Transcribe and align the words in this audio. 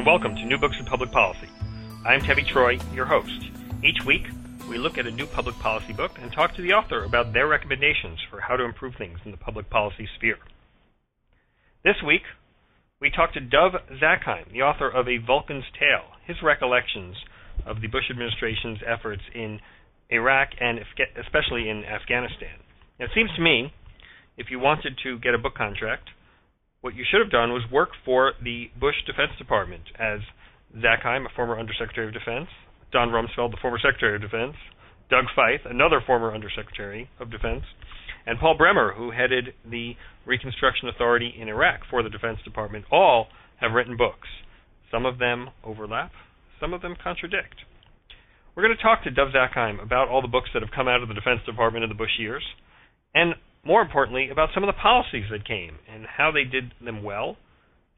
and 0.00 0.06
welcome 0.06 0.34
to 0.34 0.46
New 0.46 0.56
Books 0.56 0.78
in 0.80 0.86
Public 0.86 1.10
Policy. 1.10 1.46
I'm 2.06 2.22
Tevi 2.22 2.46
Troy, 2.46 2.78
your 2.94 3.04
host. 3.04 3.50
Each 3.84 4.02
week, 4.06 4.22
we 4.66 4.78
look 4.78 4.96
at 4.96 5.06
a 5.06 5.10
new 5.10 5.26
public 5.26 5.54
policy 5.56 5.92
book 5.92 6.12
and 6.22 6.32
talk 6.32 6.54
to 6.54 6.62
the 6.62 6.72
author 6.72 7.04
about 7.04 7.34
their 7.34 7.46
recommendations 7.46 8.18
for 8.30 8.40
how 8.40 8.56
to 8.56 8.64
improve 8.64 8.94
things 8.96 9.18
in 9.26 9.30
the 9.30 9.36
public 9.36 9.68
policy 9.68 10.08
sphere. 10.16 10.38
This 11.84 11.96
week, 12.06 12.22
we 12.98 13.10
talk 13.10 13.34
to 13.34 13.40
Dov 13.40 13.72
Zakheim, 14.00 14.50
the 14.50 14.62
author 14.62 14.88
of 14.88 15.06
A 15.06 15.18
Vulcan's 15.18 15.68
Tale, 15.78 16.16
his 16.26 16.38
recollections 16.42 17.16
of 17.66 17.82
the 17.82 17.88
Bush 17.88 18.08
administration's 18.10 18.78
efforts 18.86 19.22
in 19.34 19.60
Iraq 20.08 20.48
and 20.58 20.78
especially 21.22 21.68
in 21.68 21.84
Afghanistan. 21.84 22.56
Now, 22.98 23.04
it 23.04 23.10
seems 23.14 23.30
to 23.36 23.42
me, 23.42 23.70
if 24.38 24.46
you 24.50 24.60
wanted 24.60 24.96
to 25.02 25.18
get 25.18 25.34
a 25.34 25.38
book 25.38 25.56
contract, 25.56 26.08
what 26.80 26.94
you 26.94 27.04
should 27.10 27.20
have 27.20 27.30
done 27.30 27.50
was 27.52 27.62
work 27.70 27.90
for 28.04 28.32
the 28.42 28.70
Bush 28.78 28.96
Defense 29.06 29.32
Department 29.38 29.82
as 29.98 30.20
Zakheim, 30.76 31.26
a 31.26 31.34
former 31.36 31.58
Undersecretary 31.58 32.08
of 32.08 32.14
Defense, 32.14 32.48
Don 32.92 33.08
Rumsfeld, 33.08 33.50
the 33.50 33.60
former 33.60 33.78
Secretary 33.78 34.16
of 34.16 34.22
Defense, 34.22 34.56
Doug 35.10 35.26
Feith, 35.36 35.68
another 35.68 36.00
former 36.06 36.34
Undersecretary 36.34 37.10
of 37.18 37.30
Defense, 37.30 37.64
and 38.26 38.38
Paul 38.38 38.56
Bremer, 38.56 38.94
who 38.96 39.10
headed 39.10 39.54
the 39.68 39.94
Reconstruction 40.26 40.88
Authority 40.88 41.34
in 41.38 41.48
Iraq 41.48 41.80
for 41.90 42.02
the 42.02 42.10
Defense 42.10 42.38
Department, 42.44 42.84
all 42.90 43.28
have 43.60 43.72
written 43.72 43.96
books. 43.96 44.28
Some 44.90 45.04
of 45.04 45.18
them 45.18 45.50
overlap, 45.64 46.12
some 46.60 46.72
of 46.72 46.82
them 46.82 46.96
contradict. 47.02 47.56
We're 48.54 48.64
going 48.64 48.76
to 48.76 48.82
talk 48.82 49.04
to 49.04 49.10
Dov 49.10 49.28
Zakheim 49.28 49.82
about 49.82 50.08
all 50.08 50.22
the 50.22 50.28
books 50.28 50.50
that 50.54 50.62
have 50.62 50.72
come 50.74 50.88
out 50.88 51.02
of 51.02 51.08
the 51.08 51.14
Defense 51.14 51.40
Department 51.46 51.84
in 51.84 51.90
the 51.90 51.94
Bush 51.94 52.18
years, 52.18 52.42
and 53.14 53.34
more 53.64 53.82
importantly, 53.82 54.28
about 54.30 54.50
some 54.54 54.62
of 54.62 54.68
the 54.68 54.80
policies 54.80 55.26
that 55.30 55.46
came 55.46 55.78
and 55.92 56.06
how 56.06 56.30
they 56.30 56.44
did 56.44 56.72
them 56.82 57.02
well, 57.02 57.36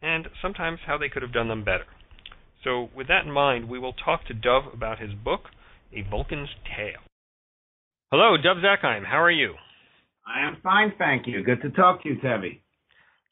and 0.01 0.27
sometimes 0.41 0.81
how 0.87 0.99
they 0.99 1.09
could 1.09 1.23
have 1.23 1.33
done 1.33 1.49
them 1.49 1.65
better. 1.65 1.87
So, 2.65 2.91
with 2.95 3.09
that 3.09 3.25
in 3.25 3.33
mind, 3.33 3.69
we 3.69 3.79
will 3.79 3.93
talk 3.93 4.27
to 4.27 4.35
Dov 4.35 4.73
about 4.73 5.01
his 5.01 5.13
book, 5.15 5.43
A 5.93 6.03
Vulcan's 6.09 6.51
Tale. 6.77 7.03
Hello, 8.11 8.37
Dov 8.37 8.59
Zakheim. 8.59 9.05
How 9.05 9.21
are 9.21 9.31
you? 9.31 9.55
I 10.27 10.47
am 10.47 10.59
fine, 10.63 10.93
thank 10.99 11.27
you. 11.27 11.43
Good 11.43 11.63
to 11.63 11.71
talk 11.71 12.03
to 12.03 12.09
you, 12.09 12.17
Tevi. 12.17 12.61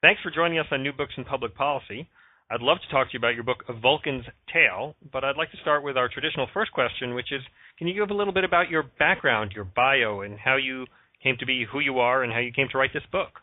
Thanks 0.02 0.20
for 0.22 0.30
joining 0.30 0.58
us 0.58 0.66
on 0.72 0.82
New 0.82 0.92
Books 0.92 1.12
in 1.16 1.24
Public 1.24 1.54
Policy. 1.54 2.08
I'd 2.50 2.62
love 2.62 2.78
to 2.78 2.92
talk 2.92 3.08
to 3.08 3.12
you 3.12 3.19
about 3.19 3.34
your 3.34 3.44
book, 3.44 3.62
A 3.69 3.72
Vulcan's 3.72 4.24
Tale, 4.52 4.97
but 5.12 5.22
I'd 5.22 5.36
like 5.36 5.52
to 5.52 5.56
start 5.58 5.84
with 5.84 5.97
our 5.97 6.08
traditional 6.08 6.48
first 6.52 6.72
question, 6.72 7.14
which 7.14 7.30
is 7.30 7.42
can 7.78 7.86
you 7.86 7.94
give 7.94 8.10
a 8.10 8.14
little 8.14 8.32
bit 8.32 8.42
about 8.42 8.70
your 8.70 8.82
background, 8.98 9.52
your 9.54 9.64
bio, 9.64 10.22
and 10.22 10.36
how 10.36 10.56
you 10.56 10.86
came 11.22 11.36
to 11.38 11.46
be 11.46 11.66
who 11.70 11.80
you 11.80 11.98
are 11.98 12.22
and 12.22 12.32
how 12.32 12.38
you 12.38 12.52
came 12.52 12.68
to 12.72 12.78
write 12.78 12.92
this 12.92 13.02
book? 13.12 13.40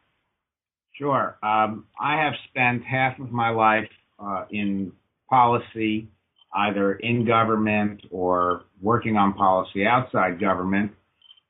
Sure. 0.98 1.38
Um, 1.44 1.86
I 2.00 2.24
have 2.24 2.34
spent 2.50 2.84
half 2.84 3.20
of 3.20 3.32
my 3.32 3.50
life 3.50 3.90
uh, 4.20 4.46
in 4.50 4.92
policy, 5.30 6.10
either 6.56 6.94
in 6.94 7.26
government 7.26 8.02
or 8.10 8.64
working 8.82 9.16
on 9.16 9.34
policy 9.34 9.86
outside 9.86 10.40
government, 10.40 10.92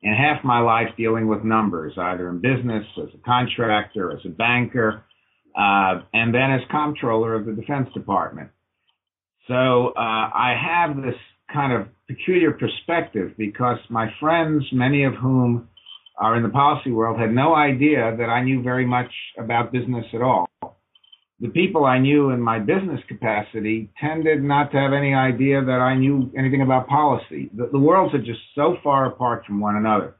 and 0.03 0.15
half 0.15 0.43
my 0.43 0.59
life 0.59 0.89
dealing 0.97 1.27
with 1.27 1.43
numbers, 1.43 1.93
either 1.97 2.29
in 2.29 2.39
business, 2.39 2.85
as 3.01 3.09
a 3.13 3.23
contractor, 3.25 4.11
as 4.11 4.19
a 4.25 4.29
banker, 4.29 5.03
uh, 5.57 6.01
and 6.13 6.33
then 6.33 6.51
as 6.51 6.61
comptroller 6.69 7.33
of 7.33 7.45
the 7.45 7.53
Defense 7.53 7.89
Department. 7.93 8.49
So 9.47 9.93
uh, 9.95 9.99
I 9.99 10.55
have 10.61 10.97
this 10.97 11.15
kind 11.51 11.71
of 11.71 11.87
peculiar 12.07 12.51
perspective 12.51 13.31
because 13.37 13.77
my 13.89 14.09
friends, 14.19 14.65
many 14.73 15.05
of 15.05 15.13
whom 15.15 15.69
are 16.17 16.35
in 16.35 16.43
the 16.43 16.49
policy 16.49 16.91
world, 16.91 17.19
had 17.19 17.33
no 17.33 17.55
idea 17.55 18.15
that 18.17 18.29
I 18.29 18.43
knew 18.43 18.61
very 18.61 18.85
much 18.85 19.11
about 19.37 19.71
business 19.71 20.05
at 20.13 20.21
all. 20.21 20.47
The 21.39 21.49
people 21.49 21.85
I 21.85 21.99
knew 21.99 22.31
in 22.31 22.41
my 22.41 22.57
business 22.57 22.99
capacity 23.07 23.91
tended 24.01 24.43
not 24.43 24.71
to 24.71 24.77
have 24.77 24.93
any 24.93 25.13
idea 25.13 25.63
that 25.63 25.79
I 25.79 25.95
knew 25.95 26.31
anything 26.35 26.63
about 26.63 26.87
policy. 26.87 27.51
The, 27.55 27.69
the 27.71 27.77
worlds 27.77 28.15
are 28.15 28.23
just 28.23 28.39
so 28.55 28.77
far 28.83 29.05
apart 29.05 29.45
from 29.45 29.59
one 29.59 29.75
another. 29.75 30.15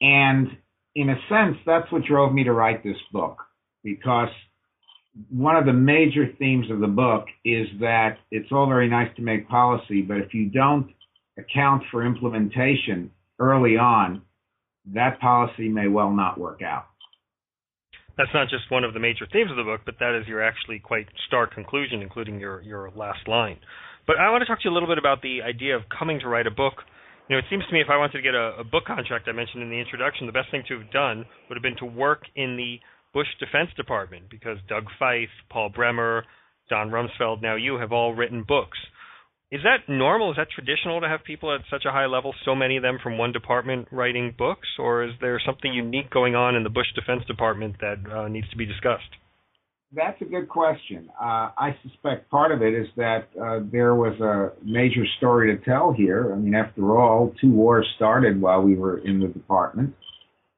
And 0.00 0.48
in 0.96 1.10
a 1.10 1.16
sense, 1.28 1.56
that's 1.64 1.90
what 1.92 2.02
drove 2.02 2.32
me 2.32 2.42
to 2.44 2.52
write 2.52 2.82
this 2.82 2.96
book 3.12 3.38
because 3.84 4.28
one 5.30 5.54
of 5.54 5.66
the 5.66 5.72
major 5.72 6.26
themes 6.38 6.68
of 6.70 6.80
the 6.80 6.88
book 6.88 7.26
is 7.44 7.68
that 7.80 8.18
it's 8.32 8.50
all 8.50 8.66
very 8.66 8.88
nice 8.88 9.14
to 9.16 9.22
make 9.22 9.48
policy, 9.48 10.02
but 10.02 10.16
if 10.16 10.34
you 10.34 10.46
don't 10.46 10.90
account 11.38 11.84
for 11.92 12.04
implementation 12.04 13.10
early 13.38 13.76
on, 13.76 14.22
that 14.92 15.20
policy 15.20 15.68
may 15.68 15.88
well 15.88 16.10
not 16.10 16.38
work 16.38 16.60
out. 16.62 16.86
That's 18.16 18.30
not 18.32 18.48
just 18.48 18.70
one 18.70 18.84
of 18.84 18.94
the 18.94 19.00
major 19.00 19.26
themes 19.32 19.50
of 19.50 19.56
the 19.56 19.64
book, 19.64 19.80
but 19.84 19.96
that 19.98 20.14
is 20.14 20.28
your 20.28 20.42
actually 20.42 20.78
quite 20.78 21.06
stark 21.26 21.52
conclusion, 21.52 22.00
including 22.00 22.38
your, 22.38 22.62
your 22.62 22.90
last 22.94 23.26
line. 23.26 23.58
But 24.06 24.16
I 24.20 24.30
want 24.30 24.42
to 24.42 24.46
talk 24.46 24.60
to 24.60 24.68
you 24.68 24.70
a 24.70 24.76
little 24.76 24.88
bit 24.88 24.98
about 24.98 25.22
the 25.22 25.42
idea 25.42 25.74
of 25.74 25.82
coming 25.88 26.20
to 26.20 26.28
write 26.28 26.46
a 26.46 26.50
book. 26.50 26.74
You 27.28 27.34
know, 27.34 27.38
it 27.38 27.46
seems 27.50 27.64
to 27.66 27.72
me 27.72 27.80
if 27.80 27.88
I 27.90 27.96
wanted 27.96 28.18
to 28.18 28.22
get 28.22 28.34
a, 28.34 28.60
a 28.60 28.64
book 28.64 28.84
contract 28.86 29.26
I 29.28 29.32
mentioned 29.32 29.62
in 29.62 29.70
the 29.70 29.80
introduction, 29.80 30.26
the 30.26 30.32
best 30.32 30.50
thing 30.50 30.62
to 30.68 30.78
have 30.78 30.90
done 30.92 31.24
would 31.48 31.56
have 31.56 31.62
been 31.62 31.78
to 31.78 31.86
work 31.86 32.22
in 32.36 32.56
the 32.56 32.78
Bush 33.14 33.28
Defense 33.40 33.70
Department 33.76 34.28
because 34.30 34.58
Doug 34.68 34.84
Feith, 35.00 35.32
Paul 35.50 35.70
Bremer, 35.70 36.24
Don 36.68 36.90
Rumsfeld, 36.90 37.42
now 37.42 37.56
you 37.56 37.78
have 37.78 37.92
all 37.92 38.14
written 38.14 38.44
books. 38.46 38.78
Is 39.50 39.60
that 39.62 39.88
normal? 39.92 40.30
Is 40.30 40.36
that 40.36 40.48
traditional 40.50 41.00
to 41.00 41.08
have 41.08 41.22
people 41.22 41.54
at 41.54 41.60
such 41.70 41.84
a 41.84 41.92
high 41.92 42.06
level, 42.06 42.34
so 42.44 42.54
many 42.54 42.76
of 42.76 42.82
them 42.82 42.98
from 43.02 43.18
one 43.18 43.30
department 43.32 43.88
writing 43.92 44.34
books, 44.36 44.66
or 44.78 45.04
is 45.04 45.12
there 45.20 45.40
something 45.44 45.72
unique 45.72 46.10
going 46.10 46.34
on 46.34 46.56
in 46.56 46.64
the 46.64 46.70
Bush 46.70 46.86
Defense 46.94 47.24
Department 47.26 47.76
that 47.80 47.98
uh, 48.10 48.28
needs 48.28 48.48
to 48.50 48.56
be 48.56 48.66
discussed? 48.66 49.10
That's 49.92 50.20
a 50.22 50.24
good 50.24 50.48
question. 50.48 51.08
Uh, 51.20 51.50
I 51.56 51.76
suspect 51.82 52.28
part 52.30 52.50
of 52.50 52.62
it 52.62 52.74
is 52.74 52.88
that 52.96 53.28
uh, 53.40 53.60
there 53.70 53.94
was 53.94 54.18
a 54.20 54.52
major 54.64 55.04
story 55.18 55.56
to 55.56 55.64
tell 55.64 55.92
here. 55.92 56.32
I 56.32 56.36
mean, 56.36 56.54
after 56.54 56.98
all, 56.98 57.32
two 57.40 57.52
wars 57.52 57.86
started 57.94 58.40
while 58.40 58.60
we 58.60 58.74
were 58.74 58.98
in 58.98 59.20
the 59.20 59.28
department. 59.28 59.94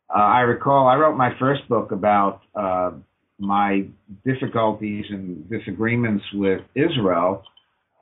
Uh, 0.08 0.20
I 0.20 0.40
recall 0.40 0.88
I 0.88 0.94
wrote 0.94 1.16
my 1.16 1.36
first 1.38 1.68
book 1.68 1.92
about 1.92 2.40
uh, 2.54 2.92
my 3.38 3.86
difficulties 4.24 5.04
and 5.10 5.50
disagreements 5.50 6.24
with 6.32 6.62
Israel 6.74 7.42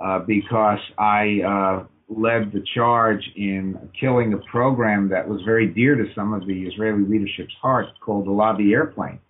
uh, 0.03 0.21
because 0.21 0.79
I 0.99 1.41
uh, 1.47 1.87
led 2.09 2.53
the 2.53 2.63
charge 2.75 3.23
in 3.37 3.91
killing 3.99 4.33
a 4.35 4.39
program 4.51 5.09
that 5.11 5.29
was 5.29 5.41
very 5.45 5.69
dear 5.69 5.95
to 5.97 6.05
some 6.15 6.33
of 6.33 6.47
the 6.47 6.63
Israeli 6.65 7.05
leadership's 7.05 7.55
hearts 7.61 7.91
called 8.05 8.27
the 8.27 8.31
Lavi 8.31 8.73
Airplane. 8.73 9.21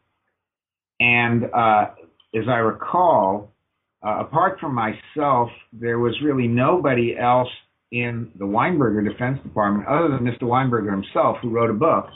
And 1.00 1.44
uh, 1.44 1.90
as 2.34 2.44
I 2.48 2.58
recall, 2.58 3.52
uh, 4.04 4.20
apart 4.20 4.58
from 4.60 4.74
myself, 4.74 5.50
there 5.72 5.98
was 5.98 6.14
really 6.22 6.46
nobody 6.46 7.16
else 7.16 7.48
in 7.90 8.30
the 8.38 8.44
Weinberger 8.44 9.08
Defense 9.08 9.38
Department 9.42 9.86
other 9.86 10.08
than 10.08 10.20
Mr. 10.20 10.42
Weinberger 10.42 10.90
himself 10.90 11.36
who 11.42 11.50
wrote 11.50 11.70
a 11.70 11.74
book 11.74 12.06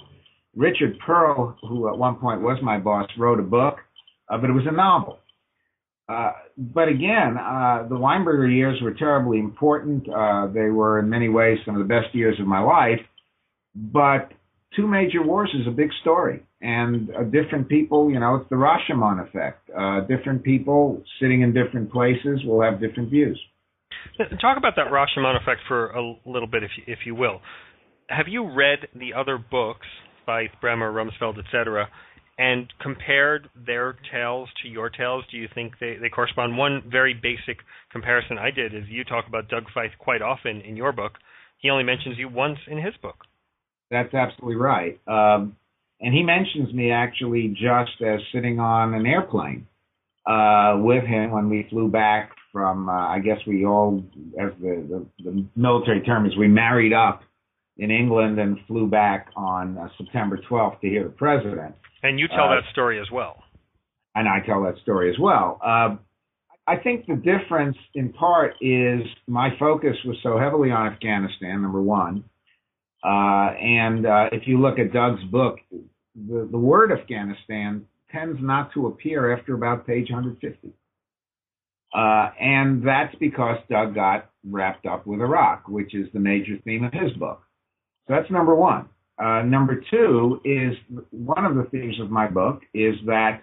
Richard 0.57 0.99
Perle, 1.07 1.57
who 1.63 1.89
at 1.89 1.97
one 1.97 2.17
point 2.17 2.41
was 2.41 2.59
my 2.63 2.79
boss, 2.79 3.09
wrote 3.17 3.39
a 3.39 3.45
book, 3.45 3.77
uh, 4.29 4.39
but 4.39 4.51
it 4.51 4.53
was 4.53 4.67
a 4.67 4.75
novel. 4.75 5.19
Uh, 6.09 6.33
but 6.57 6.89
again, 6.89 7.37
uh, 7.37 7.87
the 7.89 7.95
Weinberger 7.95 8.51
years 8.53 8.81
were 8.83 8.95
terribly 8.95 9.39
important. 9.39 10.09
Uh, 10.09 10.47
they 10.47 10.71
were 10.71 10.99
in 11.01 11.11
many 11.11 11.29
ways 11.29 11.59
some 11.67 11.75
of 11.79 11.87
the 11.87 11.89
best 11.89 12.15
years 12.15 12.39
of 12.41 12.47
my 12.47 12.61
life. 12.61 13.01
But 13.75 14.33
two 14.75 14.87
major 14.87 15.23
wars 15.23 15.55
is 15.55 15.67
a 15.67 15.71
big 15.71 15.91
story, 16.01 16.43
and 16.63 17.11
uh, 17.11 17.25
different 17.25 17.69
people, 17.69 18.11
you 18.11 18.19
know, 18.19 18.37
it's 18.37 18.49
the 18.49 18.57
Rashomon 18.57 19.27
effect. 19.29 19.69
Uh, 19.77 20.01
different 20.01 20.43
people 20.43 21.03
sitting 21.21 21.43
in 21.43 21.53
different 21.53 21.93
places 21.93 22.43
will 22.45 22.63
have 22.63 22.81
different 22.81 23.11
views. 23.11 23.39
Talk 24.41 24.57
about 24.57 24.75
that 24.77 24.87
Rashomon 24.91 25.41
effect 25.41 25.61
for 25.69 25.91
a 25.91 26.15
little 26.25 26.49
bit, 26.49 26.63
if 26.63 26.71
you, 26.77 26.85
if 26.87 27.01
you 27.05 27.15
will. 27.15 27.41
Have 28.09 28.27
you 28.29 28.51
read 28.51 28.89
the 28.95 29.13
other 29.15 29.39
books 29.39 29.87
by 30.27 30.47
Bremer, 30.61 30.93
Rumsfeld, 30.93 31.39
etc., 31.39 31.89
and 32.39 32.73
compared 32.81 33.51
their 33.67 33.97
tales 34.13 34.49
to 34.63 34.69
your 34.69 34.89
tales? 34.89 35.25
Do 35.31 35.37
you 35.37 35.49
think 35.55 35.75
they, 35.81 35.97
they 36.01 36.09
correspond? 36.09 36.57
One 36.57 36.83
very 36.91 37.13
basic 37.13 37.59
comparison 37.91 38.39
I 38.39 38.51
did 38.51 38.75
is 38.75 38.85
you 38.89 39.05
talk 39.05 39.27
about 39.27 39.49
Doug 39.49 39.65
Feith 39.77 39.97
quite 39.99 40.23
often 40.23 40.61
in 40.61 40.77
your 40.77 40.93
book. 40.93 41.13
He 41.59 41.69
only 41.69 41.85
mentions 41.85 42.17
you 42.17 42.29
once 42.29 42.59
in 42.69 42.79
his 42.79 42.95
book. 43.03 43.25
That's 43.91 44.15
absolutely 44.15 44.57
right. 44.57 45.01
Um, 45.09 45.57
and 46.01 46.15
he 46.15 46.23
mentions 46.23 46.73
me 46.73 46.93
actually 46.93 47.49
just 47.49 48.01
as 48.07 48.21
sitting 48.33 48.61
on 48.61 48.95
an 48.95 49.05
airplane 49.05 49.67
uh, 50.27 50.77
with 50.79 51.05
him 51.05 51.33
when 51.33 51.51
we 51.51 51.67
flew 51.69 51.89
back 51.89 52.31
from, 52.53 52.89
uh, 52.89 52.93
I 52.93 53.19
guess 53.19 53.39
we 53.47 53.67
all, 53.67 54.05
as 54.41 54.51
the, 54.61 55.07
the, 55.19 55.25
the 55.25 55.45
military 55.57 56.03
term 56.03 56.27
is, 56.27 56.37
we 56.37 56.47
married 56.47 56.93
up 56.93 57.23
in 57.79 57.91
England 57.91 58.39
and 58.39 58.59
flew 58.67 58.89
back 58.89 59.29
on 59.37 59.79
uh, 59.79 59.89
September 59.97 60.39
12th 60.51 60.81
to 60.81 60.89
hear 60.89 61.05
the 61.05 61.11
president. 61.11 61.75
And 62.03 62.19
you 62.19 62.29
tell 62.29 62.47
uh, 62.47 62.57
that 62.57 62.65
story 62.73 63.01
as 63.01 63.11
well. 63.11 63.43
And 64.15 64.29
I 64.29 64.41
tell 64.45 64.63
that 64.65 64.75
story 64.83 65.11
as 65.11 65.19
well. 65.19 65.61
Uh, 65.65 65.97
I 66.67 66.77
think 66.77 67.07
the 67.07 67.15
difference, 67.15 67.77
in 67.95 68.13
part, 68.13 68.55
is 68.61 69.01
my 69.27 69.51
focus 69.59 69.97
was 70.05 70.17
so 70.23 70.39
heavily 70.39 70.71
on 70.71 70.93
Afghanistan. 70.93 71.63
Number 71.63 71.81
one, 71.81 72.25
uh, 73.03 73.55
and 73.61 74.05
uh, 74.05 74.27
if 74.33 74.47
you 74.47 74.61
look 74.61 74.79
at 74.79 74.93
Doug's 74.93 75.23
book, 75.25 75.59
the, 75.71 76.49
the 76.51 76.59
word 76.59 76.91
Afghanistan 76.93 77.87
tends 78.11 78.39
not 78.43 78.73
to 78.75 78.89
appear 78.89 79.37
after 79.37 79.55
about 79.55 79.87
page 79.87 80.11
150. 80.11 80.73
Uh, 81.95 82.31
and 82.39 82.87
that's 82.87 83.15
because 83.17 83.59
Doug 83.71 83.95
got 83.95 84.31
wrapped 84.45 84.85
up 84.85 85.07
with 85.07 85.21
Iraq, 85.21 85.69
which 85.69 85.95
is 85.95 86.09
the 86.13 86.21
major 86.21 86.59
theme 86.65 86.85
of 86.85 86.93
his 86.93 87.13
book. 87.13 87.43
So 88.09 88.15
that's 88.15 88.31
number 88.31 88.55
one. 88.55 88.89
Uh, 89.23 89.43
number 89.43 89.83
two 89.91 90.41
is 90.45 90.75
one 91.11 91.45
of 91.45 91.57
the 91.57 91.65
themes 91.71 92.01
of 92.01 92.11
my 92.11 92.27
book 92.27 92.63
is 92.73 92.95
that 93.07 93.43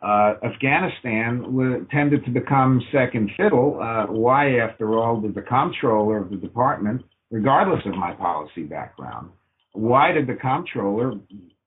uh, 0.00 0.34
Afghanistan 0.44 1.42
w- 1.42 1.86
tended 1.90 2.24
to 2.24 2.30
become 2.30 2.80
second 2.92 3.30
fiddle. 3.36 3.80
Uh, 3.82 4.06
why, 4.06 4.58
after 4.58 4.96
all, 4.96 5.20
did 5.20 5.34
the 5.34 5.42
comptroller 5.42 6.18
of 6.18 6.30
the 6.30 6.36
department, 6.36 7.02
regardless 7.30 7.84
of 7.84 7.94
my 7.96 8.12
policy 8.12 8.62
background, 8.62 9.30
why 9.72 10.12
did 10.12 10.26
the 10.26 10.34
comptroller 10.34 11.14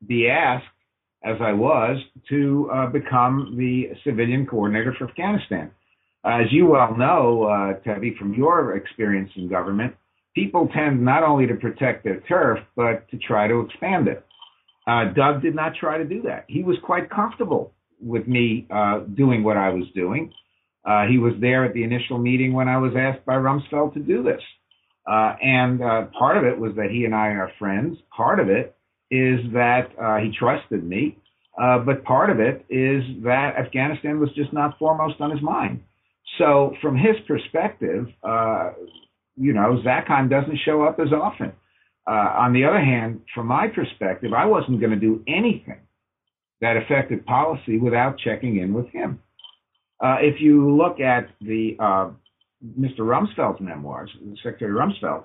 be 0.07 0.29
asked, 0.29 0.65
as 1.23 1.35
I 1.41 1.51
was, 1.51 1.97
to 2.29 2.71
uh, 2.73 2.87
become 2.87 3.55
the 3.57 3.89
civilian 4.03 4.47
coordinator 4.47 4.95
for 4.97 5.09
Afghanistan? 5.09 5.69
As 6.23 6.45
you 6.51 6.67
well 6.67 6.95
know, 6.95 7.43
uh, 7.43 7.79
Tevi, 7.85 8.17
from 8.17 8.33
your 8.33 8.77
experience 8.77 9.29
in 9.35 9.49
government, 9.49 9.93
people 10.35 10.69
tend 10.73 11.03
not 11.03 11.23
only 11.23 11.47
to 11.47 11.55
protect 11.55 12.03
their 12.03 12.21
turf, 12.21 12.59
but 12.75 13.09
to 13.09 13.17
try 13.17 13.47
to 13.47 13.61
expand 13.61 14.07
it. 14.07 14.25
Uh, 14.87 15.05
Doug 15.13 15.41
did 15.41 15.55
not 15.55 15.73
try 15.79 15.97
to 15.97 16.05
do 16.05 16.23
that. 16.23 16.45
He 16.47 16.63
was 16.63 16.77
quite 16.83 17.09
comfortable 17.09 17.73
with 18.01 18.27
me 18.27 18.67
uh, 18.73 19.01
doing 19.15 19.43
what 19.43 19.57
I 19.57 19.69
was 19.69 19.85
doing. 19.93 20.33
Uh, 20.83 21.05
he 21.05 21.19
was 21.19 21.33
there 21.39 21.63
at 21.65 21.73
the 21.73 21.83
initial 21.83 22.17
meeting 22.17 22.53
when 22.53 22.67
I 22.67 22.77
was 22.77 22.93
asked 22.97 23.25
by 23.25 23.33
Rumsfeld 23.35 23.93
to 23.93 23.99
do 23.99 24.23
this. 24.23 24.41
Uh, 25.07 25.35
and 25.41 25.81
uh, 25.83 26.05
part 26.17 26.37
of 26.37 26.43
it 26.43 26.57
was 26.57 26.75
that 26.75 26.89
he 26.89 27.05
and 27.05 27.13
I 27.13 27.27
are 27.29 27.51
friends. 27.59 27.97
Part 28.15 28.39
of 28.39 28.49
it 28.49 28.75
is 29.11 29.39
that 29.53 29.89
uh, 30.01 30.17
he 30.17 30.31
trusted 30.37 30.83
me. 30.83 31.17
but 31.57 32.03
part 32.03 32.29
of 32.29 32.39
it 32.39 32.65
is 32.69 33.03
that 33.23 33.55
Afghanistan 33.57 34.19
was 34.19 34.29
just 34.35 34.51
not 34.53 34.79
foremost 34.79 35.19
on 35.19 35.29
his 35.29 35.41
mind. 35.41 35.81
So 36.37 36.73
from 36.81 36.97
his 36.97 37.15
perspective, 37.27 38.07
you 39.41 39.53
know, 39.53 39.81
Zakheim 39.85 40.29
doesn't 40.29 40.59
show 40.63 40.83
up 40.83 40.99
as 40.99 41.11
often. 41.11 41.53
Uh, 42.07 42.11
on 42.11 42.53
the 42.53 42.65
other 42.65 42.79
hand, 42.79 43.21
from 43.33 43.47
my 43.47 43.67
perspective, 43.67 44.33
I 44.33 44.45
wasn't 44.45 44.79
going 44.79 44.91
to 44.91 44.99
do 44.99 45.23
anything 45.27 45.79
that 46.61 46.77
affected 46.77 47.25
policy 47.25 47.77
without 47.77 48.19
checking 48.19 48.57
in 48.57 48.73
with 48.73 48.87
him. 48.89 49.19
Uh, 49.99 50.17
if 50.19 50.41
you 50.41 50.75
look 50.75 50.99
at 50.99 51.29
the 51.41 51.75
uh, 51.79 52.09
Mr. 52.79 52.99
Rumsfeld's 52.99 53.61
memoirs, 53.61 54.11
Secretary 54.43 54.71
Rumsfeld, 54.71 55.23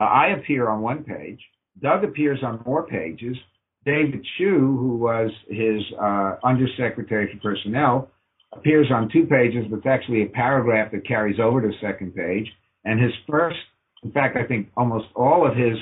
uh, 0.00 0.04
I 0.04 0.28
appear 0.38 0.68
on 0.68 0.80
one 0.80 1.04
page. 1.04 1.40
Doug 1.80 2.04
appears 2.04 2.40
on 2.42 2.62
more 2.66 2.86
pages. 2.86 3.36
David 3.84 4.24
Chu, 4.38 4.76
who 4.78 4.96
was 4.96 5.30
his 5.48 5.82
uh, 6.00 6.36
Undersecretary 6.44 7.32
for 7.32 7.40
Personnel, 7.50 8.10
appears 8.52 8.88
on 8.92 9.10
two 9.12 9.26
pages, 9.26 9.64
but 9.70 9.78
it's 9.78 9.86
actually 9.86 10.22
a 10.22 10.26
paragraph 10.26 10.92
that 10.92 11.06
carries 11.06 11.40
over 11.40 11.62
to 11.62 11.68
the 11.68 11.74
second 11.80 12.14
page. 12.14 12.46
And 12.84 13.00
his 13.00 13.12
first, 13.28 13.58
in 14.02 14.12
fact, 14.12 14.36
I 14.36 14.46
think 14.46 14.68
almost 14.76 15.06
all 15.14 15.46
of 15.48 15.56
his 15.56 15.76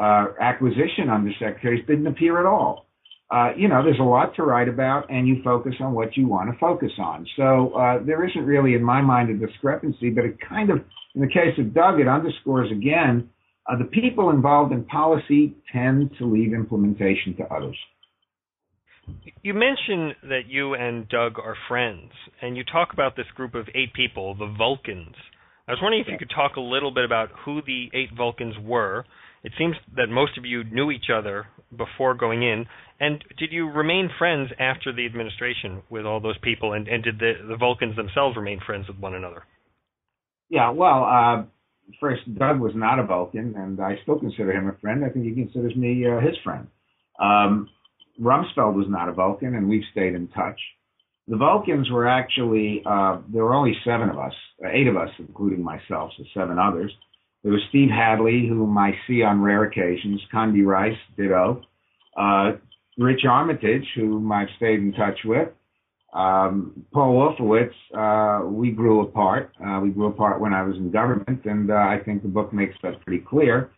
uh, 0.00 0.26
acquisition 0.40 1.08
undersecretaries 1.08 1.86
didn't 1.86 2.06
appear 2.06 2.40
at 2.40 2.46
all. 2.46 2.86
Uh, 3.30 3.50
you 3.56 3.68
know, 3.68 3.82
there's 3.82 3.98
a 3.98 4.02
lot 4.02 4.34
to 4.36 4.42
write 4.42 4.68
about, 4.68 5.10
and 5.10 5.26
you 5.26 5.36
focus 5.42 5.74
on 5.80 5.94
what 5.94 6.16
you 6.16 6.28
want 6.28 6.50
to 6.50 6.58
focus 6.58 6.92
on. 6.98 7.26
So 7.36 7.72
uh, 7.74 8.04
there 8.04 8.24
isn't 8.28 8.44
really, 8.44 8.74
in 8.74 8.82
my 8.82 9.00
mind, 9.00 9.30
a 9.30 9.46
discrepancy, 9.46 10.10
but 10.10 10.24
it 10.24 10.36
kind 10.46 10.70
of, 10.70 10.78
in 11.14 11.20
the 11.22 11.28
case 11.28 11.58
of 11.58 11.72
Doug, 11.74 12.00
it 12.00 12.06
underscores 12.06 12.70
again 12.70 13.30
uh, 13.66 13.78
the 13.78 13.84
people 13.84 14.30
involved 14.30 14.72
in 14.72 14.84
policy 14.84 15.54
tend 15.72 16.10
to 16.18 16.26
leave 16.26 16.52
implementation 16.52 17.34
to 17.38 17.44
others. 17.44 17.76
You 19.42 19.54
mentioned 19.54 20.14
that 20.22 20.46
you 20.48 20.74
and 20.74 21.08
Doug 21.08 21.38
are 21.38 21.56
friends, 21.68 22.10
and 22.40 22.56
you 22.56 22.64
talk 22.64 22.92
about 22.92 23.16
this 23.16 23.26
group 23.34 23.54
of 23.54 23.68
eight 23.74 23.92
people, 23.94 24.34
the 24.34 24.52
Vulcans. 24.56 25.16
I 25.66 25.72
was 25.72 25.80
wondering 25.80 26.02
if 26.02 26.08
you 26.08 26.18
could 26.18 26.32
talk 26.34 26.56
a 26.56 26.60
little 26.60 26.90
bit 26.90 27.04
about 27.04 27.30
who 27.44 27.62
the 27.62 27.88
eight 27.94 28.10
Vulcans 28.14 28.54
were. 28.62 29.04
It 29.42 29.52
seems 29.58 29.76
that 29.96 30.08
most 30.08 30.36
of 30.36 30.44
you 30.44 30.62
knew 30.64 30.90
each 30.90 31.08
other 31.14 31.46
before 31.76 32.14
going 32.14 32.42
in, 32.42 32.66
and 33.00 33.22
did 33.38 33.50
you 33.50 33.70
remain 33.70 34.10
friends 34.18 34.50
after 34.58 34.92
the 34.92 35.06
administration 35.06 35.82
with 35.90 36.04
all 36.06 36.20
those 36.20 36.38
people, 36.38 36.72
and, 36.72 36.86
and 36.86 37.02
did 37.02 37.18
the, 37.18 37.32
the 37.48 37.56
Vulcans 37.56 37.96
themselves 37.96 38.36
remain 38.36 38.60
friends 38.64 38.88
with 38.88 38.98
one 38.98 39.14
another? 39.14 39.44
Yeah, 40.50 40.70
well, 40.70 41.04
uh, 41.04 41.42
first, 41.98 42.22
Doug 42.38 42.60
was 42.60 42.72
not 42.74 42.98
a 42.98 43.02
Vulcan, 43.02 43.54
and 43.56 43.80
I 43.80 43.96
still 44.02 44.18
consider 44.18 44.52
him 44.52 44.68
a 44.68 44.78
friend. 44.80 45.04
I 45.04 45.08
think 45.08 45.24
he 45.24 45.34
considers 45.34 45.74
me 45.76 46.06
uh, 46.06 46.20
his 46.20 46.36
friend. 46.44 46.68
Um, 47.20 47.68
Rumsfeld 48.20 48.74
was 48.74 48.86
not 48.88 49.08
a 49.08 49.12
Vulcan, 49.12 49.54
and 49.54 49.68
we've 49.68 49.82
stayed 49.92 50.14
in 50.14 50.28
touch. 50.28 50.60
The 51.26 51.36
Vulcans 51.36 51.90
were 51.90 52.06
actually, 52.06 52.82
uh, 52.84 53.18
there 53.32 53.44
were 53.44 53.54
only 53.54 53.74
seven 53.84 54.10
of 54.10 54.18
us, 54.18 54.34
uh, 54.64 54.68
eight 54.68 54.86
of 54.86 54.96
us, 54.96 55.08
including 55.18 55.62
myself, 55.62 56.12
so 56.16 56.24
seven 56.34 56.58
others. 56.58 56.92
There 57.42 57.52
was 57.52 57.62
Steve 57.68 57.90
Hadley, 57.90 58.46
whom 58.48 58.76
I 58.76 58.92
see 59.06 59.22
on 59.22 59.40
rare 59.40 59.64
occasions, 59.64 60.20
Condi 60.32 60.64
Rice, 60.64 60.98
ditto, 61.16 61.62
uh, 62.16 62.52
Rich 62.98 63.24
Armitage, 63.28 63.86
whom 63.94 64.30
I've 64.32 64.48
stayed 64.56 64.80
in 64.80 64.92
touch 64.92 65.18
with, 65.24 65.48
um, 66.14 66.86
Paul 66.92 67.14
Wolfowitz, 67.14 67.74
uh, 67.92 68.46
we 68.46 68.70
grew 68.70 69.00
apart. 69.00 69.50
Uh, 69.60 69.80
we 69.82 69.90
grew 69.90 70.06
apart 70.06 70.40
when 70.40 70.54
I 70.54 70.62
was 70.62 70.76
in 70.76 70.90
government, 70.92 71.44
and 71.44 71.70
uh, 71.70 71.74
I 71.74 71.98
think 72.04 72.22
the 72.22 72.28
book 72.28 72.52
makes 72.52 72.76
that 72.82 73.00
pretty 73.04 73.22
clear. 73.28 73.72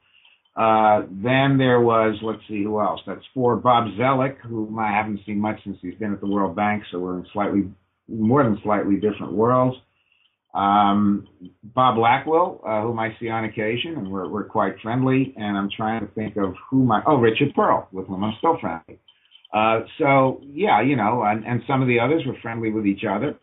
Uh, 0.56 1.02
then 1.10 1.58
there 1.58 1.80
was, 1.80 2.18
let's 2.22 2.40
see, 2.48 2.62
who 2.62 2.80
else? 2.80 3.00
That's 3.06 3.20
four. 3.34 3.56
Bob 3.56 3.88
Zoellick, 3.98 4.38
whom 4.38 4.78
I 4.78 4.90
haven't 4.90 5.20
seen 5.26 5.38
much 5.38 5.60
since 5.64 5.76
he's 5.82 5.96
been 5.96 6.14
at 6.14 6.20
the 6.20 6.26
World 6.26 6.56
Bank, 6.56 6.84
so 6.90 6.98
we're 6.98 7.18
in 7.18 7.26
slightly, 7.32 7.64
more 8.08 8.42
than 8.42 8.58
slightly 8.62 8.94
different 8.94 9.34
worlds. 9.34 9.76
Um, 10.54 11.28
Bob 11.62 11.96
Blackwill, 11.96 12.60
uh, 12.66 12.80
whom 12.80 12.98
I 12.98 13.14
see 13.20 13.28
on 13.28 13.44
occasion, 13.44 13.96
and 13.98 14.10
we're, 14.10 14.26
we're 14.28 14.44
quite 14.44 14.76
friendly. 14.82 15.34
And 15.36 15.58
I'm 15.58 15.68
trying 15.76 16.06
to 16.06 16.12
think 16.14 16.38
of 16.38 16.54
who 16.70 16.84
my, 16.84 17.02
oh, 17.06 17.16
Richard 17.16 17.54
Perle, 17.54 17.86
with 17.92 18.06
whom 18.06 18.24
I'm 18.24 18.32
still 18.38 18.56
friendly. 18.58 18.98
Uh, 19.52 19.80
so 19.98 20.40
yeah, 20.42 20.80
you 20.80 20.96
know, 20.96 21.22
and, 21.22 21.44
and 21.44 21.62
some 21.66 21.82
of 21.82 21.88
the 21.88 22.00
others 22.00 22.22
were 22.26 22.36
friendly 22.40 22.70
with 22.70 22.86
each 22.86 23.04
other. 23.08 23.38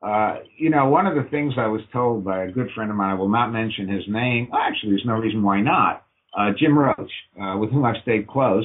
Uh, 0.00 0.36
you 0.56 0.70
know, 0.70 0.88
one 0.88 1.06
of 1.06 1.16
the 1.16 1.28
things 1.30 1.54
I 1.58 1.66
was 1.66 1.80
told 1.92 2.24
by 2.24 2.44
a 2.44 2.50
good 2.50 2.68
friend 2.74 2.90
of 2.90 2.96
mine, 2.96 3.10
I 3.10 3.14
will 3.14 3.28
not 3.28 3.52
mention 3.52 3.88
his 3.88 4.04
name. 4.08 4.50
Actually, 4.54 4.90
there's 4.90 5.04
no 5.04 5.14
reason 5.14 5.42
why 5.42 5.60
not 5.60 6.04
uh, 6.36 6.50
Jim 6.58 6.78
Roche, 6.78 7.10
uh, 7.40 7.56
with 7.58 7.70
whom 7.70 7.84
I've 7.84 8.02
stayed 8.02 8.26
close, 8.26 8.64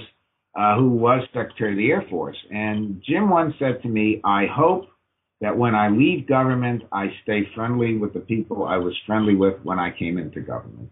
uh, 0.57 0.75
who 0.75 0.89
was 0.89 1.27
Secretary 1.33 1.71
of 1.71 1.77
the 1.77 1.91
Air 1.91 2.03
Force. 2.09 2.37
And 2.49 3.01
Jim 3.07 3.29
once 3.29 3.53
said 3.59 3.81
to 3.83 3.87
me, 3.87 4.21
I 4.23 4.45
hope 4.51 4.87
that 5.41 5.57
when 5.57 5.75
I 5.75 5.89
leave 5.89 6.27
government, 6.27 6.83
I 6.91 7.07
stay 7.23 7.41
friendly 7.53 7.97
with 7.97 8.13
the 8.13 8.21
people 8.21 8.65
I 8.65 8.77
was 8.77 8.93
friendly 9.05 9.35
with 9.35 9.55
when 9.63 9.77
I 9.77 9.91
came 9.97 10.17
into 10.17 10.41
government. 10.41 10.89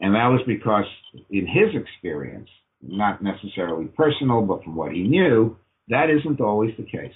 And 0.00 0.14
that 0.14 0.28
was 0.28 0.40
because, 0.46 0.84
in 1.30 1.46
his 1.46 1.74
experience, 1.74 2.48
not 2.82 3.22
necessarily 3.22 3.86
personal, 3.86 4.42
but 4.42 4.62
from 4.64 4.76
what 4.76 4.92
he 4.92 5.02
knew, 5.02 5.56
that 5.88 6.08
isn't 6.10 6.40
always 6.40 6.72
the 6.76 6.84
case. 6.84 7.14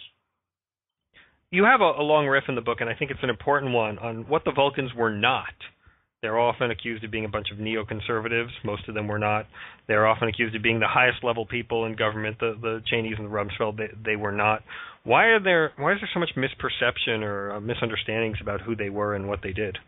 You 1.50 1.64
have 1.64 1.80
a, 1.80 2.00
a 2.00 2.02
long 2.02 2.26
riff 2.26 2.44
in 2.48 2.54
the 2.54 2.60
book, 2.60 2.80
and 2.80 2.88
I 2.88 2.94
think 2.94 3.10
it's 3.10 3.22
an 3.22 3.30
important 3.30 3.72
one 3.72 3.98
on 3.98 4.26
what 4.28 4.44
the 4.44 4.52
Vulcans 4.52 4.90
were 4.96 5.10
not. 5.10 5.52
They're 6.22 6.38
often 6.38 6.70
accused 6.70 7.02
of 7.02 7.10
being 7.10 7.24
a 7.24 7.28
bunch 7.28 7.48
of 7.50 7.58
neoconservatives. 7.58 8.50
Most 8.64 8.88
of 8.88 8.94
them 8.94 9.08
were 9.08 9.18
not. 9.18 9.46
They're 9.88 10.06
often 10.06 10.28
accused 10.28 10.54
of 10.54 10.62
being 10.62 10.78
the 10.78 10.86
highest 10.86 11.24
level 11.24 11.46
people 11.46 11.84
in 11.84 11.96
government. 11.96 12.38
The 12.38 12.56
the 12.62 12.80
Cheneys 12.86 13.16
and 13.18 13.26
the 13.26 13.30
Rumsfeld 13.30 13.76
they, 13.76 13.88
they 14.04 14.14
were 14.14 14.30
not. 14.30 14.62
Why 15.02 15.24
are 15.24 15.42
there 15.42 15.72
why 15.76 15.94
is 15.94 15.98
there 16.00 16.08
so 16.14 16.20
much 16.20 16.30
misperception 16.36 17.22
or 17.24 17.54
uh, 17.54 17.60
misunderstandings 17.60 18.38
about 18.40 18.60
who 18.60 18.76
they 18.76 18.88
were 18.88 19.16
and 19.16 19.28
what 19.28 19.40
they 19.42 19.52
did? 19.52 19.78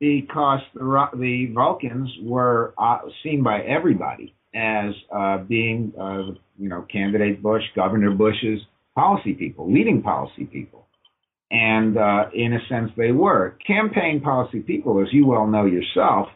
Because 0.00 0.58
the 0.74 1.06
the 1.14 1.52
Vulcans 1.54 2.10
were 2.20 2.74
uh, 2.76 2.98
seen 3.22 3.44
by 3.44 3.60
everybody 3.60 4.34
as 4.56 4.92
uh, 5.14 5.38
being 5.38 5.92
uh, 5.96 6.32
you 6.58 6.68
know 6.68 6.84
candidate 6.90 7.40
Bush, 7.40 7.62
Governor 7.76 8.10
Bush's 8.10 8.58
policy 8.96 9.34
people, 9.34 9.72
leading 9.72 10.02
policy 10.02 10.46
people. 10.46 10.87
And 11.50 11.96
uh, 11.96 12.24
in 12.34 12.52
a 12.52 12.58
sense, 12.68 12.90
they 12.96 13.12
were. 13.12 13.56
Campaign 13.66 14.20
policy 14.20 14.60
people, 14.60 15.00
as 15.00 15.08
you 15.12 15.26
well 15.26 15.46
know 15.46 15.64
yourself, 15.64 16.28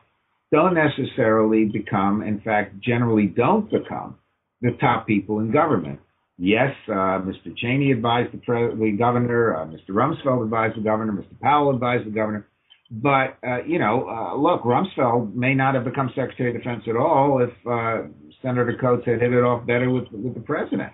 don't 0.50 0.74
necessarily 0.74 1.64
become, 1.66 2.22
in 2.22 2.40
fact, 2.40 2.80
generally 2.80 3.26
don't 3.26 3.70
become 3.70 4.16
the 4.60 4.70
top 4.80 5.06
people 5.06 5.40
in 5.40 5.50
government. 5.50 6.00
Yes, 6.38 6.74
uh, 6.88 7.20
Mr. 7.22 7.56
Cheney 7.56 7.92
advised 7.92 8.32
the, 8.32 8.38
pre- 8.38 8.74
the 8.74 8.96
governor, 8.96 9.56
uh, 9.56 9.66
Mr. 9.66 9.90
Rumsfeld 9.90 10.44
advised 10.44 10.76
the 10.76 10.82
governor, 10.82 11.12
Mr. 11.12 11.38
Powell 11.40 11.74
advised 11.74 12.06
the 12.06 12.10
governor. 12.10 12.46
But, 12.90 13.38
uh, 13.46 13.62
you 13.64 13.78
know, 13.78 14.08
uh, 14.08 14.36
look, 14.36 14.62
Rumsfeld 14.62 15.34
may 15.34 15.54
not 15.54 15.74
have 15.74 15.84
become 15.84 16.10
Secretary 16.14 16.54
of 16.54 16.62
Defense 16.62 16.82
at 16.88 16.96
all 16.96 17.42
if 17.42 17.50
uh, 17.66 18.08
Senator 18.42 18.76
Coats 18.78 19.06
had 19.06 19.20
hit 19.20 19.32
it 19.32 19.42
off 19.42 19.66
better 19.66 19.90
with, 19.90 20.04
with 20.12 20.34
the 20.34 20.40
president. 20.40 20.92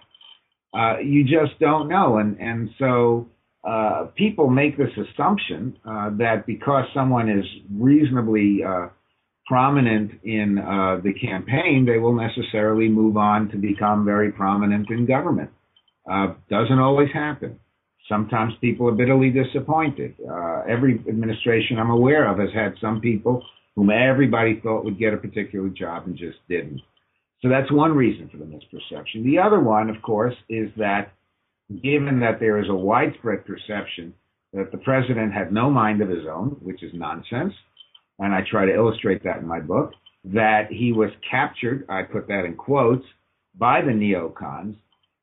Uh, 0.73 0.99
you 0.99 1.25
just 1.25 1.59
don't 1.61 1.89
know. 1.89 2.19
And, 2.19 2.39
and 2.39 2.71
so, 2.79 3.29
uh, 3.65 4.07
people 4.17 4.49
make 4.49 4.77
this 4.77 4.91
assumption 4.97 5.77
uh, 5.85 6.11
that 6.17 6.47
because 6.47 6.85
someone 6.95 7.29
is 7.29 7.45
reasonably 7.73 8.61
uh, 8.67 8.88
prominent 9.47 10.12
in 10.25 10.59
uh, 10.59 11.00
the 11.03 11.12
campaign, 11.15 11.85
they 11.87 11.99
will 11.99 12.15
necessarily 12.15 12.88
move 12.88 13.17
on 13.17 13.49
to 13.50 13.57
become 13.57 14.05
very 14.05 14.31
prominent 14.31 14.88
in 14.91 15.07
government. 15.07 15.50
Uh, 16.11 16.35
doesn't 16.49 16.79
always 16.79 17.09
happen. 17.12 17.59
Sometimes 18.09 18.55
people 18.61 18.88
are 18.88 18.93
bitterly 18.93 19.31
disappointed. 19.31 20.15
Every 20.67 21.03
administration 21.09 21.79
I'm 21.79 21.91
aware 21.91 22.27
of 22.31 22.38
has 22.38 22.49
had 22.55 22.75
some 22.81 23.00
people 23.00 23.45
whom 23.75 23.91
everybody 23.91 24.61
thought 24.62 24.85
would 24.85 24.99
get 24.99 25.12
a 25.12 25.19
particular 25.19 25.69
job 25.69 26.07
and 26.07 26.17
just 26.17 26.38
didn't. 26.49 26.81
So 27.43 27.49
that's 27.49 27.71
one 27.71 27.93
reason 27.95 28.29
for 28.31 28.38
the 28.38 28.45
misperception. 28.45 29.25
The 29.25 29.38
other 29.38 29.61
one, 29.61 29.91
of 29.91 30.00
course, 30.03 30.35
is 30.49 30.71
that 30.79 31.12
given 31.83 32.21
that 32.21 32.41
there 32.41 32.59
is 32.59 32.69
a 32.69 32.75
widespread 32.75 33.45
perception 33.45 34.15
that 34.53 34.73
the 34.73 34.79
president 34.79 35.33
had 35.33 35.53
no 35.53 35.71
mind 35.71 36.01
of 36.01 36.09
his 36.09 36.27
own, 36.27 36.57
which 36.63 36.83
is 36.83 36.93
nonsense, 36.95 37.53
and 38.19 38.35
I 38.35 38.41
try 38.51 38.67
to 38.67 38.75
illustrate 38.75 39.23
that 39.25 39.39
in 39.39 39.47
my 39.47 39.61
book, 39.61 39.93
that 40.25 40.69
he 40.71 40.93
was 40.93 41.11
captured, 41.31 41.85
I 41.89 42.03
put 42.03 42.27
that 42.29 42.45
in 42.45 42.55
quotes, 42.55 43.05
by 43.55 43.83
the 43.83 43.91
neocons, 43.91 44.77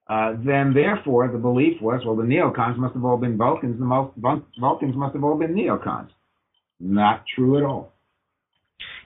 uh, 0.08 0.34
then 0.46 0.74
therefore 0.74 1.28
the 1.30 1.38
belief 1.38 1.82
was, 1.82 2.02
well, 2.06 2.16
the 2.16 2.24
neocons 2.24 2.78
must 2.78 2.94
have 2.94 3.04
all 3.04 3.18
been 3.18 3.38
Vulcans, 3.38 3.80
the 3.80 4.12
Vulcans 4.60 4.96
must 4.96 5.14
have 5.14 5.24
all 5.24 5.38
been 5.38 5.56
neocons. 5.56 6.10
Not 6.80 7.24
true 7.34 7.58
at 7.58 7.64
all. 7.64 7.95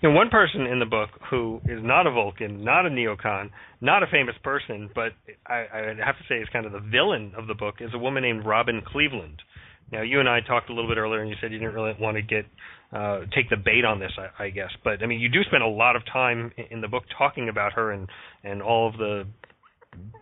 You 0.02 0.10
know, 0.10 0.16
one 0.16 0.30
person 0.30 0.62
in 0.62 0.80
the 0.80 0.86
book 0.86 1.10
who 1.30 1.60
is 1.66 1.80
not 1.84 2.08
a 2.08 2.12
Vulcan, 2.12 2.64
not 2.64 2.86
a 2.86 2.90
neocon, 2.90 3.50
not 3.82 4.02
a 4.02 4.08
famous 4.08 4.36
person, 4.44 4.90
but 4.96 5.12
I, 5.46 5.66
I 5.74 5.80
have 6.06 6.18
to 6.18 6.24
say 6.30 6.36
is 6.36 6.48
kind 6.54 6.66
of 6.66 6.72
the 6.72 6.80
villain 6.80 7.34
of 7.38 7.48
the 7.48 7.54
book, 7.54 7.76
is 7.82 7.90
a 7.94 7.98
woman 7.98 8.24
named 8.24 8.46
Robin 8.46 8.82
Cleveland. 8.86 9.42
Now, 9.92 10.04
you 10.04 10.20
and 10.20 10.30
I 10.30 10.40
talked 10.40 10.70
a 10.70 10.74
little 10.74 10.90
bit 10.90 10.98
earlier, 10.98 11.22
and 11.22 11.30
you 11.30 11.36
said 11.42 11.52
you 11.52 11.60
didn't 11.60 11.74
really 11.74 11.96
want 12.00 12.16
to 12.16 12.22
get 12.22 12.46
uh, 12.92 13.22
take 13.36 13.50
the 13.50 13.58
bait 13.58 13.86
on 13.86 14.00
this, 14.00 14.12
I, 14.18 14.46
I 14.46 14.50
guess. 14.50 14.70
But 14.84 15.04
I 15.04 15.06
mean, 15.06 15.20
you 15.20 15.30
do 15.30 15.44
spend 15.44 15.64
a 15.64 15.68
lot 15.68 15.96
of 15.96 16.04
time 16.12 16.52
in 16.72 16.82
the 16.82 16.88
book 16.88 17.04
talking 17.18 17.50
about 17.50 17.74
her 17.74 17.92
and 17.92 18.08
and 18.44 18.62
all 18.62 18.88
of 18.88 18.98
the 18.98 19.26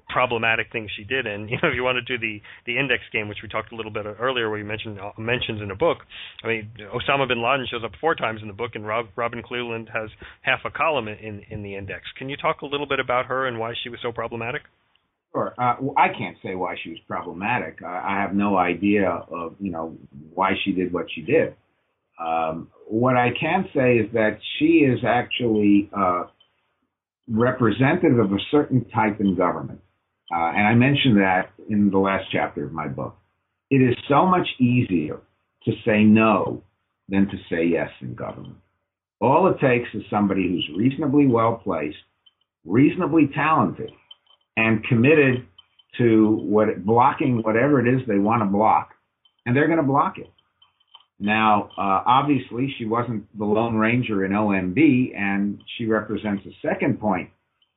problematic 0.10 0.72
things 0.72 0.90
she 0.96 1.04
did. 1.04 1.26
And 1.28 1.50
you 1.50 1.58
know, 1.62 1.70
if 1.70 1.76
you 1.76 1.84
want 1.84 1.98
to 1.98 2.18
do 2.18 2.20
the 2.20 2.42
the 2.66 2.78
index 2.78 3.04
game, 3.12 3.28
which 3.28 3.40
we 3.44 3.50
talked 3.50 3.72
a 3.72 3.76
little 3.76 3.92
bit 3.92 4.06
earlier, 4.06 4.50
where 4.50 4.60
you 4.60 4.66
mentioned 4.66 5.00
uh, 5.00 5.12
mentions 5.18 5.62
in 5.62 5.72
a 5.72 5.76
book. 5.76 6.00
I 6.44 6.48
mean, 6.48 6.72
Osama 6.94 7.28
bin 7.28 7.42
Laden 7.42 7.68
shows 7.70 7.84
up 7.84 7.92
four 8.00 8.16
times 8.16 8.42
in 8.42 8.48
the 8.48 8.54
book, 8.54 8.72
and 8.76 8.86
Rob, 8.86 9.08
Robin 9.16 9.42
Cleveland 9.44 9.90
has 9.94 10.10
half 10.42 10.60
a 10.66 10.72
column 10.72 11.08
in 11.08 11.42
in 11.50 11.64
the 11.64 11.76
index. 11.76 12.06
Can 12.18 12.30
you 12.30 12.38
talk 12.38 12.62
a 12.62 12.66
little 12.66 12.88
bit 12.88 13.00
about 13.00 13.26
her 13.28 13.48
and 13.48 13.60
why 13.60 13.74
she 13.84 13.90
was 13.90 14.00
so 14.02 14.12
problematic? 14.12 14.64
Sure. 15.34 15.54
Uh, 15.58 15.76
well, 15.82 15.94
I 15.98 16.08
can't 16.18 16.38
say 16.42 16.56
why 16.56 16.76
she 16.84 16.90
was 16.90 17.00
problematic. 17.08 17.84
I, 17.84 18.18
I 18.18 18.22
have 18.22 18.34
no 18.34 18.58
idea 18.58 19.10
of 19.10 19.56
you 19.60 19.72
know 19.72 19.98
why 20.34 20.52
she 20.64 20.72
did 20.72 20.94
what 20.94 21.06
she 21.14 21.22
did. 21.22 21.56
Um, 22.20 22.70
what 22.88 23.16
I 23.16 23.30
can 23.40 23.66
say 23.76 23.98
is 23.98 24.12
that 24.14 24.40
she 24.58 24.86
is 24.86 25.00
actually 25.06 25.90
uh, 25.96 26.24
representative 27.28 28.20
of 28.20 28.32
a 28.32 28.40
certain 28.52 28.86
type 28.90 29.20
in 29.20 29.36
government. 29.36 29.82
Uh, 30.32 30.52
and 30.56 30.68
I 30.68 30.74
mentioned 30.74 31.18
that 31.18 31.52
in 31.70 31.90
the 31.90 31.98
last 31.98 32.26
chapter 32.32 32.66
of 32.66 32.72
my 32.72 32.88
book. 32.88 33.18
It 33.70 33.78
is 33.78 33.96
so 34.08 34.26
much 34.26 34.48
easier 34.60 35.20
to 35.66 35.72
say 35.86 36.04
no 36.04 36.64
than 37.10 37.28
to 37.28 37.38
say 37.50 37.66
yes 37.66 37.90
in 38.02 38.16
government. 38.16 38.58
All 39.20 39.48
it 39.48 39.60
takes 39.60 39.90
is 39.94 40.04
somebody 40.10 40.48
who's 40.48 40.70
reasonably 40.78 41.28
well 41.28 41.62
placed, 41.64 41.98
reasonably 42.66 43.30
talented, 43.34 43.92
and 44.56 44.84
committed 44.86 45.46
to 45.98 46.38
what 46.44 46.86
blocking 46.86 47.42
whatever 47.44 47.80
it 47.80 47.94
is 47.94 48.02
they 48.08 48.20
want 48.20 48.42
to 48.42 48.46
block, 48.46 48.92
and 49.46 49.56
they're 49.56 49.68
going 49.68 49.78
to 49.78 49.84
block 49.84 50.18
it. 50.18 50.30
Now, 51.20 51.70
uh, 51.78 52.04
obviously, 52.06 52.74
she 52.78 52.86
wasn't 52.86 53.26
the 53.38 53.46
Lone 53.46 53.76
Ranger 53.76 54.24
in 54.26 54.32
OMB, 54.32 55.18
and 55.18 55.62
she 55.78 55.86
represents 55.86 56.46
a 56.46 56.68
second 56.68 57.00
point 57.00 57.30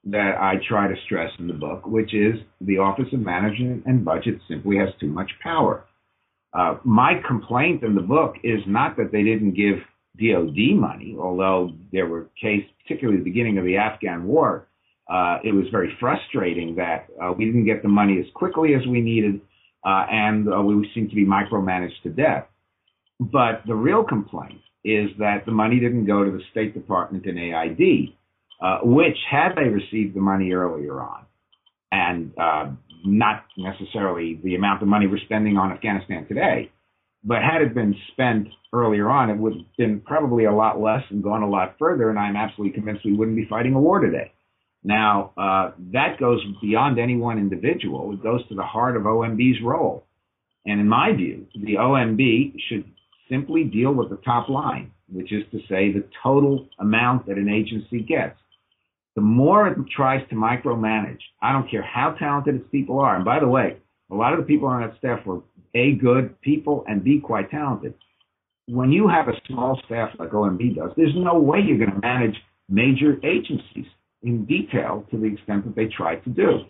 that 0.04 0.36
I 0.38 0.54
try 0.68 0.88
to 0.88 0.94
stress 1.04 1.30
in 1.38 1.46
the 1.46 1.54
book, 1.54 1.86
which 1.86 2.14
is 2.14 2.36
the 2.60 2.78
Office 2.78 3.08
of 3.12 3.20
Management 3.20 3.84
and 3.86 4.04
Budget 4.04 4.40
simply 4.48 4.76
has 4.78 4.88
too 4.98 5.08
much 5.08 5.30
power. 5.42 5.84
Uh, 6.52 6.76
my 6.84 7.20
complaint 7.26 7.82
in 7.82 7.94
the 7.94 8.00
book 8.00 8.34
is 8.42 8.60
not 8.66 8.96
that 8.96 9.12
they 9.12 9.22
didn't 9.22 9.54
give 9.54 9.78
DoD 10.18 10.76
money, 10.76 11.16
although 11.18 11.70
there 11.92 12.06
were 12.06 12.28
cases, 12.40 12.68
particularly 12.82 13.18
the 13.18 13.24
beginning 13.24 13.58
of 13.58 13.64
the 13.64 13.76
Afghan 13.76 14.24
war, 14.24 14.66
uh, 15.08 15.38
it 15.44 15.52
was 15.52 15.66
very 15.70 15.96
frustrating 15.98 16.76
that 16.76 17.06
uh, 17.22 17.32
we 17.32 17.44
didn't 17.44 17.64
get 17.64 17.82
the 17.82 17.88
money 17.88 18.18
as 18.18 18.26
quickly 18.34 18.74
as 18.74 18.86
we 18.86 19.00
needed, 19.00 19.40
uh, 19.84 20.06
and 20.10 20.52
uh, 20.52 20.60
we 20.60 20.88
seemed 20.94 21.10
to 21.10 21.16
be 21.16 21.24
micromanaged 21.24 22.02
to 22.02 22.10
death. 22.10 22.46
But 23.20 23.62
the 23.66 23.74
real 23.74 24.02
complaint 24.02 24.62
is 24.82 25.10
that 25.18 25.44
the 25.44 25.52
money 25.52 25.78
didn't 25.78 26.06
go 26.06 26.24
to 26.24 26.30
the 26.30 26.40
State 26.50 26.72
Department 26.72 27.26
and 27.26 27.38
AID, 27.38 28.14
uh, 28.62 28.78
which, 28.82 29.16
had 29.30 29.50
they 29.56 29.68
received 29.68 30.16
the 30.16 30.20
money 30.20 30.52
earlier 30.52 31.02
on, 31.02 31.26
and 31.92 32.32
uh, 32.40 32.70
not 33.04 33.44
necessarily 33.58 34.40
the 34.42 34.54
amount 34.54 34.80
of 34.80 34.88
money 34.88 35.06
we're 35.06 35.18
spending 35.18 35.58
on 35.58 35.70
Afghanistan 35.70 36.26
today, 36.26 36.72
but 37.22 37.42
had 37.42 37.60
it 37.60 37.74
been 37.74 37.94
spent 38.12 38.48
earlier 38.72 39.10
on, 39.10 39.28
it 39.28 39.36
would 39.36 39.52
have 39.52 39.76
been 39.76 40.00
probably 40.00 40.46
a 40.46 40.52
lot 40.52 40.80
less 40.80 41.02
and 41.10 41.22
gone 41.22 41.42
a 41.42 41.48
lot 41.48 41.76
further, 41.78 42.08
and 42.08 42.18
I'm 42.18 42.36
absolutely 42.36 42.72
convinced 42.72 43.04
we 43.04 43.12
wouldn't 43.12 43.36
be 43.36 43.46
fighting 43.50 43.74
a 43.74 43.80
war 43.80 44.00
today. 44.00 44.32
Now, 44.82 45.32
uh, 45.36 45.72
that 45.92 46.18
goes 46.18 46.42
beyond 46.62 46.98
any 46.98 47.16
one 47.16 47.36
individual. 47.36 48.14
It 48.14 48.22
goes 48.22 48.46
to 48.48 48.54
the 48.54 48.62
heart 48.62 48.96
of 48.96 49.02
OMB's 49.02 49.62
role. 49.62 50.06
And 50.64 50.80
in 50.80 50.88
my 50.88 51.12
view, 51.12 51.46
the 51.54 51.74
OMB 51.74 52.54
should 52.68 52.84
simply 53.30 53.64
deal 53.64 53.92
with 53.92 54.10
the 54.10 54.16
top 54.16 54.48
line, 54.48 54.90
which 55.08 55.32
is 55.32 55.44
to 55.52 55.58
say 55.68 55.92
the 55.92 56.04
total 56.22 56.68
amount 56.78 57.26
that 57.26 57.38
an 57.38 57.48
agency 57.48 58.02
gets. 58.02 58.36
The 59.16 59.22
more 59.22 59.68
it 59.68 59.76
tries 59.94 60.26
to 60.28 60.34
micromanage, 60.34 61.20
I 61.42 61.52
don't 61.52 61.70
care 61.70 61.82
how 61.82 62.12
talented 62.18 62.56
its 62.56 62.68
people 62.70 62.98
are. 63.00 63.16
And 63.16 63.24
by 63.24 63.40
the 63.40 63.48
way, 63.48 63.76
a 64.10 64.14
lot 64.14 64.32
of 64.32 64.40
the 64.40 64.46
people 64.46 64.68
on 64.68 64.82
that 64.82 64.96
staff 64.98 65.24
were 65.24 65.40
A, 65.74 65.92
good 65.92 66.40
people, 66.40 66.84
and 66.88 67.02
B, 67.02 67.20
quite 67.22 67.50
talented. 67.50 67.94
When 68.66 68.92
you 68.92 69.08
have 69.08 69.28
a 69.28 69.40
small 69.48 69.80
staff 69.86 70.10
like 70.18 70.30
OMB 70.30 70.76
does, 70.76 70.92
there's 70.96 71.14
no 71.16 71.38
way 71.38 71.58
you're 71.60 71.78
going 71.78 71.92
to 71.92 72.00
manage 72.00 72.36
major 72.68 73.18
agencies 73.24 73.86
in 74.22 74.44
detail 74.44 75.04
to 75.10 75.18
the 75.18 75.26
extent 75.26 75.64
that 75.64 75.74
they 75.74 75.86
try 75.86 76.16
to 76.16 76.30
do. 76.30 76.60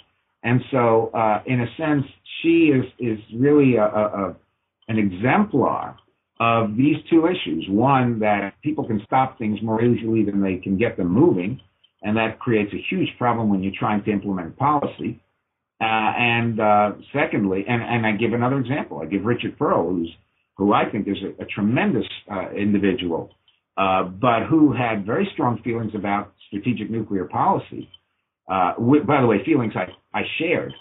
And 0.43 0.63
so, 0.71 1.11
uh, 1.13 1.43
in 1.47 1.61
a 1.61 1.67
sense, 1.77 2.05
she 2.41 2.73
is, 2.73 2.85
is 2.99 3.19
really 3.37 3.77
a, 3.77 3.85
a, 3.85 4.37
an 4.89 4.99
exemplar 4.99 5.97
of 6.41 6.75
these 6.75 6.97
two 7.11 7.27
issues. 7.27 7.67
One, 7.69 8.19
that 8.21 8.55
people 8.63 8.85
can 8.87 9.03
stop 9.05 9.39
things 9.39 9.61
more 9.63 9.85
easily 9.85 10.25
than 10.25 10.43
they 10.43 10.57
can 10.57 10.79
get 10.79 10.97
them 10.97 11.09
moving, 11.09 11.61
and 12.03 12.17
that 12.17 12.39
creates 12.41 12.73
a 12.73 12.83
huge 12.89 13.11
problem 13.19 13.51
when 13.51 13.63
you're 13.63 13.79
trying 13.79 14.03
to 14.05 14.11
implement 14.11 14.57
policy. 14.57 15.21
Uh, 15.83 15.85
and 15.85 16.59
uh, 16.61 16.93
secondly, 17.13 17.65
and, 17.69 17.83
and 17.83 18.07
I 18.07 18.13
give 18.13 18.33
another 18.33 18.59
example. 18.59 19.01
I 19.03 19.07
give 19.07 19.25
Richard 19.25 19.59
Perle, 19.59 19.91
who's 19.91 20.11
who 20.57 20.73
I 20.75 20.91
think 20.91 21.09
is 21.09 21.17
a, 21.23 21.43
a 21.43 21.47
tremendous 21.47 22.07
uh, 22.31 22.51
individual, 22.51 23.31
uh, 23.77 24.05
but 24.05 24.45
who 24.49 24.73
had 24.73 25.07
very 25.07 25.29
strong 25.33 25.61
feelings 25.63 25.93
about 25.95 26.33
strategic 26.49 26.91
nuclear 26.91 27.25
policy. 27.27 27.89
Uh, 28.51 28.75
by 29.07 29.21
the 29.21 29.27
way, 29.27 29.45
feelings 29.45 29.73
I, 29.77 29.87
I 30.19 30.23
shared 30.39 30.75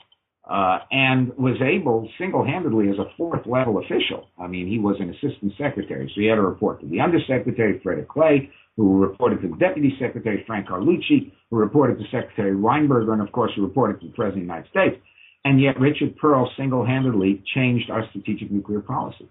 uh, 0.49 0.79
and 0.91 1.31
was 1.37 1.61
able 1.61 2.09
single-handedly 2.17 2.89
as 2.89 2.97
a 2.97 3.05
fourth 3.15 3.45
level 3.45 3.77
official. 3.77 4.27
I 4.39 4.47
mean, 4.47 4.67
he 4.67 4.79
was 4.79 4.95
an 4.99 5.09
assistant 5.11 5.53
secretary, 5.57 6.11
so 6.13 6.21
he 6.21 6.27
had 6.27 6.35
to 6.35 6.41
report 6.41 6.81
to 6.81 6.87
the 6.87 6.99
undersecretary, 7.01 7.79
Fred 7.83 8.05
Iklé, 8.05 8.49
who 8.75 8.97
reported 8.97 9.41
to 9.41 9.49
the 9.49 9.57
deputy 9.57 9.95
secretary, 9.99 10.43
Frank 10.47 10.67
Carlucci, 10.67 11.31
who 11.51 11.57
reported 11.57 11.99
to 11.99 12.05
Secretary 12.05 12.55
Weinberger, 12.55 13.13
and 13.13 13.21
of 13.21 13.31
course, 13.31 13.51
who 13.55 13.61
reported 13.61 14.01
to 14.01 14.07
the 14.07 14.13
president 14.13 14.43
of 14.43 14.47
the 14.47 14.53
United 14.53 14.69
States. 14.69 15.05
And 15.45 15.61
yet 15.61 15.79
Richard 15.79 16.17
Perle 16.17 16.49
single-handedly 16.57 17.43
changed 17.53 17.89
our 17.91 18.07
strategic 18.09 18.49
nuclear 18.49 18.79
policy 18.79 19.29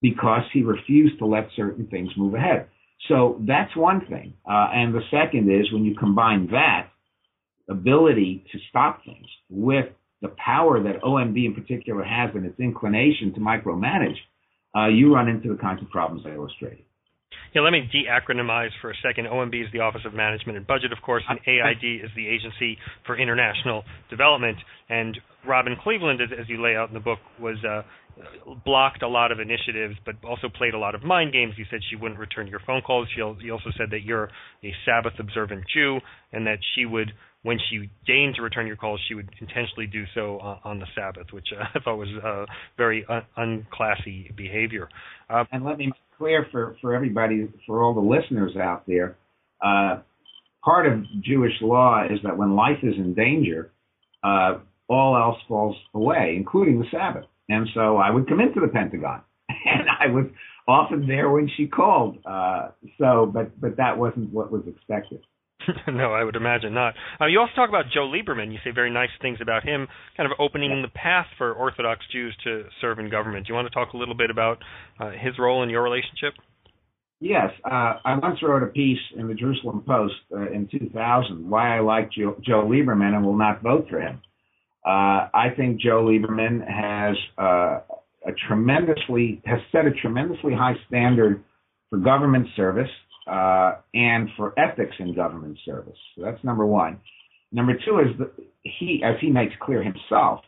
because 0.00 0.42
he 0.52 0.62
refused 0.62 1.18
to 1.18 1.26
let 1.26 1.48
certain 1.56 1.86
things 1.88 2.10
move 2.16 2.34
ahead. 2.34 2.68
So 3.08 3.40
that's 3.46 3.74
one 3.74 4.06
thing. 4.06 4.34
Uh, 4.48 4.68
and 4.72 4.94
the 4.94 5.02
second 5.10 5.50
is 5.50 5.72
when 5.72 5.84
you 5.84 5.96
combine 5.96 6.48
that 6.52 6.90
ability 7.68 8.44
to 8.52 8.58
stop 8.68 9.04
things 9.04 9.26
with 9.50 9.86
the 10.24 10.34
power 10.38 10.82
that 10.82 11.02
OMB 11.02 11.44
in 11.44 11.54
particular 11.54 12.02
has 12.02 12.30
and 12.34 12.46
its 12.46 12.58
inclination 12.58 13.34
to 13.34 13.40
micromanage, 13.40 14.16
uh, 14.74 14.86
you 14.86 15.14
run 15.14 15.28
into 15.28 15.48
the 15.48 15.60
kinds 15.60 15.82
of 15.82 15.90
problems 15.90 16.24
I 16.26 16.30
illustrated. 16.30 16.86
Yeah, 17.54 17.62
let 17.62 17.70
me 17.70 17.88
de-acronymize 17.92 18.70
for 18.80 18.90
a 18.90 18.94
second. 19.00 19.26
OMB 19.26 19.54
is 19.54 19.68
the 19.72 19.78
Office 19.78 20.02
of 20.04 20.12
Management 20.12 20.58
and 20.58 20.66
Budget, 20.66 20.92
of 20.92 20.98
course, 21.02 21.22
and 21.28 21.38
AID 21.46 22.04
is 22.04 22.10
the 22.16 22.26
Agency 22.26 22.76
for 23.06 23.16
International 23.16 23.84
Development. 24.10 24.58
And 24.88 25.16
Robin 25.46 25.76
Cleveland, 25.80 26.20
as, 26.20 26.30
as 26.38 26.48
you 26.48 26.60
lay 26.60 26.74
out 26.74 26.88
in 26.88 26.94
the 26.94 27.00
book, 27.00 27.20
was 27.38 27.56
uh, 27.64 27.82
blocked 28.64 29.02
a 29.02 29.08
lot 29.08 29.30
of 29.30 29.38
initiatives, 29.38 29.94
but 30.04 30.16
also 30.24 30.48
played 30.48 30.74
a 30.74 30.78
lot 30.78 30.96
of 30.96 31.04
mind 31.04 31.32
games. 31.32 31.54
You 31.56 31.64
said 31.70 31.78
she 31.88 31.94
wouldn't 31.94 32.18
return 32.18 32.48
your 32.48 32.60
phone 32.66 32.82
calls. 32.82 33.06
She, 33.14 33.20
you 33.20 33.52
also 33.52 33.70
said 33.78 33.86
that 33.90 34.02
you're 34.02 34.30
a 34.64 34.72
Sabbath 34.84 35.14
observant 35.20 35.62
Jew, 35.72 36.00
and 36.32 36.48
that 36.48 36.58
she 36.74 36.86
would 36.86 37.12
when 37.44 37.58
she 37.70 37.90
deigned 38.06 38.34
to 38.36 38.42
return 38.42 38.66
your 38.66 38.76
calls, 38.76 38.98
she 39.06 39.14
would 39.14 39.28
intentionally 39.38 39.86
do 39.86 40.04
so 40.14 40.38
uh, 40.38 40.58
on 40.64 40.78
the 40.78 40.86
Sabbath, 40.94 41.26
which 41.30 41.48
uh, 41.52 41.62
I 41.74 41.80
thought 41.80 41.96
was 41.96 42.08
uh, 42.24 42.46
very 42.76 43.04
un- 43.06 43.26
unclassy 43.36 44.34
behavior. 44.34 44.88
Uh, 45.28 45.44
and 45.52 45.62
let 45.62 45.76
me 45.76 45.92
clear 46.18 46.46
for, 46.50 46.76
for 46.80 46.94
everybody, 46.94 47.48
for 47.66 47.82
all 47.82 47.94
the 47.94 48.00
listeners 48.00 48.56
out 48.56 48.84
there, 48.86 49.16
uh, 49.64 49.98
part 50.64 50.86
of 50.86 51.04
Jewish 51.20 51.52
law 51.60 52.04
is 52.04 52.18
that 52.24 52.36
when 52.36 52.56
life 52.56 52.78
is 52.82 52.94
in 52.96 53.14
danger, 53.14 53.70
uh, 54.22 54.58
all 54.88 55.16
else 55.16 55.38
falls 55.48 55.76
away, 55.94 56.34
including 56.36 56.78
the 56.78 56.86
Sabbath. 56.90 57.24
and 57.48 57.68
so 57.74 57.96
I 57.96 58.10
would 58.10 58.28
come 58.28 58.40
into 58.40 58.60
the 58.60 58.68
Pentagon, 58.68 59.22
and 59.48 59.88
I 60.00 60.06
was 60.06 60.26
often 60.66 61.06
there 61.06 61.30
when 61.30 61.50
she 61.56 61.66
called. 61.66 62.18
Uh, 62.24 62.68
so, 62.98 63.30
but 63.32 63.58
but 63.60 63.76
that 63.76 63.98
wasn't 63.98 64.32
what 64.32 64.50
was 64.50 64.62
expected. 64.66 65.20
no, 65.88 66.12
I 66.12 66.24
would 66.24 66.36
imagine 66.36 66.74
not. 66.74 66.94
Uh, 67.20 67.26
you 67.26 67.40
also 67.40 67.52
talk 67.54 67.68
about 67.68 67.86
Joe 67.92 68.10
Lieberman. 68.10 68.52
You 68.52 68.58
say 68.64 68.70
very 68.70 68.90
nice 68.90 69.10
things 69.20 69.38
about 69.40 69.64
him, 69.64 69.88
kind 70.16 70.30
of 70.30 70.38
opening 70.38 70.82
the 70.82 70.88
path 70.88 71.26
for 71.38 71.52
Orthodox 71.52 72.00
Jews 72.12 72.36
to 72.44 72.64
serve 72.80 72.98
in 72.98 73.10
government. 73.10 73.46
Do 73.46 73.52
you 73.52 73.54
want 73.54 73.68
to 73.68 73.74
talk 73.74 73.92
a 73.92 73.96
little 73.96 74.14
bit 74.14 74.30
about 74.30 74.58
uh, 75.00 75.10
his 75.10 75.38
role 75.38 75.62
in 75.62 75.70
your 75.70 75.82
relationship? 75.82 76.34
Yes, 77.20 77.50
uh, 77.64 77.94
I 78.04 78.18
once 78.18 78.40
wrote 78.42 78.62
a 78.62 78.66
piece 78.66 78.98
in 79.16 79.28
the 79.28 79.34
Jerusalem 79.34 79.82
Post 79.86 80.14
uh, 80.32 80.50
in 80.50 80.68
2000 80.70 81.48
why 81.48 81.76
I 81.76 81.80
like 81.80 82.10
Joe, 82.12 82.36
Joe, 82.44 82.66
Lieberman 82.66 83.14
and 83.14 83.24
will 83.24 83.36
not 83.36 83.62
vote 83.62 83.86
for 83.88 84.00
him. 84.00 84.20
Uh, 84.84 85.32
I 85.32 85.48
think 85.56 85.80
Joe 85.80 86.04
Lieberman 86.04 86.60
has 86.68 87.16
uh, 87.38 87.80
a 88.26 88.32
tremendously 88.46 89.40
has 89.46 89.60
set 89.72 89.86
a 89.86 89.90
tremendously 89.92 90.52
high 90.52 90.74
standard 90.86 91.42
for 91.88 91.98
government 91.98 92.48
service 92.56 92.90
uh, 93.26 93.76
and 93.94 94.28
for 94.36 94.58
ethics 94.58 94.96
in 94.98 95.14
government 95.14 95.58
service. 95.64 95.98
So 96.16 96.24
that's 96.24 96.42
number 96.44 96.66
one. 96.66 97.00
Number 97.52 97.74
two 97.84 98.00
is 98.00 98.18
that 98.18 98.32
he, 98.62 99.02
as 99.04 99.16
he 99.20 99.30
makes 99.30 99.54
clear 99.62 99.82
himself, 99.82 100.40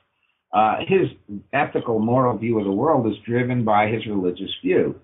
uh, 0.52 0.76
his 0.86 1.08
ethical, 1.52 1.98
moral 1.98 2.36
view 2.38 2.58
of 2.58 2.64
the 2.64 2.72
world 2.72 3.06
is 3.06 3.14
driven 3.26 3.64
by 3.64 3.88
his 3.88 4.06
religious 4.06 4.50
view. 4.64 4.98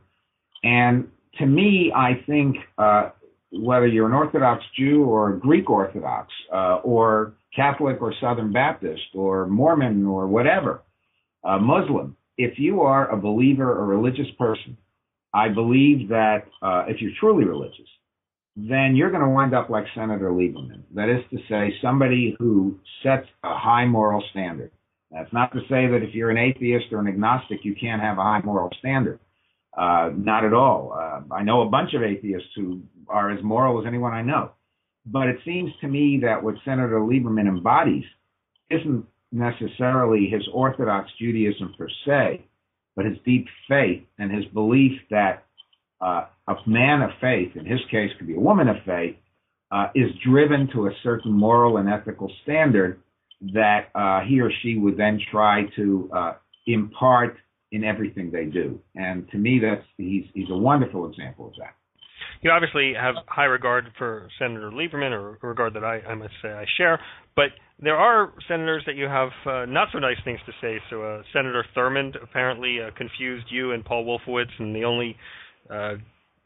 And 0.62 1.08
to 1.38 1.46
me, 1.46 1.92
I 1.94 2.22
think 2.26 2.56
uh, 2.78 3.10
whether 3.52 3.86
you're 3.86 4.06
an 4.06 4.14
Orthodox 4.14 4.64
Jew 4.78 5.04
or 5.04 5.32
Greek 5.32 5.68
Orthodox 5.68 6.28
uh, 6.52 6.76
or 6.76 7.34
Catholic 7.54 8.00
or 8.00 8.14
Southern 8.20 8.52
Baptist 8.52 9.02
or 9.14 9.46
Mormon 9.46 10.06
or 10.06 10.26
whatever, 10.26 10.82
uh, 11.44 11.58
Muslim, 11.58 12.16
if 12.38 12.58
you 12.58 12.80
are 12.82 13.10
a 13.10 13.16
believer 13.16 13.70
or 13.70 13.84
religious 13.84 14.28
person, 14.38 14.76
I 15.34 15.48
believe 15.48 16.08
that 16.08 16.46
uh, 16.60 16.84
if 16.88 17.00
you're 17.00 17.12
truly 17.18 17.44
religious, 17.44 17.88
then 18.54 18.94
you're 18.94 19.10
going 19.10 19.22
to 19.22 19.28
wind 19.30 19.54
up 19.54 19.70
like 19.70 19.84
Senator 19.94 20.30
Lieberman. 20.30 20.82
That 20.94 21.08
is 21.08 21.24
to 21.30 21.38
say, 21.48 21.74
somebody 21.80 22.36
who 22.38 22.78
sets 23.02 23.26
a 23.42 23.56
high 23.56 23.86
moral 23.86 24.22
standard. 24.30 24.70
That's 25.10 25.32
not 25.32 25.52
to 25.52 25.60
say 25.62 25.86
that 25.88 26.00
if 26.02 26.14
you're 26.14 26.30
an 26.30 26.38
atheist 26.38 26.86
or 26.92 27.00
an 27.00 27.08
agnostic, 27.08 27.60
you 27.64 27.74
can't 27.74 28.02
have 28.02 28.18
a 28.18 28.22
high 28.22 28.40
moral 28.44 28.70
standard. 28.78 29.20
Uh, 29.76 30.10
not 30.14 30.44
at 30.44 30.52
all. 30.52 30.92
Uh, 30.92 31.34
I 31.34 31.42
know 31.42 31.62
a 31.62 31.70
bunch 31.70 31.94
of 31.94 32.02
atheists 32.02 32.48
who 32.54 32.82
are 33.08 33.30
as 33.30 33.42
moral 33.42 33.80
as 33.80 33.86
anyone 33.86 34.12
I 34.12 34.22
know. 34.22 34.52
But 35.06 35.28
it 35.28 35.38
seems 35.44 35.72
to 35.80 35.88
me 35.88 36.20
that 36.22 36.42
what 36.42 36.54
Senator 36.64 37.00
Lieberman 37.00 37.48
embodies 37.48 38.04
isn't 38.70 39.06
necessarily 39.32 40.28
his 40.30 40.46
Orthodox 40.52 41.10
Judaism 41.18 41.74
per 41.76 41.88
se, 42.06 42.44
but 42.96 43.04
his 43.04 43.16
deep 43.24 43.46
faith 43.68 44.02
and 44.18 44.30
his 44.30 44.44
belief 44.46 45.00
that 45.10 45.44
uh, 46.00 46.26
a 46.48 46.54
man 46.66 47.02
of 47.02 47.10
faith, 47.20 47.54
in 47.54 47.64
his 47.64 47.80
case 47.90 48.10
could 48.18 48.26
be 48.26 48.34
a 48.34 48.40
woman 48.40 48.68
of 48.68 48.76
faith, 48.84 49.16
uh, 49.70 49.88
is 49.94 50.10
driven 50.24 50.68
to 50.74 50.86
a 50.86 50.90
certain 51.02 51.32
moral 51.32 51.78
and 51.78 51.88
ethical 51.88 52.30
standard 52.42 53.00
that 53.54 53.86
uh, 53.94 54.20
he 54.20 54.40
or 54.40 54.50
she 54.62 54.76
would 54.78 54.96
then 54.96 55.18
try 55.30 55.64
to 55.76 56.10
uh, 56.14 56.32
impart 56.66 57.36
in 57.72 57.84
everything 57.84 58.30
they 58.30 58.44
do. 58.44 58.78
And 58.94 59.28
to 59.30 59.38
me, 59.38 59.60
that's 59.62 59.86
he's 59.96 60.24
he's 60.34 60.50
a 60.50 60.56
wonderful 60.56 61.08
example 61.08 61.48
of 61.48 61.54
that. 61.58 61.74
You 62.42 62.50
obviously 62.50 62.92
have 63.00 63.14
high 63.28 63.44
regard 63.44 63.86
for 63.96 64.28
Senator 64.38 64.72
Lieberman, 64.72 65.12
or 65.12 65.38
regard 65.42 65.74
that 65.74 65.84
I, 65.84 66.00
I 66.00 66.14
must 66.16 66.34
say 66.42 66.48
I 66.48 66.64
share. 66.76 67.00
But 67.36 67.50
there 67.80 67.96
are 67.96 68.32
senators 68.48 68.82
that 68.86 68.96
you 68.96 69.04
have 69.04 69.30
uh, 69.46 69.64
not 69.66 69.88
so 69.92 70.00
nice 70.00 70.16
things 70.24 70.40
to 70.46 70.52
say. 70.60 70.78
So 70.90 71.02
uh, 71.02 71.22
Senator 71.32 71.64
Thurmond 71.76 72.20
apparently 72.22 72.78
uh, 72.80 72.90
confused 72.96 73.46
you 73.48 73.70
and 73.72 73.84
Paul 73.84 74.04
Wolfowitz, 74.04 74.50
and 74.58 74.74
the 74.74 74.84
only 74.84 75.16
uh, 75.70 75.94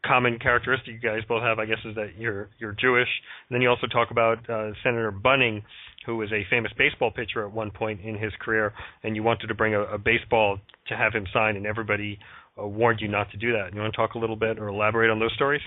common 0.05 0.37
characteristic 0.39 0.93
you 0.93 0.99
guys 0.99 1.21
both 1.27 1.41
have, 1.41 1.57
I 1.57 1.65
guess, 1.65 1.79
is 1.83 1.95
that 1.95 2.11
you're 2.17 2.49
you're 2.59 2.73
Jewish. 2.73 3.09
And 3.49 3.55
then 3.55 3.61
you 3.63 3.69
also 3.69 3.87
talk 3.87 4.11
about 4.11 4.47
uh, 4.49 4.73
Senator 4.83 5.11
Bunning, 5.11 5.63
who 6.05 6.17
was 6.17 6.31
a 6.31 6.45
famous 6.49 6.71
baseball 6.77 7.09
pitcher 7.09 7.43
at 7.43 7.51
one 7.51 7.71
point 7.71 8.01
in 8.01 8.17
his 8.17 8.31
career, 8.39 8.71
and 9.03 9.15
you 9.15 9.23
wanted 9.23 9.47
to 9.47 9.55
bring 9.55 9.73
a, 9.73 9.81
a 9.81 9.97
baseball 9.97 10.59
to 10.89 10.95
have 10.95 11.13
him 11.13 11.25
sign, 11.33 11.55
and 11.55 11.65
everybody 11.65 12.19
uh, 12.61 12.67
warned 12.67 13.01
you 13.01 13.07
not 13.07 13.31
to 13.31 13.37
do 13.37 13.53
that. 13.53 13.73
You 13.73 13.81
want 13.81 13.93
to 13.93 13.97
talk 13.97 14.13
a 14.13 14.19
little 14.19 14.35
bit 14.35 14.59
or 14.59 14.67
elaborate 14.67 15.09
on 15.09 15.19
those 15.19 15.33
stories? 15.35 15.61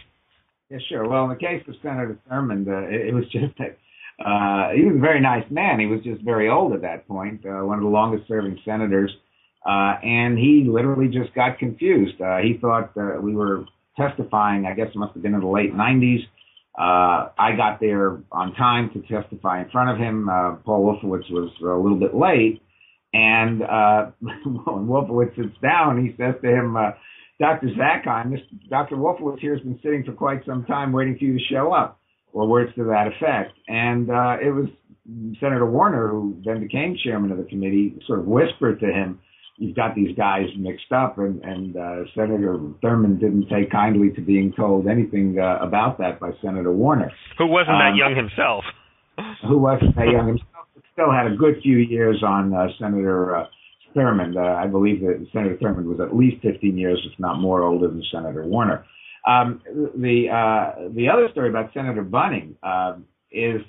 Yeah, 0.71 0.79
sure. 0.89 1.09
Well, 1.09 1.25
in 1.25 1.31
the 1.31 1.37
case 1.37 1.63
of 1.67 1.75
Senator 1.83 2.17
Thurmond, 2.31 2.69
uh, 2.69 2.89
it, 2.89 3.09
it 3.09 3.15
was 3.15 3.25
just 3.25 3.59
that 3.59 3.77
uh, 4.25 4.73
he 4.75 4.85
was 4.85 4.97
a 4.97 5.01
very 5.01 5.21
nice 5.21 5.45
man. 5.51 5.81
He 5.81 5.87
was 5.87 6.01
just 6.05 6.23
very 6.23 6.49
old 6.49 6.73
at 6.73 6.83
that 6.83 7.09
point, 7.09 7.45
uh, 7.45 7.65
one 7.65 7.79
of 7.79 7.83
the 7.85 7.91
longest 7.91 8.29
serving 8.29 8.59
senators. 8.65 9.11
Uh, 9.67 9.99
and 10.03 10.39
he 10.39 10.65
literally 10.69 11.09
just 11.09 11.35
got 11.35 11.59
confused. 11.59 12.21
Uh, 12.21 12.39
he 12.39 12.57
thought 12.61 12.93
uh, 12.97 13.21
we 13.21 13.35
were 13.35 13.65
testifying, 13.97 14.65
I 14.65 14.75
guess 14.75 14.89
it 14.95 14.97
must 14.97 15.15
have 15.15 15.23
been 15.23 15.35
in 15.35 15.41
the 15.41 15.47
late 15.47 15.75
90s. 15.75 16.21
Uh, 16.79 17.31
I 17.37 17.57
got 17.57 17.81
there 17.81 18.21
on 18.31 18.55
time 18.55 18.91
to 18.95 19.01
testify 19.03 19.63
in 19.63 19.71
front 19.71 19.91
of 19.91 19.99
him. 19.99 20.29
Uh, 20.29 20.55
Paul 20.65 20.85
Wolfowitz 20.85 21.31
was 21.31 21.51
a 21.63 21.67
little 21.67 21.99
bit 21.99 22.15
late. 22.15 22.63
And 23.13 23.63
uh, 23.63 24.13
when 24.21 24.41
Wolfowitz 24.87 25.35
sits 25.35 25.59
down, 25.61 26.05
he 26.05 26.15
says 26.17 26.37
to 26.43 26.49
him, 26.49 26.77
uh, 26.77 26.93
Dr. 27.41 27.69
This, 27.69 28.41
Dr. 28.69 28.97
Wolfowitz 28.97 29.41
here 29.41 29.55
has 29.55 29.65
been 29.65 29.81
sitting 29.83 30.05
for 30.05 30.13
quite 30.13 30.45
some 30.45 30.65
time 30.67 30.93
waiting 30.93 31.17
for 31.19 31.25
you 31.25 31.39
to 31.39 31.45
show 31.51 31.73
up, 31.73 31.99
or 32.35 32.47
words 32.47 32.73
to 32.77 32.85
that 32.85 33.07
effect. 33.09 33.57
And 33.67 34.11
uh, 34.11 34.37
it 34.41 34.51
was 34.51 34.69
Senator 35.41 35.65
Warner, 35.65 36.09
who 36.09 36.37
then 36.45 36.61
became 36.61 36.97
chairman 37.03 37.33
of 37.33 37.39
the 37.39 37.45
committee, 37.45 37.99
sort 38.07 38.21
of 38.21 38.27
whispered 38.27 38.79
to 38.81 38.87
him, 38.87 39.21
you've 39.57 39.75
got 39.75 39.95
these 39.95 40.15
guys 40.17 40.47
mixed 40.59 40.93
up, 40.93 41.19
and, 41.19 41.43
and 41.43 41.77
uh, 41.77 42.05
Senator 42.15 42.59
Thurmond 42.85 43.21
didn't 43.21 43.49
take 43.49 43.71
kindly 43.71 44.11
to 44.17 44.21
being 44.21 44.53
told 44.55 44.87
anything 44.87 45.39
uh, 45.39 45.65
about 45.65 45.99
that 45.99 46.21
by 46.21 46.31
Senator 46.43 46.73
Warner. 46.73 47.11
Who 47.39 47.47
wasn't 47.47 47.77
um, 47.77 47.79
that 47.79 47.97
young 47.97 48.17
himself. 48.17 48.65
who 49.49 49.59
wasn't 49.59 49.97
that 49.97 50.09
young 50.09 50.29
himself, 50.29 50.69
but 50.75 50.85
still 50.93 51.11
had 51.11 51.27
a 51.27 51.37
good 51.37 51.57
few 51.63 51.79
years 51.79 52.23
on 52.23 52.53
uh, 52.53 52.69
Senator 52.79 53.37
uh, 53.37 53.45
Thurmond. 53.95 54.37
Uh, 54.37 54.57
I 54.57 54.67
believe 54.67 55.01
that 55.01 55.27
Senator 55.33 55.57
Thurmond 55.57 55.85
was 55.85 56.01
at 56.01 56.17
least 56.17 56.43
15 56.43 56.77
years, 56.77 57.01
if 57.11 57.19
not 57.19 57.41
more, 57.41 57.63
older 57.63 57.89
than 57.89 58.03
Senator 58.13 58.45
Warner. 58.45 58.85
Um, 59.27 59.61
the 59.97 60.29
uh, 60.31 60.89
the 60.95 61.09
other 61.09 61.29
story 61.33 61.51
about 61.51 61.73
Senator 61.75 62.03
Bunning 62.03 62.57
uh, 62.63 62.97
is 63.31 63.61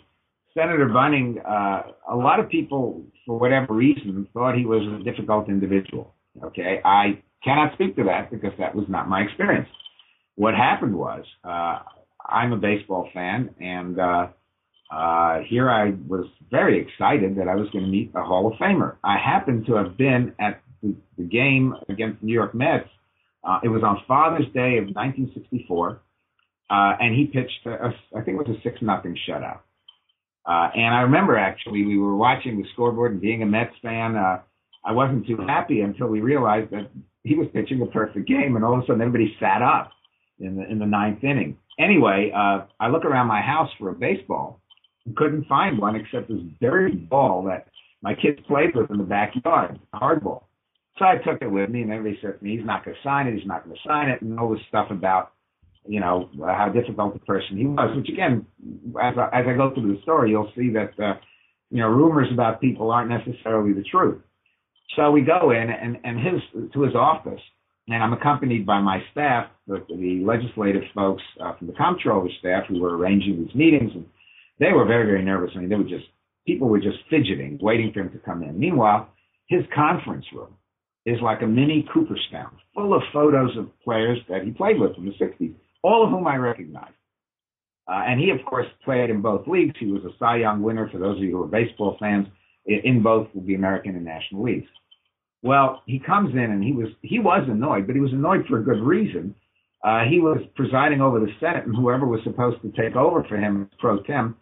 Senator 0.53 0.87
Bunning. 0.87 1.39
Uh, 1.39 1.83
a 2.09 2.15
lot 2.15 2.39
of 2.39 2.49
people, 2.49 3.03
for 3.25 3.37
whatever 3.37 3.73
reason, 3.73 4.27
thought 4.33 4.55
he 4.55 4.65
was 4.65 4.81
a 4.87 5.03
difficult 5.03 5.49
individual. 5.49 6.13
Okay, 6.41 6.79
I 6.85 7.21
cannot 7.43 7.73
speak 7.73 7.97
to 7.97 8.03
that 8.05 8.31
because 8.31 8.51
that 8.59 8.73
was 8.73 8.85
not 8.87 9.09
my 9.09 9.21
experience. 9.21 9.67
What 10.35 10.53
happened 10.53 10.95
was, 10.95 11.25
uh, 11.43 11.79
I'm 12.25 12.53
a 12.53 12.57
baseball 12.57 13.09
fan, 13.13 13.53
and 13.59 13.99
uh, 14.91 15.39
here 15.47 15.69
I 15.69 15.93
was 16.07 16.25
very 16.49 16.81
excited 16.81 17.37
that 17.37 17.47
I 17.47 17.55
was 17.55 17.69
going 17.69 17.85
to 17.85 17.89
meet 17.89 18.11
a 18.13 18.23
Hall 18.23 18.51
of 18.51 18.59
Famer. 18.59 18.97
I 19.03 19.17
happened 19.17 19.65
to 19.67 19.75
have 19.75 19.97
been 19.97 20.35
at 20.39 20.61
the, 20.83 20.95
the 21.17 21.23
game 21.23 21.73
against 21.87 22.19
the 22.19 22.27
New 22.27 22.33
York 22.33 22.53
Mets. 22.53 22.89
Uh, 23.43 23.59
it 23.63 23.69
was 23.69 23.83
on 23.83 24.03
Father's 24.07 24.47
Day 24.53 24.77
of 24.77 24.85
1964, 24.93 26.01
uh, 26.69 26.73
and 26.99 27.15
he 27.15 27.25
pitched, 27.25 27.65
a, 27.65 27.87
a, 27.87 27.95
I 28.15 28.21
think 28.21 28.39
it 28.39 28.47
was 28.47 28.57
a 28.57 28.61
six 28.61 28.81
nothing 28.81 29.17
shutout. 29.27 29.59
Uh, 30.45 30.69
and 30.75 30.93
I 30.93 31.01
remember 31.01 31.37
actually 31.37 31.85
we 31.85 31.97
were 31.97 32.15
watching 32.15 32.61
the 32.61 32.67
scoreboard 32.73 33.13
and 33.13 33.21
being 33.21 33.43
a 33.43 33.45
Mets 33.45 33.73
fan, 33.81 34.15
uh, 34.15 34.39
I 34.83 34.91
wasn't 34.91 35.27
too 35.27 35.37
happy 35.37 35.81
until 35.81 36.07
we 36.07 36.21
realized 36.21 36.71
that 36.71 36.89
he 37.23 37.35
was 37.35 37.47
pitching 37.53 37.81
a 37.81 37.85
perfect 37.85 38.27
game, 38.27 38.55
and 38.55 38.65
all 38.65 38.73
of 38.73 38.79
a 38.79 38.85
sudden 38.87 39.01
everybody 39.01 39.35
sat 39.39 39.61
up 39.61 39.91
in 40.39 40.55
the 40.55 40.69
in 40.69 40.79
the 40.79 40.85
ninth 40.85 41.23
inning. 41.23 41.57
Anyway, 41.79 42.31
uh, 42.35 42.65
I 42.79 42.87
look 42.89 43.05
around 43.05 43.27
my 43.27 43.41
house 43.41 43.69
for 43.79 43.89
a 43.89 43.93
baseball, 43.93 44.60
couldn't 45.15 45.47
find 45.47 45.77
one 45.77 45.95
except 45.95 46.29
this 46.29 46.39
dirty 46.59 46.95
ball 46.95 47.43
that 47.43 47.67
my 48.01 48.13
kids 48.15 48.39
played 48.47 48.75
with 48.75 48.89
in 48.89 48.97
the 48.97 49.03
backyard, 49.03 49.79
hardball. 49.93 50.43
So 50.97 51.05
I 51.05 51.17
took 51.17 51.41
it 51.41 51.47
with 51.47 51.69
me, 51.69 51.81
and 51.81 51.91
everybody 51.91 52.19
said 52.21 52.37
to 52.37 52.43
me, 52.43 52.57
"He's 52.57 52.65
not 52.65 52.85
going 52.85 52.95
to 52.95 53.03
sign 53.03 53.27
it. 53.27 53.37
He's 53.37 53.47
not 53.47 53.63
going 53.63 53.75
to 53.75 53.81
sign 53.87 54.09
it," 54.09 54.21
and 54.21 54.39
all 54.39 54.51
this 54.51 54.61
stuff 54.67 54.91
about, 54.91 55.31
you 55.87 55.99
know, 55.99 56.29
how 56.39 56.69
difficult 56.69 57.13
the 57.13 57.19
person 57.19 57.57
he 57.57 57.65
was. 57.65 57.95
Which 57.95 58.09
again, 58.09 58.45
as 59.01 59.15
I, 59.17 59.29
as 59.39 59.45
I 59.47 59.53
go 59.53 59.73
through 59.73 59.95
the 59.95 60.01
story, 60.01 60.31
you'll 60.31 60.51
see 60.55 60.69
that, 60.71 60.91
uh, 60.99 61.15
you 61.69 61.79
know, 61.79 61.87
rumors 61.87 62.27
about 62.31 62.61
people 62.61 62.91
aren't 62.91 63.09
necessarily 63.09 63.73
the 63.73 63.83
truth. 63.83 64.21
So 64.95 65.09
we 65.11 65.21
go 65.21 65.51
in, 65.51 65.69
and 65.69 65.97
and 66.03 66.19
his 66.19 66.71
to 66.73 66.81
his 66.81 66.95
office, 66.95 67.41
and 67.87 68.03
I'm 68.03 68.13
accompanied 68.13 68.65
by 68.65 68.79
my 68.79 69.01
staff, 69.11 69.47
the, 69.67 69.83
the 69.87 70.23
legislative 70.25 70.83
folks 70.93 71.23
uh, 71.39 71.55
from 71.57 71.67
the 71.67 71.73
comptroller 71.73 72.29
staff 72.39 72.65
who 72.67 72.79
were 72.79 72.97
arranging 72.97 73.43
these 73.43 73.55
meetings 73.55 73.91
and 73.95 74.05
they 74.61 74.71
were 74.71 74.85
very, 74.85 75.05
very 75.05 75.23
nervous. 75.25 75.51
I 75.55 75.59
mean, 75.59 75.69
they 75.69 75.75
were 75.75 75.83
just, 75.83 76.05
people 76.47 76.69
were 76.69 76.79
just 76.79 76.99
fidgeting, 77.09 77.57
waiting 77.61 77.91
for 77.91 78.01
him 78.01 78.11
to 78.11 78.19
come 78.19 78.43
in. 78.43 78.57
Meanwhile, 78.57 79.09
his 79.47 79.63
conference 79.75 80.25
room 80.33 80.55
is 81.05 81.19
like 81.21 81.41
a 81.41 81.47
mini 81.47 81.85
Cooperstown, 81.91 82.51
full 82.75 82.93
of 82.93 83.01
photos 83.11 83.57
of 83.57 83.67
players 83.83 84.19
that 84.29 84.43
he 84.43 84.51
played 84.51 84.79
with 84.79 84.95
in 84.97 85.05
the 85.05 85.13
60s, 85.13 85.55
all 85.81 86.03
of 86.05 86.11
whom 86.11 86.27
I 86.27 86.35
recognize. 86.35 86.93
Uh, 87.87 88.03
and 88.07 88.21
he, 88.21 88.29
of 88.29 88.37
course, 88.45 88.67
played 88.85 89.09
in 89.09 89.21
both 89.21 89.47
leagues. 89.47 89.73
He 89.79 89.87
was 89.87 90.03
a 90.05 90.15
Cy 90.19 90.37
Young 90.37 90.61
winner, 90.61 90.87
for 90.89 90.99
those 90.99 91.17
of 91.17 91.23
you 91.23 91.31
who 91.31 91.43
are 91.43 91.47
baseball 91.47 91.97
fans, 91.99 92.27
in 92.67 93.01
both 93.01 93.27
the 93.33 93.55
American 93.55 93.95
and 93.95 94.05
National 94.05 94.43
Leagues. 94.43 94.69
Well, 95.41 95.81
he 95.87 95.97
comes 95.97 96.33
in 96.33 96.51
and 96.51 96.63
he 96.63 96.71
was 96.71 96.89
he 97.01 97.17
was 97.17 97.47
annoyed, 97.49 97.87
but 97.87 97.95
he 97.95 98.01
was 98.01 98.13
annoyed 98.13 98.45
for 98.47 98.59
a 98.59 98.63
good 98.63 98.79
reason. 98.79 99.33
Uh, 99.83 100.03
he 100.07 100.19
was 100.19 100.37
presiding 100.55 101.01
over 101.01 101.19
the 101.19 101.31
Senate, 101.39 101.65
and 101.65 101.75
whoever 101.75 102.05
was 102.05 102.21
supposed 102.23 102.61
to 102.61 102.71
take 102.79 102.95
over 102.95 103.23
for 103.23 103.37
him 103.37 103.67
pro 103.79 104.03
tem 104.03 104.35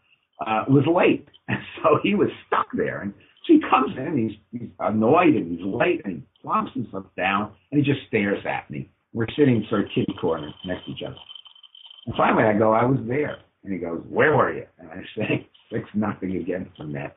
uh, 0.45 0.65
was 0.67 0.85
late, 0.87 1.27
and 1.47 1.59
so 1.81 1.99
he 2.03 2.15
was 2.15 2.29
stuck 2.47 2.67
there. 2.73 3.01
And 3.01 3.13
so 3.45 3.53
he 3.53 3.61
comes 3.69 3.97
in, 3.97 4.07
and 4.07 4.29
he's, 4.29 4.39
he's 4.51 4.69
annoyed 4.79 5.35
and 5.35 5.51
he's 5.51 5.65
late, 5.65 6.01
and 6.05 6.15
he 6.15 6.23
plumps 6.41 6.73
himself 6.73 7.05
down, 7.17 7.51
and 7.71 7.83
he 7.83 7.91
just 7.91 8.05
stares 8.07 8.43
at 8.45 8.69
me. 8.69 8.89
We're 9.13 9.27
sitting 9.37 9.65
sort 9.69 9.81
of 9.83 9.87
kitty 9.95 10.13
corner 10.19 10.51
next 10.65 10.85
to 10.85 10.91
each 10.91 11.03
other. 11.05 11.17
And 12.05 12.15
finally, 12.15 12.43
I 12.43 12.57
go, 12.57 12.73
I 12.73 12.85
was 12.85 12.99
there. 13.07 13.37
And 13.63 13.73
he 13.73 13.79
goes, 13.79 14.01
Where 14.07 14.35
were 14.35 14.53
you? 14.53 14.65
And 14.77 14.89
I 14.89 15.01
say, 15.17 15.47
Six 15.71 15.87
nothing 15.93 16.35
against 16.37 16.71
the 16.77 16.85
Mets. 16.85 17.13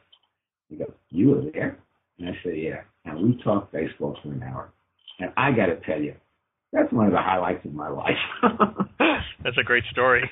He 0.69 0.77
goes, 0.77 0.93
You 1.11 1.31
were 1.31 1.51
there? 1.53 1.79
And 2.19 2.29
I 2.29 2.33
say, 2.45 2.59
Yeah. 2.59 2.83
And 3.05 3.23
we 3.23 3.43
talked 3.43 3.73
baseball 3.73 4.19
for 4.23 4.33
an 4.33 4.43
hour. 4.43 4.73
And 5.19 5.33
I 5.37 5.53
got 5.53 5.67
to 5.67 5.77
tell 5.87 6.01
you, 6.01 6.15
that's 6.73 6.93
one 6.93 7.07
of 7.07 7.13
the 7.13 7.21
highlights 7.21 7.65
of 7.65 7.75
my 7.75 7.89
life. 7.89 8.17
that's 9.43 9.59
a 9.59 9.65
great 9.65 9.85
story. 9.91 10.31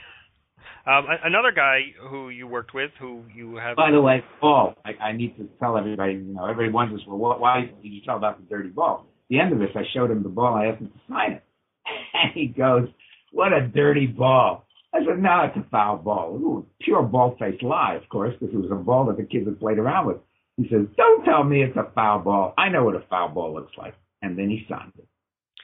Um, 0.86 1.06
another 1.24 1.52
guy 1.52 1.80
who 2.08 2.30
you 2.30 2.46
worked 2.46 2.74
with, 2.74 2.90
who 2.98 3.22
you 3.34 3.56
have. 3.56 3.76
By 3.76 3.90
the 3.90 4.00
way, 4.00 4.24
Paul, 4.40 4.74
I, 4.84 4.92
I 5.02 5.12
need 5.12 5.36
to 5.36 5.48
tell 5.58 5.76
everybody. 5.76 6.14
You 6.14 6.34
know, 6.34 6.44
everybody 6.44 6.70
wonders, 6.70 7.02
well, 7.06 7.38
why 7.38 7.70
did 7.82 7.92
you 7.92 8.00
tell 8.04 8.16
about 8.16 8.38
the 8.38 8.46
dirty 8.48 8.70
ball? 8.70 9.06
At 9.06 9.28
the 9.28 9.40
end 9.40 9.52
of 9.52 9.58
this, 9.58 9.70
I 9.74 9.82
showed 9.94 10.10
him 10.10 10.22
the 10.22 10.28
ball. 10.28 10.54
I 10.54 10.66
asked 10.66 10.80
him 10.80 10.88
to 10.88 11.12
sign 11.12 11.32
it, 11.32 11.44
and 12.14 12.32
he 12.34 12.46
goes, 12.46 12.88
"What 13.32 13.52
a 13.52 13.66
dirty 13.68 14.06
ball!" 14.06 14.64
I 14.92 14.98
said, 15.06 15.22
"No, 15.22 15.42
it's 15.44 15.56
a 15.56 15.68
foul 15.70 15.98
ball. 15.98 16.34
Ooh, 16.36 16.66
pure 16.80 17.02
ball-faced 17.02 17.62
lie, 17.62 17.94
of 17.94 18.08
course, 18.08 18.34
because 18.40 18.54
it 18.54 18.58
was 18.58 18.70
a 18.72 18.74
ball 18.74 19.06
that 19.06 19.16
the 19.16 19.24
kids 19.24 19.46
had 19.46 19.60
played 19.60 19.78
around 19.78 20.06
with." 20.06 20.16
He 20.56 20.68
says, 20.68 20.86
"Don't 20.96 21.24
tell 21.24 21.44
me 21.44 21.62
it's 21.62 21.76
a 21.76 21.90
foul 21.94 22.20
ball. 22.20 22.54
I 22.58 22.68
know 22.68 22.84
what 22.84 22.96
a 22.96 23.04
foul 23.08 23.28
ball 23.28 23.54
looks 23.54 23.72
like." 23.78 23.94
And 24.22 24.38
then 24.38 24.50
he 24.50 24.66
signed 24.68 24.92
it, 24.98 25.08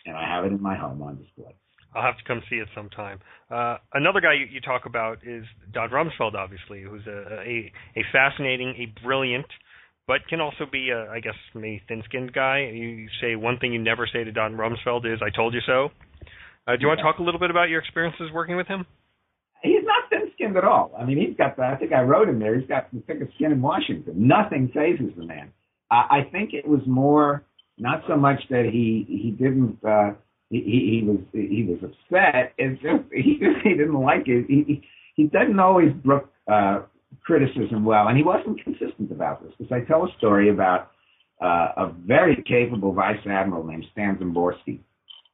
and 0.07 0.17
I 0.17 0.27
have 0.27 0.45
it 0.45 0.53
in 0.53 0.63
my 0.63 0.77
home 0.77 1.03
on 1.03 1.19
display. 1.19 1.55
I'll 1.97 2.03
have 2.03 2.19
to 2.19 2.25
come 2.25 2.43
see 2.51 2.57
it 2.57 2.69
sometime. 2.75 3.21
Uh, 3.51 3.79
another 3.95 4.21
guy 4.21 4.35
you, 4.35 4.47
you, 4.53 4.61
talk 4.61 4.85
about 4.85 5.19
is 5.27 5.45
Don 5.73 5.89
Rumsfeld, 5.89 6.35
obviously, 6.35 6.83
who's 6.83 7.07
a, 7.07 7.41
a, 7.41 7.73
a 7.97 8.03
fascinating, 8.13 8.75
a 8.77 9.03
brilliant, 9.03 9.47
but 10.07 10.19
can 10.29 10.41
also 10.41 10.67
be, 10.71 10.91
a, 10.91 11.11
I 11.11 11.21
guess, 11.21 11.35
maybe 11.55 11.83
thin-skinned 11.89 12.35
guy. 12.35 12.69
You 12.73 13.09
say 13.21 13.35
one 13.35 13.59
thing 13.59 13.73
you 13.73 13.83
never 13.83 14.07
say 14.13 14.25
to 14.25 14.33
Don 14.33 14.53
Rumsfeld 14.53 15.11
is 15.11 15.21
"I 15.25 15.35
told 15.35 15.55
you 15.55 15.61
so." 15.67 15.89
Uh, 16.67 16.77
do 16.77 16.83
you 16.83 16.87
yeah. 16.87 16.89
want 16.89 16.99
to 16.99 17.03
talk 17.03 17.19
a 17.19 17.23
little 17.23 17.41
bit 17.41 17.51
about 17.51 17.71
your 17.71 17.81
experiences 17.81 18.31
working 18.35 18.57
with 18.57 18.67
him? 18.67 18.85
He's 19.63 19.85
not 19.85 20.11
thin-skinned 20.11 20.57
at 20.57 20.65
all. 20.65 20.93
I 20.99 21.05
mean, 21.05 21.19
he's 21.19 21.37
got 21.37 21.57
the. 21.57 21.63
I 21.63 21.77
think 21.77 21.93
I 21.93 22.03
wrote 22.03 22.29
him 22.29 22.39
there. 22.39 22.59
He's 22.59 22.69
got 22.69 22.93
the 22.93 23.01
thickest 23.07 23.35
skin 23.37 23.53
in 23.53 23.63
Washington. 23.63 24.29
Nothing 24.29 24.71
fazes 24.75 25.13
the 25.17 25.25
man. 25.25 25.51
Uh, 25.91 26.05
I 26.11 26.29
think 26.31 26.53
it 26.53 26.69
was 26.69 26.81
more 26.87 27.45
not 27.79 28.03
so 28.07 28.17
much 28.17 28.41
that 28.51 28.67
he 28.71 29.07
he 29.09 29.31
didn't. 29.31 29.79
Uh, 29.83 30.13
he, 30.51 31.01
he, 31.03 31.07
was 31.07 31.19
he 31.33 31.65
was 31.69 31.79
upset. 31.83 32.53
It's 32.59 32.81
just 32.81 33.05
he 33.13 33.39
he 33.65 33.71
didn't 33.71 34.01
like 34.01 34.27
it. 34.27 34.47
He 34.49 34.83
he 35.15 35.25
doesn't 35.25 35.59
always 35.59 35.93
brook 35.93 36.31
uh, 36.51 36.83
criticism 37.25 37.85
well, 37.85 38.09
and 38.09 38.17
he 38.17 38.23
wasn't 38.23 38.63
consistent 38.63 39.11
about 39.11 39.43
this. 39.43 39.53
Because 39.59 39.73
I 39.73 39.87
tell 39.87 40.05
a 40.05 40.09
story 40.19 40.51
about 40.51 40.91
uh, 41.43 41.73
a 41.77 41.93
very 42.07 42.43
capable 42.47 42.93
vice 42.93 43.19
admiral 43.29 43.65
named 43.65 43.87
Stan 43.93 44.17
Szemborski, 44.17 44.81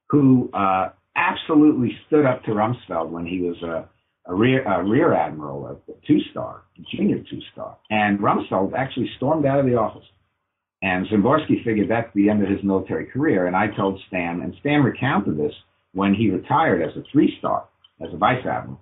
who 0.08 0.50
uh, 0.54 0.90
absolutely 1.16 1.96
stood 2.06 2.24
up 2.24 2.42
to 2.44 2.50
Rumsfeld 2.52 3.10
when 3.10 3.26
he 3.26 3.40
was 3.40 3.56
a, 3.62 3.88
a 4.30 4.34
rear 4.34 4.64
a 4.64 4.82
rear 4.82 5.12
admiral, 5.12 5.66
a 5.66 6.06
two 6.06 6.20
star, 6.30 6.62
junior 6.94 7.18
two 7.18 7.40
star, 7.52 7.76
and 7.90 8.18
Rumsfeld 8.18 8.72
actually 8.74 9.10
stormed 9.16 9.44
out 9.44 9.60
of 9.60 9.66
the 9.66 9.74
office 9.74 10.06
and 10.82 11.06
Szemborski 11.06 11.64
figured 11.64 11.88
that's 11.88 12.12
the 12.14 12.28
end 12.28 12.42
of 12.42 12.50
his 12.50 12.62
military 12.64 13.06
career. 13.06 13.46
And 13.46 13.54
I 13.54 13.68
told 13.68 14.00
Stan, 14.08 14.40
and 14.40 14.54
Stan 14.60 14.82
recounted 14.82 15.38
this 15.38 15.52
when 15.92 16.12
he 16.12 16.30
retired 16.30 16.82
as 16.82 16.96
a 16.96 17.04
three 17.12 17.36
star, 17.38 17.64
as 18.04 18.12
a 18.12 18.16
vice 18.16 18.44
admiral, 18.44 18.80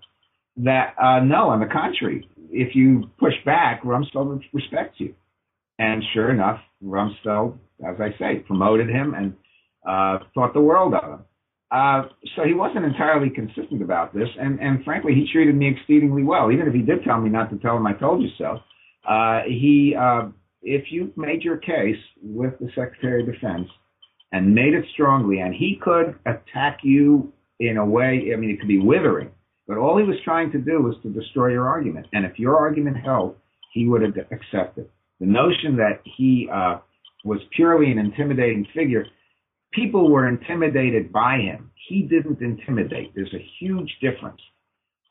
that 0.57 0.95
uh, 1.01 1.21
no, 1.21 1.51
on 1.51 1.61
the 1.61 1.67
contrary, 1.67 2.29
if 2.51 2.75
you 2.75 3.11
push 3.19 3.35
back, 3.45 3.83
Rumsfeld 3.83 4.43
respects 4.53 4.99
you. 4.99 5.15
And 5.79 6.03
sure 6.15 6.31
enough, 6.31 6.61
Rumsfeld, 6.85 7.59
as 7.87 7.97
I 8.01 8.11
say, 8.19 8.39
promoted 8.47 8.89
him 8.89 9.15
and 9.15 9.35
uh, 9.87 10.25
thought 10.35 10.55
the 10.55 10.61
world 10.61 10.95
of 10.95 11.05
him. 11.05 11.25
Uh, 11.71 12.03
so 12.35 12.43
he 12.45 12.53
wasn't 12.53 12.85
entirely 12.85 13.31
consistent 13.31 13.81
about 13.81 14.13
this, 14.13 14.29
and, 14.41 14.59
and 14.59 14.85
frankly, 14.85 15.15
he 15.15 15.31
treated 15.33 15.55
me 15.55 15.69
exceedingly 15.69 16.25
well. 16.25 16.51
Even 16.51 16.67
if 16.67 16.75
he 16.75 16.83
did 16.83 17.05
tell 17.05 17.21
me 17.21 17.31
not 17.31 17.49
to 17.51 17.57
tell 17.59 17.77
him 17.77 17.87
I 17.87 17.93
told 17.93 18.23
you 18.23 18.29
so, 18.37 18.59
uh, 19.09 19.43
he 19.47 19.95
uh, 19.97 20.29
if 20.63 20.91
you 20.91 21.13
made 21.17 21.43
your 21.43 21.57
case 21.57 21.97
with 22.23 22.59
the 22.59 22.69
Secretary 22.75 23.23
of 23.23 23.33
Defense 23.33 23.69
and 24.33 24.55
made 24.55 24.75
it 24.75 24.85
strongly, 24.93 25.41
and 25.41 25.55
he 25.55 25.79
could 25.81 26.15
attack 26.27 26.81
you 26.83 27.33
in 27.59 27.77
a 27.77 27.85
way, 27.85 28.31
I 28.33 28.37
mean, 28.37 28.51
it 28.51 28.59
could 28.59 28.69
be 28.69 28.79
withering, 28.79 29.31
but 29.67 29.79
all 29.79 29.99
he 29.99 30.05
was 30.05 30.17
trying 30.25 30.51
to 30.53 30.59
do 30.59 30.83
was 30.83 30.97
to 31.03 31.09
destroy 31.09 31.49
your 31.49 31.69
argument. 31.69 32.07
And 32.13 32.25
if 32.25 32.39
your 32.39 32.57
argument 32.57 32.97
held, 32.97 33.37
he 33.73 33.87
would 33.87 34.03
have 34.03 34.15
accepted. 34.31 34.89
The 35.21 35.27
notion 35.27 35.77
that 35.77 36.01
he 36.17 36.49
uh, 36.53 36.79
was 37.25 37.41
purely 37.55 37.91
an 37.91 37.99
intimidating 37.99 38.67
figure, 38.75 39.07
people 39.73 40.11
were 40.11 40.29
intimidated 40.29 41.13
by 41.13 41.39
him. 41.39 41.71
He 41.89 42.03
didn't 42.03 42.41
intimidate. 42.41 43.13
There's 43.15 43.35
a 43.35 43.47
huge 43.59 43.91
difference. 44.01 44.41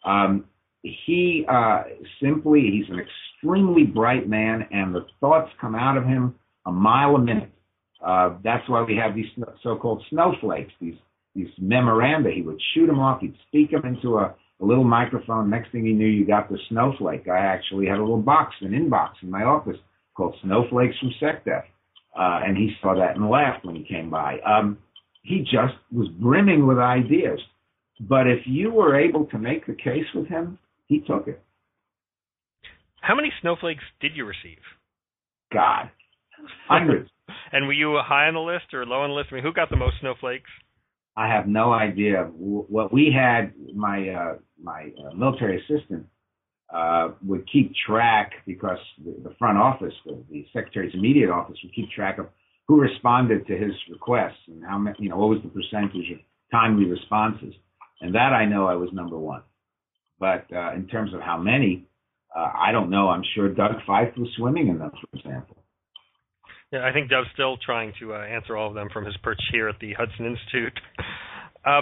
Um, 0.06 0.46
he 0.84 1.46
uh, 1.50 1.84
simply, 2.22 2.62
he's 2.72 2.90
an 2.90 3.00
extremely 3.00 3.84
bright 3.84 4.28
man, 4.28 4.68
and 4.72 4.94
the 4.94 5.06
thoughts 5.20 5.52
come 5.60 5.76
out 5.76 5.98
of 5.98 6.06
him 6.06 6.36
a 6.66 6.72
mile 6.72 7.16
a 7.16 7.20
minute. 7.20 7.52
Uh, 8.04 8.36
that's 8.44 8.68
why 8.70 8.82
we 8.84 8.96
have 8.96 9.16
these 9.16 9.26
so-called 9.62 10.04
snowflakes, 10.10 10.72
these 10.80 10.96
these 11.36 11.50
memoranda. 11.60 12.32
He 12.32 12.42
would 12.42 12.60
shoot 12.74 12.88
them 12.88 13.00
off. 13.00 13.22
He'd 13.22 13.36
speak 13.48 13.72
them 13.72 13.86
into 13.86 14.18
a, 14.18 14.34
a 14.62 14.66
little 14.66 14.84
microphone. 14.84 15.50
Next 15.50 15.72
thing 15.72 15.86
you 15.86 15.94
knew, 15.94 16.08
you 16.08 16.26
got 16.26 16.50
the 16.50 16.58
snowflake. 16.70 17.28
I 17.28 17.38
actually 17.38 17.86
had 17.86 17.98
a 17.98 18.02
little 18.02 18.22
box, 18.22 18.56
an 18.62 18.72
inbox 18.72 19.12
in 19.22 19.30
my 19.30 19.44
office 19.44 19.78
called 20.16 20.36
Snowflakes 20.44 20.96
from 21.00 21.12
SecDef. 21.22 21.64
Uh, 22.18 22.42
and 22.44 22.58
he 22.58 22.72
saw 22.82 22.96
that 22.96 23.16
and 23.16 23.30
laughed 23.30 23.64
when 23.64 23.76
he 23.76 23.84
came 23.84 24.10
by. 24.10 24.40
Um, 24.40 24.78
he 25.22 25.42
just 25.42 25.76
was 25.92 26.08
brimming 26.20 26.66
with 26.66 26.80
ideas. 26.80 27.40
But 28.02 28.28
if 28.28 28.40
you 28.46 28.72
were 28.72 29.00
able 29.00 29.26
to 29.28 29.38
make 29.38 29.68
the 29.68 29.76
case 29.76 30.06
with 30.16 30.28
him, 30.28 30.58
he 30.90 31.00
took 31.00 31.28
it. 31.28 31.42
How 33.02 33.16
many 33.16 33.32
snowflakes 33.42 33.84
did 34.02 34.12
you 34.16 34.26
receive? 34.26 34.60
God, 35.54 35.90
hundreds. 36.68 37.10
and 37.54 37.66
were 37.66 37.74
you 37.74 37.98
high 38.04 38.28
on 38.28 38.34
the 38.34 38.42
list 38.42 38.74
or 38.74 38.86
low 38.86 39.02
on 39.02 39.12
the 39.12 39.16
list? 39.16 39.30
I 39.32 39.36
mean, 39.36 39.44
who 39.44 39.54
got 39.54 39.70
the 39.70 39.78
most 39.78 39.96
snowflakes? 40.02 40.50
I 41.16 41.28
have 41.28 41.48
no 41.48 41.72
idea. 41.72 42.30
What 42.34 42.92
we 42.94 43.14
had, 43.16 43.54
my 43.74 44.10
uh, 44.10 44.36
my 44.62 44.92
uh, 45.06 45.14
military 45.16 45.62
assistant 45.62 46.06
uh, 46.74 47.10
would 47.26 47.50
keep 47.52 47.72
track 47.88 48.32
because 48.46 48.78
the, 49.04 49.16
the 49.24 49.36
front 49.40 49.58
office, 49.58 49.94
the, 50.06 50.24
the 50.30 50.46
secretary's 50.54 50.94
immediate 50.94 51.30
office, 51.30 51.58
would 51.64 51.74
keep 51.74 51.90
track 51.92 52.20
of 52.20 52.28
who 52.68 52.80
responded 52.80 53.48
to 53.48 53.58
his 53.58 53.72
requests 53.90 54.38
and 54.48 54.64
how 54.64 54.78
many, 54.78 54.96
you 55.00 55.10
know, 55.10 55.18
what 55.18 55.30
was 55.30 55.40
the 55.44 55.50
percentage 55.50 56.12
of 56.12 56.20
timely 56.52 56.86
responses. 56.86 57.54
And 58.02 58.14
that 58.14 58.32
I 58.34 58.46
know 58.46 58.68
I 58.68 58.76
was 58.76 58.90
number 58.94 59.18
one. 59.18 59.42
But 60.20 60.46
uh, 60.54 60.74
in 60.74 60.88
terms 60.88 61.14
of 61.14 61.22
how 61.22 61.38
many, 61.38 61.86
uh, 62.36 62.52
I 62.58 62.72
don't 62.72 62.90
know. 62.90 63.10
I'm 63.10 63.24
sure 63.36 63.50
Doug 63.50 63.76
Feith 63.88 64.18
was 64.18 64.30
swimming 64.38 64.68
in 64.68 64.80
them, 64.80 64.92
for 64.92 65.18
example. 65.18 65.58
Yeah, 66.72 66.86
I 66.86 66.94
think 66.94 67.10
Doug's 67.10 67.30
still 67.34 67.58
trying 67.58 67.94
to 68.00 68.14
uh, 68.14 68.20
answer 68.20 68.56
all 68.56 68.68
of 68.68 68.76
them 68.76 68.90
from 68.94 69.06
his 69.06 69.18
perch 69.24 69.42
here 69.52 69.68
at 69.70 69.80
the 69.80 69.94
Hudson 69.94 70.26
Institute. 70.26 70.80
Uh, 71.66 71.82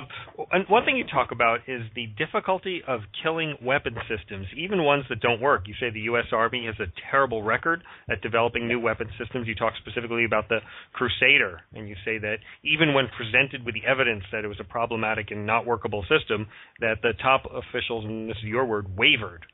and 0.52 0.66
one 0.70 0.86
thing 0.86 0.98
you 0.98 1.06
talk 1.06 1.32
about 1.32 1.60
is 1.68 1.82
the 1.96 2.08
difficulty 2.18 2.82
of 2.88 3.02
killing 3.22 3.56
weapon 3.62 3.96
systems, 4.10 4.48
even 4.58 4.84
ones 4.84 5.04
that 5.10 5.20
don't 5.20 5.40
work. 5.40 5.68
You 5.68 5.76
say 5.80 5.92
the 5.92 6.10
U.S. 6.12 6.26
Army 6.32 6.66
has 6.66 6.76
a 6.80 6.92
terrible 7.12 7.44
record 7.44 7.84
at 8.10 8.22
developing 8.22 8.68
new 8.68 8.80
weapon 8.80 9.08
systems. 9.20 9.48
You 9.48 9.54
talk 9.54 9.74
specifically 9.80 10.26
about 10.26 10.50
the 10.50 10.60
Crusader, 10.94 11.62
and 11.74 11.88
you 11.88 11.96
say 12.04 12.18
that 12.18 12.38
even 12.63 12.96
when 12.96 13.06
presented 13.16 13.66
with 13.66 13.76
the 13.76 13.86
evidence 13.88 14.24
that 14.32 14.44
it 14.44 14.48
was 14.48 14.60
a 14.60 14.63
problematic 14.63 15.30
and 15.30 15.46
not 15.46 15.66
workable 15.66 16.04
system, 16.10 16.48
that 16.80 16.96
the 17.04 17.13
top 17.22 17.44
officials, 17.46 18.04
and 18.06 18.28
this 18.30 18.38
is 18.38 18.46
your 18.46 18.66
word, 18.66 18.98
wavered. 18.98 19.46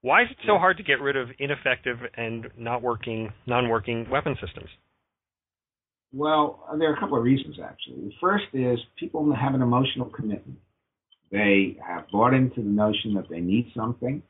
Why 0.00 0.22
is 0.22 0.28
it 0.30 0.38
so 0.46 0.56
hard 0.56 0.78
to 0.78 0.84
get 0.84 1.00
rid 1.00 1.16
of 1.16 1.28
ineffective 1.38 1.98
and 2.16 2.46
not 2.56 2.80
working, 2.80 3.32
non-working 3.46 4.08
weapon 4.08 4.36
systems? 4.40 4.68
Well, 6.12 6.64
there 6.78 6.90
are 6.90 6.94
a 6.94 7.00
couple 7.00 7.18
of 7.18 7.24
reasons 7.24 7.56
actually. 7.62 7.96
The 7.96 8.12
first 8.20 8.46
is 8.52 8.78
people 8.98 9.34
have 9.34 9.54
an 9.54 9.62
emotional 9.62 10.06
commitment. 10.06 10.58
They 11.30 11.76
have 11.86 12.08
bought 12.10 12.34
into 12.34 12.62
the 12.62 12.68
notion 12.68 13.14
that 13.14 13.28
they 13.28 13.40
need 13.40 13.72
something 13.76 14.22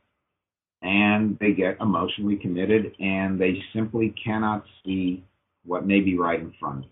and 0.83 1.39
they 1.41 1.53
get 1.53 1.79
emotionally 1.81 2.37
committed 2.37 2.95
and 2.99 3.41
they 3.41 3.63
simply 3.75 4.15
cannot 4.25 4.65
see 4.85 5.25
what 5.65 5.87
may 5.87 6.01
be 6.01 6.17
right 6.17 6.41
in 6.41 6.53
front 6.59 6.79
of 6.79 6.83
them. 6.83 6.91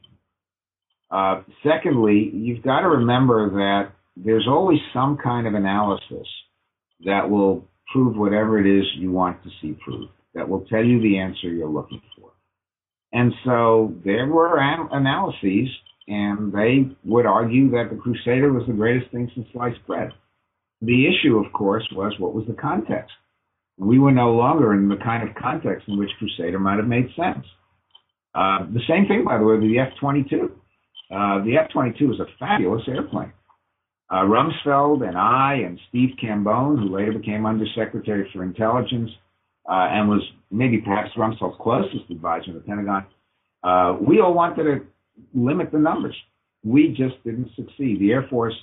Uh, 1.11 1.43
secondly, 1.63 2.31
you've 2.35 2.63
got 2.63 2.81
to 2.81 2.89
remember 2.89 3.51
that 3.51 3.93
there's 4.17 4.47
always 4.49 4.79
some 4.93 5.17
kind 5.23 5.47
of 5.47 5.55
analysis 5.55 6.27
that 7.05 7.29
will 7.29 7.65
prove 7.93 8.17
whatever 8.17 8.59
it 8.59 8.67
is 8.67 8.85
you 8.97 9.13
want 9.13 9.43
to 9.45 9.51
see 9.61 9.77
proved, 9.85 10.11
that 10.35 10.49
will 10.49 10.65
tell 10.67 10.85
you 10.85 11.01
the 11.01 11.19
answer 11.19 11.49
you're 11.49 11.69
looking 11.69 12.03
for. 12.17 12.31
And 13.15 13.33
so 13.45 13.95
there 14.05 14.27
were 14.27 14.59
an- 14.59 14.89
analyses, 14.91 15.69
and 16.09 16.53
they 16.53 16.91
would 17.05 17.27
argue 17.27 17.71
that 17.71 17.89
the 17.91 17.97
Crusader 17.97 18.53
was 18.53 18.67
the 18.67 18.73
greatest 18.75 19.11
thing 19.13 19.31
since 19.35 19.47
sliced 19.53 19.87
bread. 19.87 20.11
The 20.83 21.07
issue, 21.07 21.39
of 21.39 21.53
course, 21.53 21.87
was 21.93 22.13
what 22.19 22.35
was 22.35 22.45
the 22.49 22.55
context. 22.55 23.13
We 23.79 24.01
were 24.01 24.11
no 24.11 24.33
longer 24.33 24.75
in 24.75 24.89
the 24.89 24.97
kind 24.97 25.27
of 25.27 25.35
context 25.37 25.87
in 25.89 25.97
which 25.97 26.11
Crusader 26.19 26.59
might 26.59 26.79
have 26.79 26.89
made 26.89 27.09
sense. 27.15 27.47
Uh, 28.35 28.67
the 28.73 28.83
same 28.89 29.07
thing, 29.07 29.25
by 29.25 29.39
the 29.39 29.45
way, 29.45 29.55
with 29.59 29.63
the 29.63 29.79
F-22. 29.79 30.51
Uh, 31.11 31.45
the 31.45 31.57
F-22 31.57 32.09
was 32.09 32.21
a 32.21 32.27
fabulous 32.41 32.83
airplane. 32.89 33.33
Uh, 34.11 34.25
Rumsfeld 34.25 35.07
and 35.07 35.17
I 35.17 35.63
and 35.65 35.79
Steve 35.89 36.17
Cambone, 36.23 36.79
who 36.79 36.95
later 36.95 37.13
became 37.13 37.47
Undersecretary 37.47 38.29
for 38.33 38.43
Intelligence 38.43 39.11
uh, 39.69 39.89
and 39.91 40.09
was 40.09 40.23
maybe 40.51 40.79
perhaps 40.79 41.11
Rumsfeld's 41.17 41.57
closest 41.61 42.11
advisor 42.11 42.51
in 42.51 42.55
the 42.55 42.61
Pentagon, 42.61 43.07
uh, 43.63 43.97
we 44.01 44.21
all 44.21 44.35
wanted 44.35 44.65
to 44.65 44.87
limit 45.35 45.73
the 45.73 45.79
numbers. 45.79 46.17
We 46.63 46.89
just 46.89 47.23
didn't 47.25 47.51
succeed. 47.57 48.01
The 48.01 48.13
Air 48.13 48.27
Force 48.29 48.55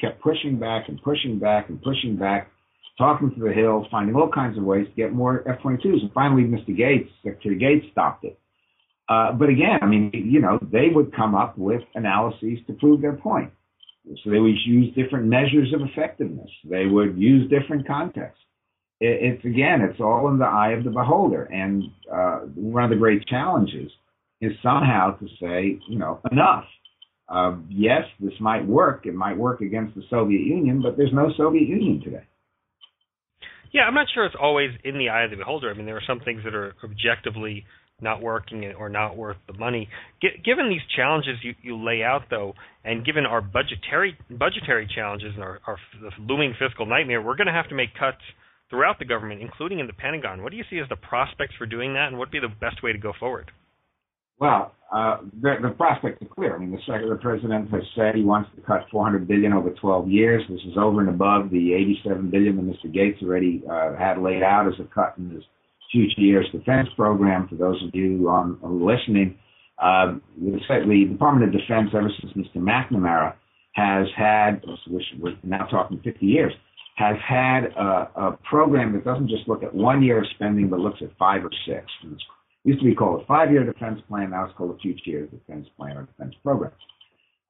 kept 0.00 0.22
pushing 0.22 0.58
back 0.58 0.88
and 0.88 1.02
pushing 1.02 1.38
back 1.38 1.68
and 1.68 1.80
pushing 1.82 2.16
back, 2.16 2.50
talking 2.98 3.34
to 3.34 3.40
the 3.40 3.52
Hill, 3.52 3.86
finding 3.90 4.14
all 4.14 4.30
kinds 4.30 4.58
of 4.58 4.64
ways 4.64 4.86
to 4.86 4.92
get 4.94 5.12
more 5.12 5.46
F-22s. 5.48 6.02
And 6.02 6.12
finally, 6.12 6.42
Mr. 6.42 6.76
Gates, 6.76 7.10
Secretary 7.22 7.58
Gates, 7.58 7.86
stopped 7.92 8.24
it. 8.24 8.38
Uh, 9.08 9.32
but 9.32 9.48
again, 9.48 9.78
I 9.82 9.86
mean, 9.86 10.10
you 10.12 10.40
know, 10.40 10.58
they 10.62 10.88
would 10.92 11.14
come 11.14 11.34
up 11.34 11.58
with 11.58 11.82
analyses 11.94 12.58
to 12.66 12.72
prove 12.74 13.02
their 13.02 13.14
point. 13.14 13.50
So 14.24 14.30
they 14.30 14.38
would 14.38 14.56
use 14.64 14.94
different 14.94 15.26
measures 15.26 15.72
of 15.72 15.80
effectiveness. 15.82 16.50
They 16.64 16.86
would 16.86 17.16
use 17.16 17.50
different 17.50 17.86
contexts. 17.86 18.42
It, 19.02 19.34
it's 19.34 19.44
again, 19.44 19.80
it's 19.82 20.00
all 20.00 20.28
in 20.28 20.38
the 20.38 20.44
eye 20.44 20.72
of 20.72 20.84
the 20.84 20.90
beholder. 20.90 21.44
And 21.44 21.84
uh, 22.10 22.40
one 22.54 22.84
of 22.84 22.90
the 22.90 22.96
great 22.96 23.26
challenges 23.26 23.90
is 24.40 24.52
somehow 24.62 25.16
to 25.18 25.26
say, 25.40 25.80
you 25.88 25.98
know, 25.98 26.20
enough. 26.30 26.64
Uh, 27.28 27.56
yes, 27.68 28.02
this 28.20 28.34
might 28.40 28.66
work. 28.66 29.06
It 29.06 29.14
might 29.14 29.36
work 29.36 29.60
against 29.60 29.94
the 29.94 30.02
Soviet 30.10 30.42
Union, 30.42 30.82
but 30.82 30.96
there's 30.96 31.12
no 31.12 31.32
Soviet 31.36 31.66
Union 31.66 32.00
today. 32.02 32.24
Yeah, 33.72 33.82
I'm 33.82 33.94
not 33.94 34.06
sure 34.12 34.26
it's 34.26 34.36
always 34.38 34.70
in 34.84 34.98
the 34.98 35.08
eye 35.08 35.24
of 35.24 35.30
the 35.30 35.36
beholder. 35.36 35.70
I 35.70 35.74
mean, 35.74 35.86
there 35.86 35.96
are 35.96 36.06
some 36.06 36.20
things 36.20 36.42
that 36.44 36.54
are 36.54 36.74
objectively 36.84 37.64
not 38.02 38.20
working 38.20 38.64
or 38.78 38.88
not 38.88 39.16
worth 39.16 39.38
the 39.46 39.54
money. 39.54 39.88
G- 40.20 40.42
given 40.44 40.68
these 40.68 40.82
challenges 40.94 41.38
you, 41.42 41.54
you 41.62 41.82
lay 41.82 42.02
out, 42.02 42.22
though, 42.28 42.54
and 42.84 43.06
given 43.06 43.24
our 43.24 43.40
budgetary 43.40 44.18
budgetary 44.28 44.88
challenges 44.92 45.32
and 45.34 45.42
our, 45.42 45.60
our 45.66 45.78
the 46.02 46.10
looming 46.20 46.54
fiscal 46.58 46.84
nightmare, 46.84 47.22
we're 47.22 47.36
going 47.36 47.46
to 47.46 47.52
have 47.52 47.68
to 47.68 47.74
make 47.74 47.94
cuts 47.94 48.20
throughout 48.72 48.98
the 48.98 49.04
government, 49.04 49.42
including 49.42 49.80
in 49.80 49.86
the 49.86 49.92
Pentagon. 49.92 50.42
What 50.42 50.50
do 50.50 50.56
you 50.56 50.64
see 50.70 50.78
as 50.78 50.88
the 50.88 50.96
prospects 50.96 51.54
for 51.58 51.66
doing 51.66 51.92
that, 51.92 52.08
and 52.08 52.16
what 52.16 52.28
would 52.28 52.32
be 52.32 52.40
the 52.40 52.48
best 52.48 52.82
way 52.82 52.90
to 52.90 52.98
go 52.98 53.12
forward? 53.20 53.50
Well, 54.40 54.72
uh, 54.90 55.18
the, 55.40 55.56
the 55.62 55.68
prospects 55.76 56.22
are 56.22 56.34
clear. 56.34 56.56
I 56.56 56.58
mean, 56.58 56.72
the, 56.72 56.78
the 57.08 57.18
president 57.20 57.70
has 57.70 57.82
said 57.94 58.14
he 58.14 58.24
wants 58.24 58.48
to 58.56 58.62
cut 58.62 58.86
400 58.90 59.28
billion 59.28 59.52
over 59.52 59.70
12 59.70 60.08
years. 60.08 60.42
This 60.48 60.60
is 60.66 60.76
over 60.80 61.00
and 61.00 61.10
above 61.10 61.50
the 61.50 61.74
87 61.74 62.30
billion 62.30 62.56
that 62.56 62.64
Mr. 62.64 62.92
Gates 62.92 63.22
already 63.22 63.62
uh, 63.70 63.94
had 63.96 64.18
laid 64.18 64.42
out 64.42 64.66
as 64.66 64.74
a 64.80 64.88
cut 64.92 65.14
in 65.18 65.30
his 65.30 65.44
future 65.92 66.20
years 66.20 66.46
defense 66.50 66.88
program. 66.96 67.46
For 67.48 67.56
those 67.56 67.80
of 67.84 67.94
you 67.94 68.28
on, 68.30 68.58
listening, 68.62 69.38
uh, 69.78 70.14
the, 70.40 71.06
Department 71.10 71.54
of 71.54 71.60
Defense, 71.60 71.90
ever 71.94 72.10
since 72.20 72.32
Mr. 72.32 72.56
McNamara, 72.56 73.34
has 73.72 74.06
had, 74.16 74.62
which 74.88 75.04
we're 75.20 75.36
now 75.42 75.66
talking 75.66 76.00
50 76.02 76.24
years, 76.26 76.52
has 77.02 77.16
had 77.26 77.64
a, 77.76 78.10
a 78.16 78.38
program 78.48 78.92
that 78.92 79.04
doesn't 79.04 79.28
just 79.28 79.48
look 79.48 79.62
at 79.62 79.74
one 79.74 80.02
year 80.02 80.18
of 80.18 80.26
spending, 80.34 80.68
but 80.68 80.78
looks 80.78 81.00
at 81.02 81.10
five 81.18 81.44
or 81.44 81.50
six. 81.66 81.84
And 82.02 82.12
it's 82.12 82.22
used 82.64 82.78
to 82.80 82.84
be 82.84 82.94
called 82.94 83.22
a 83.22 83.26
five-year 83.26 83.64
defense 83.64 84.00
plan. 84.08 84.30
Now 84.30 84.44
it's 84.44 84.56
called 84.56 84.76
a 84.76 84.78
future 84.78 85.26
defense 85.26 85.66
plan 85.76 85.96
or 85.96 86.02
defense 86.04 86.34
program. 86.44 86.72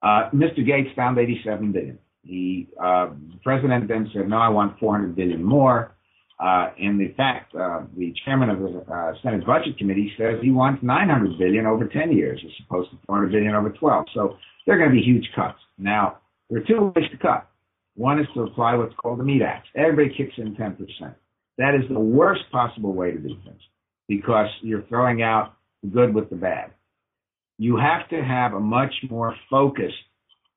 Uh, 0.01 0.29
Mr. 0.33 0.65
Gates 0.65 0.89
found 0.95 1.19
87 1.19 1.71
billion. 1.71 1.99
He, 2.23 2.67
uh, 2.81 3.09
the 3.09 3.39
president 3.43 3.87
then 3.87 4.09
said, 4.13 4.27
"No, 4.27 4.37
I 4.37 4.49
want 4.49 4.79
400 4.79 5.15
billion 5.15 5.43
more." 5.43 5.91
Uh, 6.39 6.71
and 6.79 6.99
in 6.99 7.13
fact, 7.15 7.53
uh, 7.55 7.81
the 7.95 8.13
chairman 8.25 8.49
of 8.49 8.59
the 8.59 8.79
uh, 8.91 9.13
Senate 9.21 9.45
Budget 9.45 9.77
Committee 9.77 10.11
says 10.17 10.39
he 10.41 10.51
wants 10.51 10.81
900 10.81 11.37
billion 11.37 11.65
over 11.65 11.85
10 11.85 12.11
years 12.11 12.41
as 12.43 12.51
opposed 12.65 12.89
to 12.91 12.97
400 13.05 13.31
billion 13.31 13.53
over 13.53 13.69
12. 13.69 14.05
So 14.13 14.37
there 14.65 14.75
are 14.75 14.79
going 14.79 14.89
to 14.89 14.95
be 14.95 15.03
huge 15.03 15.29
cuts. 15.35 15.59
Now, 15.77 16.17
there 16.49 16.59
are 16.59 16.65
two 16.65 16.91
ways 16.95 17.09
to 17.11 17.17
cut. 17.17 17.47
One 17.95 18.19
is 18.19 18.27
to 18.33 18.41
apply 18.41 18.75
what's 18.75 18.95
called 18.95 19.19
the 19.19 19.23
meat 19.23 19.41
axe. 19.41 19.67
Everybody 19.75 20.15
kicks 20.15 20.33
in 20.37 20.55
10%. 20.55 20.77
That 21.57 21.75
is 21.75 21.87
the 21.89 21.99
worst 21.99 22.41
possible 22.51 22.93
way 22.93 23.11
to 23.11 23.17
do 23.17 23.35
things 23.45 23.61
because 24.07 24.47
you're 24.61 24.83
throwing 24.83 25.21
out 25.21 25.53
the 25.83 25.89
good 25.89 26.13
with 26.13 26.29
the 26.29 26.35
bad. 26.35 26.71
You 27.59 27.77
have 27.77 28.09
to 28.09 28.23
have 28.23 28.53
a 28.53 28.59
much 28.59 28.93
more 29.09 29.35
focused, 29.49 29.93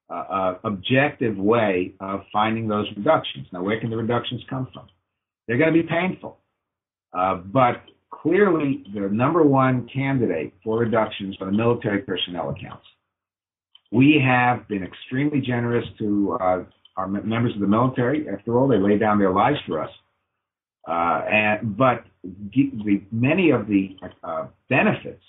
uh, 0.08 0.14
uh, 0.14 0.58
objective 0.64 1.36
way 1.36 1.94
of 2.00 2.22
finding 2.32 2.68
those 2.68 2.86
reductions. 2.96 3.46
Now, 3.52 3.62
where 3.62 3.78
can 3.78 3.90
the 3.90 3.96
reductions 3.96 4.42
come 4.48 4.68
from? 4.72 4.86
They're 5.46 5.58
going 5.58 5.74
to 5.74 5.82
be 5.82 5.88
painful. 5.88 6.38
Uh, 7.12 7.36
but 7.36 7.82
clearly, 8.10 8.84
the 8.94 9.00
number 9.00 9.42
one 9.42 9.88
candidate 9.92 10.54
for 10.64 10.78
reductions 10.78 11.36
are 11.40 11.46
the 11.46 11.52
military 11.52 12.00
personnel 12.00 12.50
accounts. 12.50 12.86
We 13.92 14.20
have 14.24 14.66
been 14.68 14.82
extremely 14.82 15.40
generous 15.40 15.84
to 15.98 16.32
uh, 16.96 17.00
our 17.00 17.08
members 17.08 17.54
of 17.54 17.60
the 17.60 17.66
military. 17.66 18.28
After 18.28 18.58
all, 18.58 18.68
they 18.68 18.78
lay 18.78 18.98
down 18.98 19.18
their 19.18 19.32
lives 19.32 19.58
for 19.66 19.82
us. 19.82 19.90
Uh, 20.88 21.24
and, 21.30 21.76
but 21.76 22.04
the, 22.22 23.02
many 23.10 23.50
of 23.50 23.66
the 23.66 23.96
uh, 24.22 24.46
benefits 24.68 25.22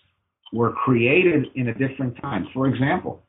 were 0.53 0.71
created 0.71 1.47
in 1.55 1.69
a 1.69 1.73
different 1.73 2.19
time. 2.21 2.47
For 2.53 2.67
example, 2.67 3.23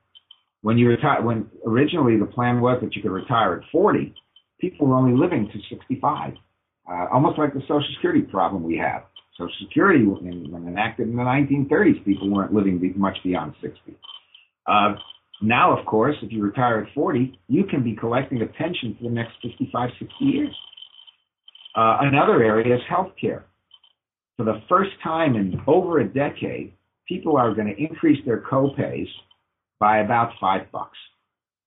when 0.63 0.77
you 0.77 0.89
retire, 0.89 1.23
when 1.23 1.49
originally 1.67 2.19
the 2.19 2.27
plan 2.27 2.61
was 2.61 2.79
that 2.83 2.95
you 2.95 3.03
could 3.03 3.13
retire 3.13 3.55
at 3.55 3.63
40, 3.71 4.15
people 4.61 4.89
were 4.89 4.97
only 4.97 5.19
living 5.19 5.49
to 5.53 5.59
65, 5.75 6.35
uh, 6.91 7.07
almost 7.13 7.39
like 7.39 7.55
the 7.55 7.61
Social 7.63 7.89
Security 7.95 8.23
problem 8.23 8.63
we 8.63 8.77
have. 8.77 9.05
Social 9.37 9.55
Security, 9.67 10.05
when, 10.05 10.67
enacted 10.67 11.09
in 11.09 11.17
the 11.17 11.23
1930s, 11.23 12.05
people 12.05 12.31
weren't 12.31 12.53
living 12.53 12.93
much 12.97 13.17
beyond 13.23 13.55
60. 13.63 13.97
Now, 15.41 15.77
of 15.77 15.87
course, 15.87 16.17
if 16.23 16.33
you 16.33 16.43
retire 16.43 16.81
at 16.81 16.95
40, 16.95 17.39
you 17.47 17.65
can 17.65 17.85
be 17.85 17.95
collecting 17.95 18.43
a 18.43 18.47
pension 18.47 18.97
for 18.99 19.05
the 19.05 19.15
next 19.15 19.35
55, 19.43 19.91
60 19.99 20.15
years. 20.21 20.55
Uh, 21.77 21.99
another 22.01 22.43
area 22.43 22.75
is 22.75 22.81
healthcare. 22.91 23.43
For 24.37 24.45
the 24.45 24.63
first 24.69 24.91
time 25.03 25.37
in 25.37 25.61
over 25.67 26.01
a 26.01 26.09
decade, 26.09 26.73
people 27.07 27.37
are 27.37 27.55
going 27.55 27.69
to 27.69 27.81
increase 27.81 28.25
their 28.27 28.41
copays 28.41 29.07
by 29.79 29.99
about 29.99 30.33
five 30.41 30.73
bucks. 30.73 30.99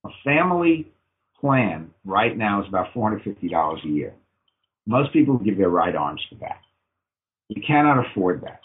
A 0.04 0.10
family 0.22 0.92
plan 1.40 1.90
right 2.04 2.36
now 2.36 2.60
is 2.60 2.68
about 2.68 2.92
$450 2.94 3.84
a 3.84 3.88
year. 3.88 4.14
Most 4.86 5.12
people 5.12 5.38
give 5.38 5.56
their 5.56 5.70
right 5.70 5.94
arms 5.94 6.20
for 6.28 6.36
that. 6.40 6.60
We 7.48 7.62
cannot 7.62 8.04
afford 8.06 8.42
that. 8.42 8.60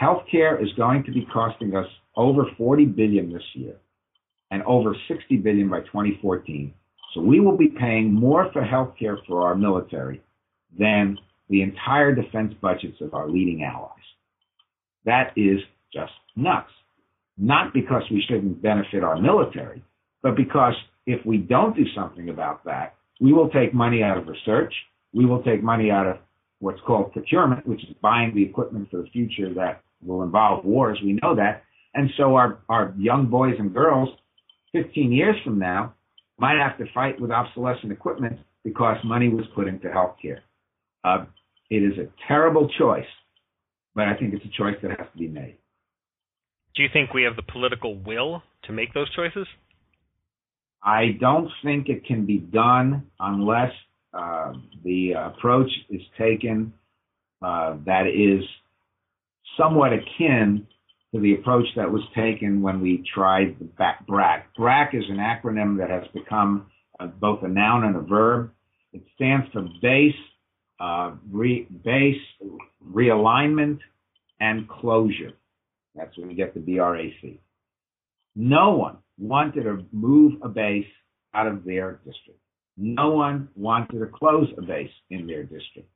Healthcare 0.00 0.62
is 0.62 0.72
going 0.76 1.04
to 1.04 1.12
be 1.12 1.26
costing 1.32 1.74
us 1.76 1.86
over 2.16 2.44
40 2.56 2.86
billion 2.86 3.32
this 3.32 3.42
year 3.54 3.76
and 4.50 4.62
over 4.64 4.96
60 5.08 5.36
billion 5.38 5.68
by 5.68 5.80
2014. 5.80 6.72
So 7.14 7.20
we 7.20 7.40
will 7.40 7.56
be 7.56 7.68
paying 7.68 8.12
more 8.12 8.50
for 8.52 8.62
healthcare 8.62 9.16
for 9.26 9.42
our 9.46 9.54
military 9.54 10.22
than 10.78 11.18
the 11.48 11.62
entire 11.62 12.14
defense 12.14 12.54
budgets 12.60 13.00
of 13.00 13.14
our 13.14 13.28
leading 13.28 13.64
allies. 13.64 13.90
That 15.04 15.32
is 15.36 15.60
just 15.92 16.12
nuts. 16.36 16.70
Not 17.36 17.72
because 17.72 18.02
we 18.10 18.22
shouldn't 18.26 18.62
benefit 18.62 19.02
our 19.02 19.18
military, 19.18 19.82
but 20.22 20.36
because 20.36 20.74
if 21.06 21.24
we 21.24 21.38
don't 21.38 21.74
do 21.74 21.84
something 21.94 22.28
about 22.28 22.64
that, 22.64 22.94
we 23.20 23.32
will 23.32 23.48
take 23.48 23.74
money 23.74 24.02
out 24.02 24.18
of 24.18 24.28
research, 24.28 24.72
we 25.12 25.26
will 25.26 25.42
take 25.42 25.62
money 25.62 25.90
out 25.90 26.06
of 26.06 26.18
what's 26.60 26.80
called 26.86 27.12
procurement, 27.12 27.66
which 27.66 27.82
is 27.82 27.94
buying 28.02 28.34
the 28.34 28.42
equipment 28.42 28.88
for 28.90 28.98
the 28.98 29.08
future 29.08 29.52
that 29.54 29.82
will 30.04 30.22
involve 30.22 30.64
wars. 30.64 30.98
We 31.02 31.18
know 31.22 31.34
that. 31.34 31.64
And 31.94 32.10
so 32.16 32.36
our, 32.36 32.58
our 32.68 32.94
young 32.96 33.26
boys 33.26 33.54
and 33.58 33.74
girls, 33.74 34.10
15 34.72 35.12
years 35.12 35.36
from 35.44 35.58
now, 35.58 35.94
might 36.38 36.58
have 36.58 36.78
to 36.78 36.84
fight 36.92 37.20
with 37.20 37.30
obsolescent 37.30 37.92
equipment 37.92 38.38
because 38.64 38.96
money 39.04 39.28
was 39.28 39.44
put 39.54 39.68
into 39.68 39.88
healthcare. 39.88 40.40
Uh, 41.04 41.24
it 41.70 41.82
is 41.82 41.98
a 41.98 42.08
terrible 42.26 42.68
choice, 42.78 43.04
but 43.94 44.04
I 44.04 44.16
think 44.16 44.34
it's 44.34 44.44
a 44.44 44.56
choice 44.56 44.76
that 44.82 44.90
has 44.90 45.06
to 45.12 45.18
be 45.18 45.28
made. 45.28 45.56
Do 46.74 46.82
you 46.82 46.88
think 46.92 47.12
we 47.12 47.24
have 47.24 47.36
the 47.36 47.42
political 47.42 47.96
will 47.96 48.42
to 48.64 48.72
make 48.72 48.94
those 48.94 49.12
choices? 49.14 49.46
I 50.82 51.16
don't 51.20 51.50
think 51.62 51.88
it 51.88 52.06
can 52.06 52.24
be 52.24 52.38
done 52.38 53.06
unless 53.18 53.72
uh, 54.14 54.52
the 54.84 55.12
approach 55.12 55.70
is 55.90 56.00
taken 56.18 56.72
uh, 57.42 57.76
that 57.86 58.06
is 58.06 58.44
somewhat 59.58 59.92
akin 59.92 60.66
to 61.14 61.20
the 61.20 61.34
approach 61.34 61.66
that 61.76 61.90
was 61.90 62.02
taken 62.14 62.62
when 62.62 62.80
we 62.80 63.04
tried 63.14 63.56
the 63.58 63.68
BRAC. 64.08 64.44
BRAC 64.56 64.94
is 64.94 65.04
an 65.08 65.16
acronym 65.16 65.78
that 65.78 65.90
has 65.90 66.04
become 66.14 66.66
both 67.20 67.42
a 67.42 67.48
noun 67.48 67.84
and 67.84 67.96
a 67.96 68.00
verb. 68.00 68.52
It 68.92 69.02
stands 69.14 69.46
for 69.52 69.66
base, 69.82 70.14
uh, 70.78 71.12
re- 71.30 71.66
base, 71.84 72.20
realignment, 72.84 73.78
and 74.40 74.68
closure. 74.68 75.32
That's 75.94 76.16
when 76.16 76.30
you 76.30 76.36
get 76.36 76.54
the 76.54 76.60
BRAC. 76.60 77.38
No 78.36 78.76
one 78.76 78.98
wanted 79.18 79.64
to 79.64 79.84
move 79.92 80.40
a 80.42 80.48
base 80.48 80.86
out 81.34 81.46
of 81.46 81.64
their 81.64 82.00
district. 82.04 82.40
No 82.76 83.10
one 83.10 83.48
wanted 83.56 83.98
to 83.98 84.06
close 84.06 84.48
a 84.56 84.62
base 84.62 84.90
in 85.10 85.26
their 85.26 85.42
district. 85.42 85.88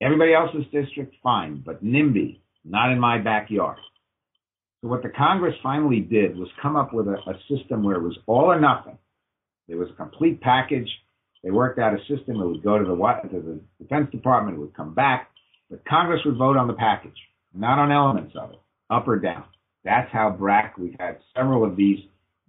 Everybody 0.00 0.34
else's 0.34 0.64
district, 0.70 1.16
fine, 1.22 1.62
but 1.64 1.82
NIMBY, 1.84 2.40
not 2.64 2.92
in 2.92 3.00
my 3.00 3.18
backyard. 3.18 3.78
So 4.80 4.88
what 4.88 5.02
the 5.02 5.08
Congress 5.08 5.54
finally 5.62 6.00
did 6.00 6.36
was 6.36 6.48
come 6.62 6.76
up 6.76 6.94
with 6.94 7.08
a, 7.08 7.16
a 7.26 7.34
system 7.48 7.82
where 7.82 7.96
it 7.96 8.02
was 8.02 8.16
all 8.26 8.44
or 8.44 8.60
nothing. 8.60 8.98
It 9.66 9.74
was 9.74 9.88
a 9.90 9.94
complete 9.94 10.40
package. 10.40 10.88
They 11.42 11.50
worked 11.50 11.78
out 11.78 11.94
a 11.94 11.98
system. 12.00 12.40
It 12.40 12.46
would 12.46 12.62
go 12.62 12.78
to 12.78 12.84
the, 12.84 13.28
to 13.28 13.40
the 13.40 13.60
Defense 13.80 14.10
Department. 14.10 14.56
It 14.56 14.60
would 14.60 14.76
come 14.76 14.94
back. 14.94 15.30
But 15.70 15.84
Congress 15.84 16.20
would 16.24 16.36
vote 16.36 16.56
on 16.56 16.68
the 16.68 16.74
package, 16.74 17.16
not 17.54 17.78
on 17.78 17.92
elements 17.92 18.34
of 18.36 18.52
it, 18.52 18.60
up 18.88 19.06
or 19.06 19.18
down. 19.18 19.44
That's 19.84 20.10
how 20.12 20.30
BRAC, 20.30 20.78
we've 20.78 20.96
had 20.98 21.18
several 21.36 21.64
of 21.64 21.76
these 21.76 21.98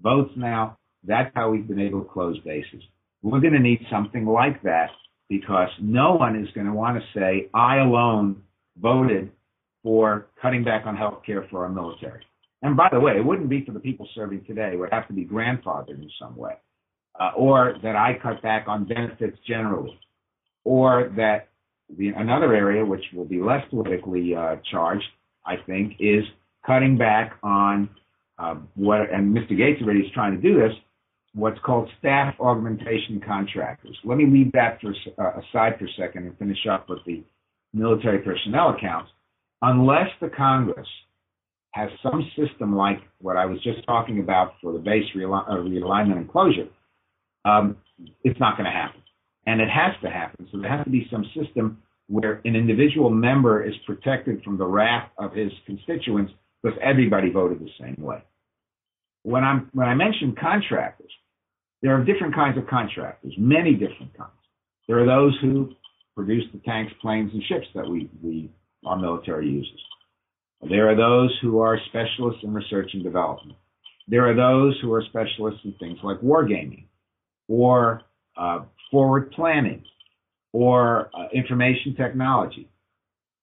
votes 0.01 0.31
now. 0.35 0.77
That's 1.03 1.31
how 1.35 1.49
we've 1.49 1.67
been 1.67 1.79
able 1.79 2.03
to 2.03 2.09
close 2.09 2.39
bases. 2.39 2.83
We're 3.21 3.41
going 3.41 3.53
to 3.53 3.59
need 3.59 3.85
something 3.91 4.25
like 4.25 4.63
that 4.63 4.89
because 5.29 5.69
no 5.81 6.13
one 6.13 6.35
is 6.35 6.49
going 6.53 6.67
to 6.67 6.73
want 6.73 6.97
to 6.97 7.19
say, 7.19 7.49
I 7.53 7.77
alone 7.77 8.43
voted 8.77 9.31
for 9.83 10.27
cutting 10.41 10.63
back 10.63 10.85
on 10.85 10.95
health 10.95 11.21
care 11.25 11.47
for 11.49 11.63
our 11.63 11.69
military. 11.69 12.21
And 12.61 12.75
by 12.75 12.89
the 12.91 12.99
way, 12.99 13.13
it 13.17 13.25
wouldn't 13.25 13.49
be 13.49 13.63
for 13.65 13.71
the 13.71 13.79
people 13.79 14.07
serving 14.13 14.43
today. 14.45 14.71
It 14.73 14.79
would 14.79 14.91
have 14.91 15.07
to 15.07 15.13
be 15.13 15.25
grandfathered 15.25 15.89
in 15.89 16.09
some 16.19 16.35
way. 16.35 16.53
Uh, 17.19 17.31
or 17.35 17.75
that 17.83 17.95
I 17.95 18.17
cut 18.21 18.41
back 18.41 18.65
on 18.67 18.85
benefits 18.85 19.37
generally. 19.47 19.97
Or 20.63 21.11
that 21.17 21.49
the, 21.97 22.09
another 22.09 22.53
area, 22.53 22.85
which 22.85 23.03
will 23.13 23.25
be 23.25 23.41
less 23.41 23.63
politically 23.69 24.35
uh, 24.35 24.57
charged, 24.69 25.05
I 25.45 25.55
think, 25.65 25.93
is 25.99 26.23
cutting 26.65 26.97
back 26.97 27.37
on 27.41 27.89
uh, 28.37 28.55
what, 28.75 29.11
and 29.11 29.35
Mr. 29.35 29.57
Gates 29.57 29.81
already 29.81 29.99
is 29.99 30.11
trying 30.13 30.35
to 30.35 30.41
do 30.41 30.59
this, 30.59 30.71
what's 31.33 31.59
called 31.65 31.89
staff 31.99 32.35
augmentation 32.39 33.21
contractors. 33.25 33.97
Let 34.03 34.17
me 34.17 34.25
leave 34.25 34.51
that 34.53 34.79
for, 34.81 34.93
uh, 35.21 35.39
aside 35.39 35.77
for 35.77 35.85
a 35.85 35.93
second 35.97 36.25
and 36.25 36.37
finish 36.37 36.65
up 36.69 36.89
with 36.89 36.99
the 37.05 37.23
military 37.73 38.19
personnel 38.19 38.75
accounts. 38.75 39.11
Unless 39.61 40.09
the 40.21 40.29
Congress 40.29 40.87
has 41.71 41.89
some 42.01 42.29
system 42.37 42.75
like 42.75 42.99
what 43.19 43.37
I 43.37 43.45
was 43.45 43.61
just 43.61 43.85
talking 43.85 44.19
about 44.19 44.53
for 44.61 44.73
the 44.73 44.79
base 44.79 45.05
uh, 45.15 45.19
realignment 45.19 46.17
and 46.17 46.31
closure, 46.31 46.67
um, 47.45 47.77
it's 48.23 48.39
not 48.39 48.57
going 48.57 48.65
to 48.65 48.71
happen. 48.71 49.01
And 49.45 49.61
it 49.61 49.69
has 49.69 49.93
to 50.03 50.09
happen. 50.09 50.47
So 50.51 50.59
there 50.59 50.69
has 50.69 50.83
to 50.85 50.89
be 50.89 51.07
some 51.11 51.25
system 51.35 51.81
where 52.07 52.41
an 52.45 52.55
individual 52.55 53.09
member 53.09 53.63
is 53.63 53.73
protected 53.85 54.43
from 54.43 54.57
the 54.57 54.65
wrath 54.65 55.09
of 55.17 55.33
his 55.33 55.51
constituents 55.65 56.33
because 56.61 56.77
everybody 56.81 57.29
voted 57.29 57.59
the 57.59 57.69
same 57.79 58.03
way. 58.03 58.23
When 59.23 59.43
I'm 59.43 59.69
when 59.73 59.87
I 59.87 59.93
mention 59.93 60.35
contractors, 60.39 61.11
there 61.81 61.95
are 61.95 62.03
different 62.03 62.33
kinds 62.33 62.57
of 62.57 62.67
contractors, 62.67 63.33
many 63.37 63.73
different 63.73 64.17
kinds. 64.17 64.31
There 64.87 64.99
are 64.99 65.05
those 65.05 65.37
who 65.41 65.73
produce 66.15 66.45
the 66.51 66.59
tanks, 66.59 66.91
planes, 67.01 67.31
and 67.33 67.43
ships 67.43 67.67
that 67.75 67.87
we, 67.87 68.09
we 68.23 68.49
our 68.85 68.97
military 68.97 69.49
uses. 69.49 69.79
There 70.67 70.89
are 70.89 70.95
those 70.95 71.37
who 71.41 71.59
are 71.59 71.79
specialists 71.87 72.41
in 72.43 72.53
research 72.53 72.91
and 72.93 73.03
development. 73.03 73.57
There 74.07 74.27
are 74.29 74.35
those 74.35 74.77
who 74.81 74.93
are 74.93 75.03
specialists 75.03 75.61
in 75.63 75.73
things 75.79 75.99
like 76.03 76.19
wargaming 76.21 76.85
or 77.47 78.01
uh, 78.37 78.61
forward 78.91 79.31
planning 79.31 79.83
or 80.51 81.09
uh, 81.13 81.27
information 81.33 81.95
technology. 81.95 82.69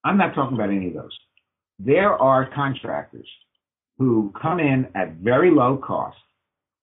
I'm 0.04 0.18
not 0.18 0.34
talking 0.34 0.56
about 0.56 0.70
any 0.70 0.88
of 0.88 0.94
those. 0.94 1.16
There 1.78 2.12
are 2.12 2.50
contractors 2.54 3.28
who 3.98 4.32
come 4.40 4.60
in 4.60 4.88
at 4.94 5.14
very 5.14 5.50
low 5.50 5.76
cost, 5.78 6.18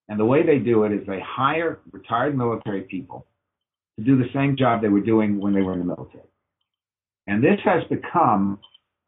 and 0.08 0.18
the 0.18 0.24
way 0.24 0.44
they 0.44 0.58
do 0.58 0.84
it 0.84 0.92
is 0.92 1.06
they 1.06 1.20
hire 1.24 1.78
retired 1.92 2.36
military 2.36 2.82
people 2.82 3.26
to 3.98 4.04
do 4.04 4.16
the 4.16 4.28
same 4.34 4.56
job 4.56 4.82
they 4.82 4.88
were 4.88 5.00
doing 5.00 5.40
when 5.40 5.54
they 5.54 5.62
were 5.62 5.72
in 5.72 5.78
the 5.78 5.84
military. 5.84 6.24
And 7.26 7.42
this 7.42 7.58
has 7.64 7.82
become 7.88 8.58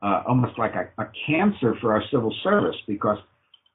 uh, 0.03 0.23
almost 0.29 0.59
like 0.59 0.73
a, 0.75 1.03
a 1.03 1.11
cancer 1.27 1.75
for 1.81 1.93
our 1.93 2.03
civil 2.11 2.35
service 2.43 2.77
because 2.87 3.19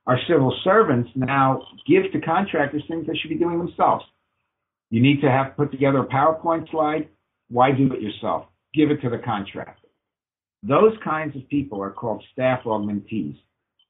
our 0.08 0.18
civil 0.28 0.56
servants 0.64 1.10
now 1.16 1.62
give 1.88 2.12
to 2.12 2.22
contractors 2.22 2.84
things 2.88 3.06
they 3.08 3.14
should 3.16 3.30
be 3.30 3.38
doing 3.38 3.60
themselves. 3.60 4.04
You 4.90 5.02
need 5.02 5.22
to 5.22 5.30
have 5.30 5.56
put 5.56 5.72
together 5.72 6.00
a 6.00 6.08
PowerPoint 6.08 6.70
slide. 6.72 7.08
Why 7.50 7.72
do 7.72 7.92
it 7.94 8.02
yourself? 8.02 8.46
Give 8.74 8.92
it 8.92 9.02
to 9.02 9.10
the 9.10 9.20
contractor. 9.20 9.88
Those 10.64 10.94
kinds 11.04 11.36
of 11.36 11.48
people 11.50 11.82
are 11.82 11.92
called 11.92 12.24
staff 12.34 12.64
augmentees 12.66 13.38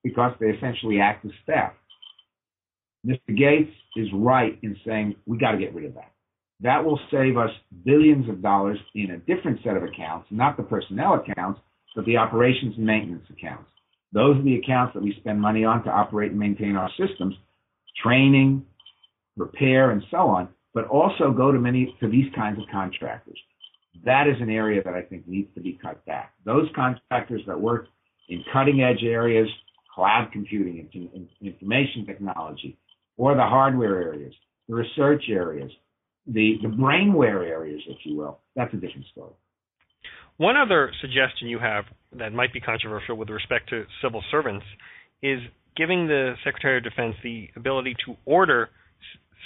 because 0.04 0.34
they 0.40 0.48
essentially 0.48 1.00
act 1.00 1.26
as 1.26 1.32
staff. 1.44 1.74
Mr. 3.06 3.36
Gates 3.36 3.72
is 3.96 4.08
right 4.14 4.58
in 4.62 4.78
saying 4.86 5.16
we 5.26 5.38
got 5.38 5.52
to 5.52 5.58
get 5.58 5.74
rid 5.74 5.86
of 5.86 5.96
that. 5.96 6.12
That 6.62 6.84
will 6.86 7.00
save 7.10 7.38
us 7.38 7.50
billions 7.86 8.30
of 8.30 8.42
dollars 8.42 8.78
in 8.94 9.12
a 9.12 9.18
different 9.18 9.60
set 9.64 9.78
of 9.78 9.84
accounts, 9.84 10.28
not 10.30 10.58
the 10.58 10.64
personnel 10.64 11.16
accounts, 11.16 11.60
but 11.96 12.06
the 12.06 12.18
operations 12.18 12.76
and 12.78 12.86
maintenance 12.86 13.26
accounts. 13.30 13.70
Those 14.14 14.38
are 14.38 14.44
the 14.44 14.58
accounts 14.58 14.94
that 14.94 15.02
we 15.02 15.16
spend 15.20 15.42
money 15.42 15.64
on 15.66 15.84
to 15.86 15.90
operate 15.90 16.32
and 16.32 16.40
maintain 16.40 16.76
our 16.76 16.90
systems, 17.00 17.36
training, 18.04 18.66
repair, 19.38 19.92
and 19.92 20.04
so 20.12 20.18
on, 20.18 20.50
but 20.74 20.86
also 20.88 21.32
go 21.32 21.52
to 21.52 21.60
many 21.60 21.96
to 22.00 22.08
these 22.08 22.32
kinds 22.36 22.60
of 22.60 22.66
contractors. 22.72 23.40
That 24.06 24.28
is 24.28 24.36
an 24.40 24.50
area 24.50 24.82
that 24.84 24.94
I 24.94 25.02
think 25.02 25.28
needs 25.28 25.54
to 25.56 25.62
be 25.62 25.80
cut 25.82 26.06
back. 26.06 26.34
Those 26.46 26.68
contractors 26.76 27.42
that 27.48 27.60
work 27.60 27.88
in 28.30 28.44
cutting 28.54 28.82
edge 28.82 29.04
areas, 29.04 29.48
cloud 29.94 30.30
computing, 30.32 30.88
information 31.42 32.06
technology, 32.06 32.78
or 33.18 33.36
the 33.36 33.42
hardware 33.42 34.02
areas, 34.02 34.34
the 34.68 34.76
research 34.76 35.24
areas, 35.30 35.72
the, 36.28 36.56
the 36.62 36.68
brainware 36.68 37.48
areas, 37.48 37.82
if 37.88 37.98
you 38.04 38.18
will, 38.18 38.40
that's 38.56 38.74
a 38.74 38.78
different 38.78 39.06
story. 39.12 39.34
One 40.38 40.56
other 40.58 40.92
suggestion 41.02 41.48
you 41.48 41.60
have 41.60 41.86
that 42.18 42.34
might 42.34 42.54
be 42.54 42.60
controversial 42.60 43.16
with 43.16 43.30
respect 43.30 43.70
to 43.70 43.86
civil 44.02 44.24
servants 44.32 44.66
is 45.22 45.40
giving 45.78 46.08
the 46.08 46.34
Secretary 46.44 46.78
of 46.78 46.84
Defense 46.84 47.16
the 47.24 47.50
ability 47.56 47.96
to 48.06 48.16
order 48.26 48.70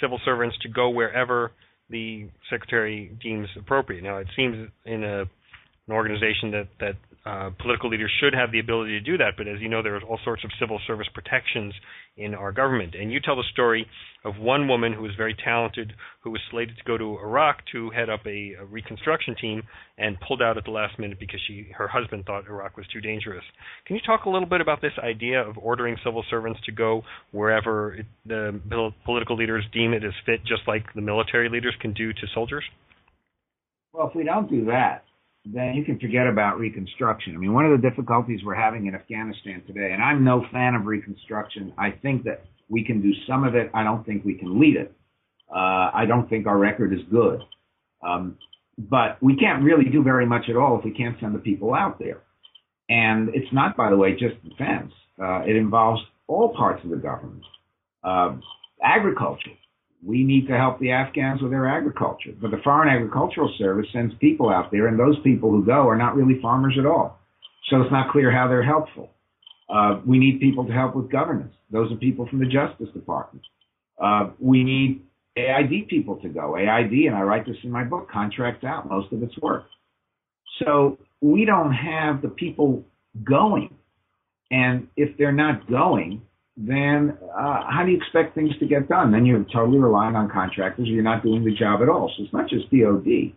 civil 0.00 0.20
servants 0.24 0.56
to 0.62 0.68
go 0.68 0.90
wherever 0.90 1.52
the 1.90 2.28
Secretary 2.50 3.16
deems 3.22 3.48
appropriate. 3.58 4.02
Now, 4.02 4.18
it 4.18 4.26
seems 4.34 4.68
in 4.84 5.04
a, 5.04 5.22
an 5.22 5.92
organization 5.92 6.50
that 6.52 6.68
that 6.80 6.94
uh, 7.26 7.50
political 7.60 7.90
leaders 7.90 8.12
should 8.20 8.32
have 8.34 8.52
the 8.52 8.60
ability 8.60 8.92
to 8.92 9.00
do 9.00 9.16
that, 9.18 9.32
but 9.36 9.48
as 9.48 9.60
you 9.60 9.68
know, 9.68 9.82
there 9.82 9.96
are 9.96 10.02
all 10.02 10.20
sorts 10.22 10.44
of 10.44 10.50
civil 10.60 10.80
service 10.86 11.08
protections 11.12 11.74
in 12.16 12.34
our 12.34 12.52
government. 12.52 12.94
And 12.94 13.12
you 13.12 13.18
tell 13.18 13.34
the 13.34 13.44
story 13.52 13.84
of 14.24 14.38
one 14.38 14.68
woman 14.68 14.92
who 14.92 15.02
was 15.02 15.10
very 15.16 15.34
talented, 15.44 15.92
who 16.22 16.30
was 16.30 16.40
slated 16.52 16.76
to 16.76 16.84
go 16.84 16.96
to 16.96 17.18
Iraq 17.18 17.58
to 17.72 17.90
head 17.90 18.08
up 18.08 18.20
a, 18.26 18.54
a 18.60 18.64
reconstruction 18.64 19.34
team, 19.40 19.64
and 19.98 20.16
pulled 20.20 20.40
out 20.40 20.56
at 20.56 20.64
the 20.64 20.70
last 20.70 21.00
minute 21.00 21.18
because 21.18 21.40
she 21.48 21.68
her 21.76 21.88
husband 21.88 22.24
thought 22.26 22.46
Iraq 22.46 22.76
was 22.76 22.86
too 22.92 23.00
dangerous. 23.00 23.44
Can 23.86 23.96
you 23.96 24.02
talk 24.06 24.26
a 24.26 24.30
little 24.30 24.48
bit 24.48 24.60
about 24.60 24.80
this 24.80 24.92
idea 25.02 25.40
of 25.40 25.58
ordering 25.58 25.96
civil 26.04 26.24
servants 26.30 26.60
to 26.66 26.72
go 26.72 27.02
wherever 27.32 27.94
it, 27.94 28.06
the 28.24 28.60
political 29.04 29.36
leaders 29.36 29.64
deem 29.72 29.94
it 29.94 30.04
as 30.04 30.12
fit, 30.24 30.40
just 30.46 30.62
like 30.68 30.84
the 30.94 31.00
military 31.00 31.48
leaders 31.48 31.74
can 31.80 31.92
do 31.92 32.12
to 32.12 32.20
soldiers? 32.34 32.64
Well, 33.92 34.08
if 34.08 34.14
we 34.14 34.22
don't 34.22 34.48
do 34.48 34.66
that, 34.66 35.04
then 35.52 35.74
you 35.74 35.84
can 35.84 35.98
forget 35.98 36.26
about 36.26 36.58
Reconstruction. 36.58 37.34
I 37.34 37.38
mean, 37.38 37.52
one 37.52 37.64
of 37.64 37.80
the 37.80 37.88
difficulties 37.88 38.40
we're 38.44 38.54
having 38.54 38.86
in 38.86 38.94
Afghanistan 38.94 39.62
today, 39.66 39.92
and 39.92 40.02
I'm 40.02 40.24
no 40.24 40.44
fan 40.52 40.74
of 40.74 40.86
Reconstruction. 40.86 41.72
I 41.78 41.90
think 41.90 42.24
that 42.24 42.44
we 42.68 42.84
can 42.84 43.00
do 43.00 43.12
some 43.28 43.44
of 43.44 43.54
it. 43.54 43.70
I 43.72 43.84
don't 43.84 44.04
think 44.04 44.24
we 44.24 44.34
can 44.34 44.58
lead 44.58 44.76
it. 44.76 44.92
Uh, 45.48 45.90
I 45.94 46.04
don't 46.08 46.28
think 46.28 46.46
our 46.46 46.58
record 46.58 46.92
is 46.92 47.00
good. 47.10 47.40
Um, 48.02 48.38
but 48.76 49.22
we 49.22 49.36
can't 49.36 49.62
really 49.62 49.84
do 49.90 50.02
very 50.02 50.26
much 50.26 50.46
at 50.50 50.56
all 50.56 50.78
if 50.78 50.84
we 50.84 50.90
can't 50.90 51.16
send 51.20 51.34
the 51.34 51.38
people 51.38 51.74
out 51.74 51.98
there. 51.98 52.22
And 52.88 53.30
it's 53.30 53.52
not, 53.52 53.76
by 53.76 53.90
the 53.90 53.96
way, 53.96 54.12
just 54.12 54.42
defense. 54.42 54.92
Uh, 55.20 55.42
it 55.46 55.56
involves 55.56 56.02
all 56.26 56.54
parts 56.54 56.84
of 56.84 56.90
the 56.90 56.96
government. 56.96 57.44
Uh, 58.02 58.36
agriculture 58.82 59.50
we 60.06 60.22
need 60.22 60.46
to 60.46 60.56
help 60.56 60.78
the 60.78 60.92
Afghans 60.92 61.42
with 61.42 61.50
their 61.50 61.66
agriculture. 61.66 62.30
But 62.40 62.52
the 62.52 62.60
Foreign 62.62 62.88
Agricultural 62.88 63.52
Service 63.58 63.86
sends 63.92 64.14
people 64.20 64.50
out 64.50 64.70
there, 64.70 64.86
and 64.86 64.98
those 64.98 65.18
people 65.24 65.50
who 65.50 65.64
go 65.64 65.88
are 65.88 65.96
not 65.96 66.14
really 66.14 66.40
farmers 66.40 66.76
at 66.78 66.86
all. 66.86 67.18
So 67.68 67.82
it's 67.82 67.90
not 67.90 68.12
clear 68.12 68.30
how 68.30 68.46
they're 68.46 68.62
helpful. 68.62 69.10
Uh, 69.68 70.00
we 70.06 70.20
need 70.20 70.38
people 70.38 70.64
to 70.64 70.72
help 70.72 70.94
with 70.94 71.10
governance. 71.10 71.52
Those 71.72 71.90
are 71.90 71.96
people 71.96 72.28
from 72.28 72.38
the 72.38 72.46
Justice 72.46 72.88
Department. 72.94 73.44
Uh, 74.00 74.30
we 74.38 74.62
need 74.62 75.02
AID 75.36 75.88
people 75.88 76.16
to 76.22 76.28
go. 76.28 76.56
AID, 76.56 76.92
and 76.92 77.16
I 77.16 77.22
write 77.22 77.44
this 77.44 77.56
in 77.64 77.72
my 77.72 77.82
book, 77.82 78.08
contracts 78.08 78.62
out 78.62 78.88
most 78.88 79.12
of 79.12 79.24
its 79.24 79.36
work. 79.38 79.64
So 80.64 80.98
we 81.20 81.44
don't 81.44 81.72
have 81.72 82.22
the 82.22 82.28
people 82.28 82.84
going. 83.24 83.74
And 84.52 84.86
if 84.96 85.18
they're 85.18 85.32
not 85.32 85.68
going, 85.68 86.22
then 86.56 87.18
uh, 87.38 87.64
how 87.68 87.82
do 87.84 87.90
you 87.90 87.98
expect 87.98 88.34
things 88.34 88.50
to 88.60 88.66
get 88.66 88.88
done? 88.88 89.12
Then 89.12 89.26
you're 89.26 89.44
totally 89.52 89.78
relying 89.78 90.16
on 90.16 90.30
contractors 90.30 90.88
or 90.88 90.90
you're 90.90 91.02
not 91.02 91.22
doing 91.22 91.44
the 91.44 91.54
job 91.54 91.82
at 91.82 91.88
all. 91.88 92.10
So 92.16 92.24
it's 92.24 92.32
not 92.32 92.48
just 92.48 92.70
DOD. 92.70 93.34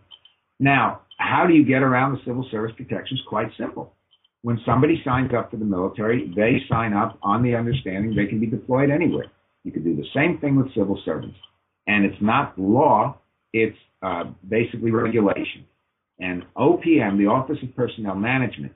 Now, 0.58 1.02
how 1.18 1.46
do 1.46 1.52
you 1.52 1.64
get 1.64 1.82
around 1.82 2.12
the 2.12 2.20
civil 2.24 2.46
service 2.50 2.72
protections? 2.76 3.20
Quite 3.28 3.50
simple. 3.58 3.94
when 4.42 4.58
somebody 4.64 5.02
signs 5.04 5.34
up 5.34 5.50
for 5.50 5.58
the 5.58 5.66
military, 5.66 6.32
they 6.34 6.62
sign 6.66 6.94
up 6.94 7.18
on 7.22 7.42
the 7.42 7.54
understanding 7.54 8.14
they 8.14 8.26
can 8.26 8.40
be 8.40 8.46
deployed 8.46 8.90
anywhere. 8.90 9.26
You 9.64 9.72
could 9.72 9.84
do 9.84 9.94
the 9.94 10.06
same 10.14 10.38
thing 10.38 10.56
with 10.56 10.72
civil 10.74 10.98
servants. 11.04 11.36
And 11.86 12.06
it's 12.06 12.22
not 12.22 12.58
law, 12.58 13.18
it's 13.52 13.76
uh, 14.02 14.24
basically 14.48 14.92
regulation. 14.92 15.66
And 16.18 16.44
OPM, 16.56 17.18
the 17.18 17.26
Office 17.26 17.58
of 17.62 17.76
Personnel 17.76 18.14
Management, 18.14 18.72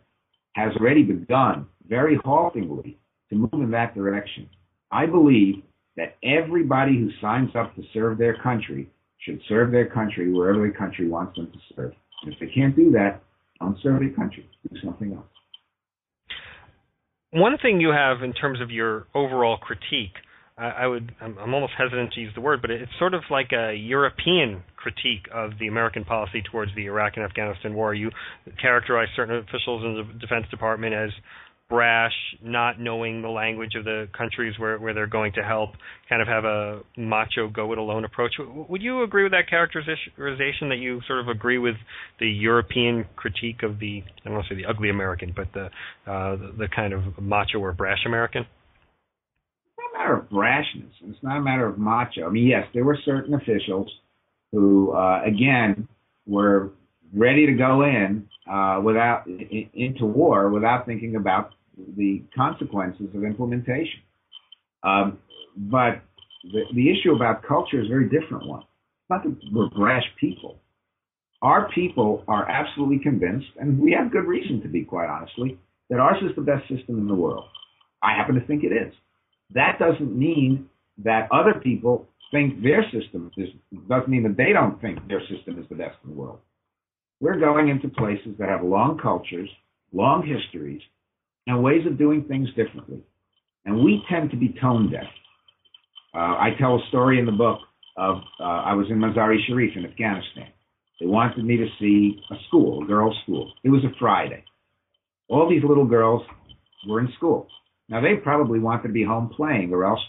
has 0.53 0.75
already 0.77 1.03
begun 1.03 1.67
very 1.89 2.19
haltingly 2.25 2.99
to 3.31 3.37
move 3.37 3.51
in 3.55 3.71
that 3.71 3.95
direction. 3.95 4.49
I 4.91 5.07
believe 5.07 5.57
that 5.97 6.17
everybody 6.23 6.99
who 6.99 7.11
signs 7.21 7.51
up 7.57 7.75
to 7.77 7.83
serve 7.93 8.19
their 8.19 8.37
country 8.43 8.91
should 9.19 9.41
serve 9.49 9.73
their 9.73 9.87
country 9.87 10.33
wherever 10.33 10.67
the 10.67 10.77
country 10.77 11.09
wants 11.09 11.37
them 11.37 11.51
to 11.53 11.75
serve. 11.75 11.93
If 12.27 12.39
they 12.41 12.53
can't 12.55 12.75
do 12.77 12.91
that, 12.93 13.23
don't 13.61 13.77
serve 13.83 14.01
their 14.01 14.11
country. 14.11 14.49
Do 14.71 14.79
something 14.85 15.13
else. 15.13 15.25
One 17.31 17.57
thing 17.61 17.81
you 17.81 17.91
have 17.91 18.23
in 18.23 18.33
terms 18.33 18.61
of 18.61 18.71
your 18.71 19.07
overall 19.15 19.57
critique 19.57 20.15
I, 20.57 20.67
I 20.67 20.87
would 20.87 21.13
I'm, 21.21 21.37
I'm 21.39 21.55
almost 21.55 21.73
hesitant 21.77 22.13
to 22.13 22.21
use 22.21 22.33
the 22.35 22.41
word, 22.41 22.61
but 22.63 22.71
it's 22.71 22.93
sort 22.99 23.15
of 23.15 23.23
like 23.31 23.51
a 23.53 23.75
European 23.75 24.63
critique 24.77 25.27
of 25.33 25.53
the 25.59 25.67
American 25.67 26.05
policy 26.05 26.43
towards 26.51 26.75
the 26.77 26.87
Iraq 26.87 27.15
and 27.17 27.25
Afghanistan 27.25 27.75
war. 27.75 27.95
You 27.95 28.11
characterize 28.61 29.09
certain 29.17 29.37
officials 29.37 29.83
in 29.85 29.95
the 29.97 30.19
Defense 30.19 30.47
Department 30.51 30.95
as 30.95 31.11
brash, 31.69 32.13
not 32.43 32.79
knowing 32.79 33.23
the 33.23 33.29
language 33.29 33.75
of 33.75 33.85
the 33.85 34.07
countries 34.17 34.55
where, 34.59 34.79
where 34.79 34.93
they're 34.93 35.07
going 35.07 35.33
to 35.33 35.43
help, 35.43 35.71
kind 36.09 36.21
of 36.21 36.29
have 36.29 36.45
a 36.45 36.81
macho 36.97 37.49
go 37.49 37.73
it 37.73 37.79
alone 37.79 38.05
approach. 38.05 38.33
Would 38.39 38.83
you 38.83 39.03
agree 39.03 39.23
with 39.23 39.33
that 39.33 39.49
characterization 39.49 40.69
that 40.69 40.79
you 40.79 41.01
sort 41.07 41.21
of 41.21 41.29
agree 41.29 41.59
with 41.59 41.77
the 42.21 42.29
European 42.29 43.07
critique 43.17 43.63
of 43.63 43.79
the 43.79 44.03
I 44.07 44.29
don't 44.29 44.35
want 44.35 44.47
to 44.49 44.55
say 44.55 44.63
the 44.63 44.69
ugly 44.69 44.91
American, 44.91 45.33
but 45.35 45.49
the 45.55 45.67
uh, 46.11 46.37
the, 46.37 46.55
the 46.59 46.69
kind 46.75 46.93
of 46.93 47.03
macho 47.21 47.59
or 47.59 47.73
brash 47.73 48.05
American? 48.07 48.43
It's 48.43 49.79
not 49.79 49.95
a 49.95 49.99
matter 49.99 50.17
of 50.19 50.29
brashness. 50.29 50.93
It's 51.11 51.23
not 51.23 51.39
a 51.39 51.43
matter 51.43 51.67
of 51.67 51.79
macho. 51.79 52.27
I 52.27 52.31
mean, 52.31 52.47
yes, 52.47 52.67
there 52.75 52.85
were 52.85 52.99
certain 53.05 53.35
officials 53.35 53.91
who, 54.53 54.93
uh, 54.93 55.23
again, 55.25 55.89
were 56.27 56.73
ready 57.15 57.47
to 57.47 57.53
go 57.53 57.83
in 57.83 58.29
uh, 58.51 58.81
without 58.83 59.27
in, 59.27 59.71
into 59.75 60.05
war 60.05 60.51
without 60.51 60.87
thinking 60.87 61.17
about 61.17 61.55
the 61.97 62.23
consequences 62.37 63.07
of 63.15 63.25
implementation. 63.25 64.01
Um, 64.83 65.19
but 65.57 66.03
the, 66.53 66.63
the 66.75 66.91
issue 66.91 67.15
about 67.15 67.43
culture 67.43 67.81
is 67.81 67.87
a 67.87 67.89
very 67.89 68.09
different 68.09 68.47
one. 68.47 68.61
It's 68.61 69.11
not 69.11 69.23
that 69.25 69.37
we're 69.53 69.69
brash 69.71 70.05
people. 70.21 70.59
Our 71.43 71.71
people 71.73 72.25
are 72.27 72.49
absolutely 72.49 73.01
convinced, 73.01 73.49
and 73.59 73.79
we 73.79 73.93
have 73.93 74.11
good 74.11 74.25
reason 74.25 74.63
to 74.63 74.69
be, 74.69 74.83
quite 74.83 75.09
honestly, 75.09 75.59
that 75.91 75.99
ours 75.99 76.23
is 76.23 76.35
the 76.37 76.43
best 76.43 76.67
system 76.69 76.99
in 76.99 77.07
the 77.07 77.15
world. 77.15 77.45
I 78.03 78.15
happen 78.17 78.35
to 78.35 78.47
think 78.47 78.65
it 78.65 78.73
is. 78.73 78.93
That 79.53 79.79
doesn't 79.79 80.17
mean 80.17 80.69
that 81.05 81.29
other 81.31 81.55
people 81.63 82.07
think 82.31 82.63
their 82.63 82.83
system 82.85 83.31
is, 83.37 83.49
doesn't 83.89 84.09
mean 84.09 84.23
that 84.23 84.37
they 84.37 84.53
don't 84.53 84.81
think 84.81 85.07
their 85.07 85.21
system 85.21 85.59
is 85.61 85.69
the 85.69 85.75
best 85.75 85.97
in 86.03 86.11
the 86.11 86.17
world. 86.17 86.41
We're 87.25 87.41
going 87.41 87.71
into 87.71 87.89
places 87.89 88.37
that 88.39 88.51
have 88.51 88.63
long 88.63 88.99
cultures, 89.03 89.49
long 89.95 90.27
histories, 90.27 90.83
and 91.47 91.63
ways 91.63 91.87
of 91.87 91.97
doing 91.97 92.27
things 92.29 92.51
differently. 92.51 93.01
And 93.65 93.83
we 93.83 94.03
tend 94.11 94.31
to 94.33 94.37
be 94.37 94.55
tone 94.61 94.93
deaf. 94.93 95.09
Uh, 96.15 96.19
I 96.19 96.51
tell 96.61 96.75
a 96.75 96.89
story 96.91 97.19
in 97.19 97.25
the 97.25 97.33
book 97.33 97.61
of 97.97 98.17
uh, 98.39 98.43
I 98.43 98.75
was 98.75 98.89
in 98.91 98.99
Mazar-i 98.99 99.39
Sharif 99.49 99.75
in 99.75 99.87
Afghanistan. 99.87 100.49
They 101.01 101.07
wanted 101.07 101.47
me 101.47 101.57
to 101.57 101.67
see 101.81 102.21
a 102.31 102.35
school, 102.49 102.85
a 102.85 102.87
girls' 102.87 103.17
school. 103.23 103.55
It 103.65 103.71
was 103.71 103.83
a 103.85 103.99
Friday. 103.99 104.45
All 105.31 105.49
these 105.49 105.65
little 105.67 105.87
girls 105.87 106.21
were 106.87 107.01
in 107.01 107.09
school. 107.17 107.49
Now 107.89 108.03
they 108.03 108.17
probably 108.23 108.59
wanted 108.59 108.89
to 108.89 108.93
be 108.93 109.03
home 109.03 109.31
playing, 109.35 109.73
or 109.73 109.87
else 109.87 110.01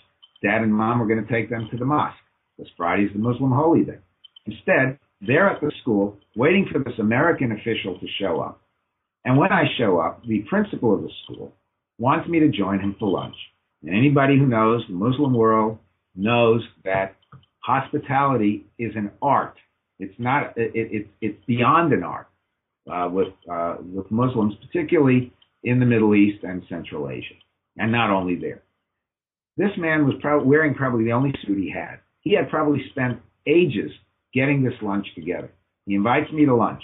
dad 0.43 0.63
and 0.63 0.73
mom 0.73 0.99
were 0.99 1.07
going 1.07 1.25
to 1.25 1.31
take 1.31 1.49
them 1.49 1.69
to 1.71 1.77
the 1.77 1.85
mosque 1.85 2.17
because 2.57 2.69
Friday's 2.75 3.13
the 3.13 3.19
Muslim 3.19 3.53
holy 3.53 3.85
day. 3.85 3.99
Instead, 4.45 4.99
they're 5.21 5.49
at 5.49 5.61
the 5.61 5.71
school 5.81 6.17
waiting 6.35 6.67
for 6.71 6.79
this 6.79 6.99
American 6.99 7.51
official 7.51 7.99
to 7.99 8.07
show 8.19 8.41
up. 8.41 8.61
And 9.23 9.37
when 9.37 9.51
I 9.51 9.63
show 9.77 9.99
up, 9.99 10.25
the 10.25 10.39
principal 10.49 10.93
of 10.93 11.01
the 11.01 11.09
school 11.23 11.53
wants 11.97 12.29
me 12.29 12.39
to 12.39 12.49
join 12.49 12.79
him 12.79 12.95
for 12.99 13.09
lunch. 13.09 13.35
And 13.81 13.95
anybody 13.95 14.37
who 14.37 14.45
knows 14.45 14.83
the 14.87 14.93
Muslim 14.93 15.33
world 15.33 15.79
knows 16.15 16.61
that 16.83 17.15
hospitality 17.59 18.65
is 18.77 18.91
an 18.95 19.11
art. 19.21 19.55
It's 19.99 20.13
not. 20.19 20.57
It, 20.57 20.71
it, 20.73 21.07
it's 21.21 21.45
beyond 21.45 21.93
an 21.93 22.03
art 22.03 22.27
uh, 22.91 23.09
with 23.11 23.29
uh, 23.49 23.77
with 23.79 24.09
Muslims, 24.11 24.55
particularly 24.61 25.31
in 25.63 25.79
the 25.79 25.85
Middle 25.85 26.13
East 26.15 26.43
and 26.43 26.63
Central 26.69 27.09
Asia 27.09 27.35
and 27.77 27.91
not 27.91 28.09
only 28.09 28.35
there. 28.35 28.61
This 29.57 29.71
man 29.77 30.05
was 30.05 30.15
pro- 30.21 30.43
wearing 30.43 30.73
probably 30.73 31.05
the 31.05 31.11
only 31.11 31.33
suit 31.45 31.57
he 31.57 31.71
had. 31.71 31.99
He 32.21 32.35
had 32.35 32.49
probably 32.49 32.81
spent 32.89 33.19
ages 33.47 33.91
getting 34.35 34.63
this 34.63 34.73
lunch 34.81 35.07
together. 35.15 35.49
He 35.85 35.95
invites 35.95 36.31
me 36.31 36.45
to 36.45 36.55
lunch. 36.55 36.83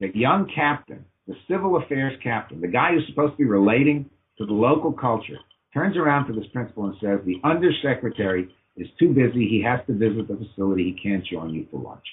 The 0.00 0.10
young 0.14 0.50
captain, 0.54 1.04
the 1.26 1.34
civil 1.50 1.76
affairs 1.76 2.18
captain, 2.22 2.60
the 2.60 2.68
guy 2.68 2.92
who's 2.92 3.06
supposed 3.08 3.32
to 3.32 3.38
be 3.38 3.44
relating 3.44 4.08
to 4.38 4.46
the 4.46 4.52
local 4.52 4.92
culture, 4.92 5.38
turns 5.74 5.96
around 5.96 6.26
to 6.26 6.32
this 6.32 6.48
principal 6.52 6.86
and 6.86 6.94
says, 7.00 7.18
The 7.24 7.40
undersecretary 7.42 8.48
is 8.76 8.86
too 8.98 9.08
busy. 9.08 9.48
He 9.48 9.62
has 9.66 9.80
to 9.86 9.92
visit 9.92 10.28
the 10.28 10.36
facility. 10.36 10.84
He 10.94 11.02
can't 11.02 11.24
join 11.26 11.52
you 11.52 11.66
for 11.70 11.80
lunch. 11.80 12.04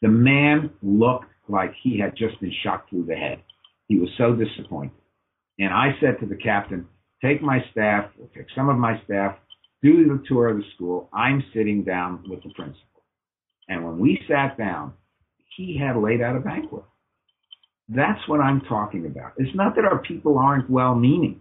The 0.00 0.08
man 0.08 0.70
looked 0.82 1.30
like 1.48 1.72
he 1.82 1.98
had 1.98 2.16
just 2.16 2.40
been 2.40 2.52
shot 2.64 2.86
through 2.88 3.06
the 3.06 3.14
head. 3.14 3.42
He 3.88 3.98
was 3.98 4.08
so 4.18 4.34
disappointed. 4.34 4.96
And 5.58 5.72
I 5.72 5.90
said 6.00 6.18
to 6.20 6.26
the 6.26 6.36
captain, 6.36 6.86
take 7.22 7.42
my 7.42 7.58
staff, 7.70 8.06
or 8.20 8.26
take 8.34 8.46
some 8.56 8.68
of 8.68 8.78
my 8.78 9.00
staff, 9.04 9.36
do 9.82 10.04
the 10.08 10.22
tour 10.26 10.48
of 10.48 10.56
the 10.56 10.64
school. 10.74 11.08
I'm 11.12 11.44
sitting 11.54 11.84
down 11.84 12.24
with 12.28 12.42
the 12.42 12.50
principal. 12.50 12.91
And 13.72 13.84
when 13.84 13.98
we 13.98 14.20
sat 14.28 14.58
down, 14.58 14.92
he 15.56 15.78
had 15.78 15.96
laid 15.96 16.20
out 16.20 16.36
a 16.36 16.40
banquet. 16.40 16.84
That's 17.88 18.20
what 18.28 18.40
I'm 18.40 18.60
talking 18.62 19.06
about. 19.06 19.32
It's 19.38 19.54
not 19.54 19.76
that 19.76 19.84
our 19.86 19.98
people 19.98 20.38
aren't 20.38 20.68
well 20.68 20.94
meaning. 20.94 21.40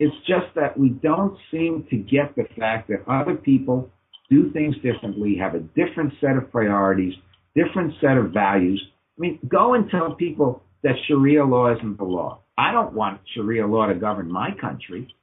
It's 0.00 0.16
just 0.26 0.46
that 0.56 0.76
we 0.76 0.88
don't 0.88 1.36
seem 1.50 1.86
to 1.90 1.96
get 1.96 2.34
the 2.34 2.46
fact 2.58 2.88
that 2.88 3.04
other 3.06 3.36
people 3.36 3.90
do 4.28 4.50
things 4.52 4.74
differently, 4.76 5.36
have 5.36 5.54
a 5.54 5.60
different 5.60 6.14
set 6.20 6.36
of 6.36 6.50
priorities, 6.50 7.14
different 7.54 7.94
set 8.00 8.16
of 8.16 8.32
values. 8.32 8.82
I 9.16 9.20
mean, 9.20 9.38
go 9.46 9.74
and 9.74 9.88
tell 9.90 10.14
people 10.14 10.62
that 10.82 10.94
Sharia 11.06 11.44
law 11.44 11.74
isn't 11.76 11.98
the 11.98 12.04
law. 12.04 12.40
I 12.58 12.72
don't 12.72 12.94
want 12.94 13.20
Sharia 13.34 13.66
law 13.66 13.86
to 13.86 13.94
govern 13.94 14.30
my 14.30 14.50
country. 14.60 15.14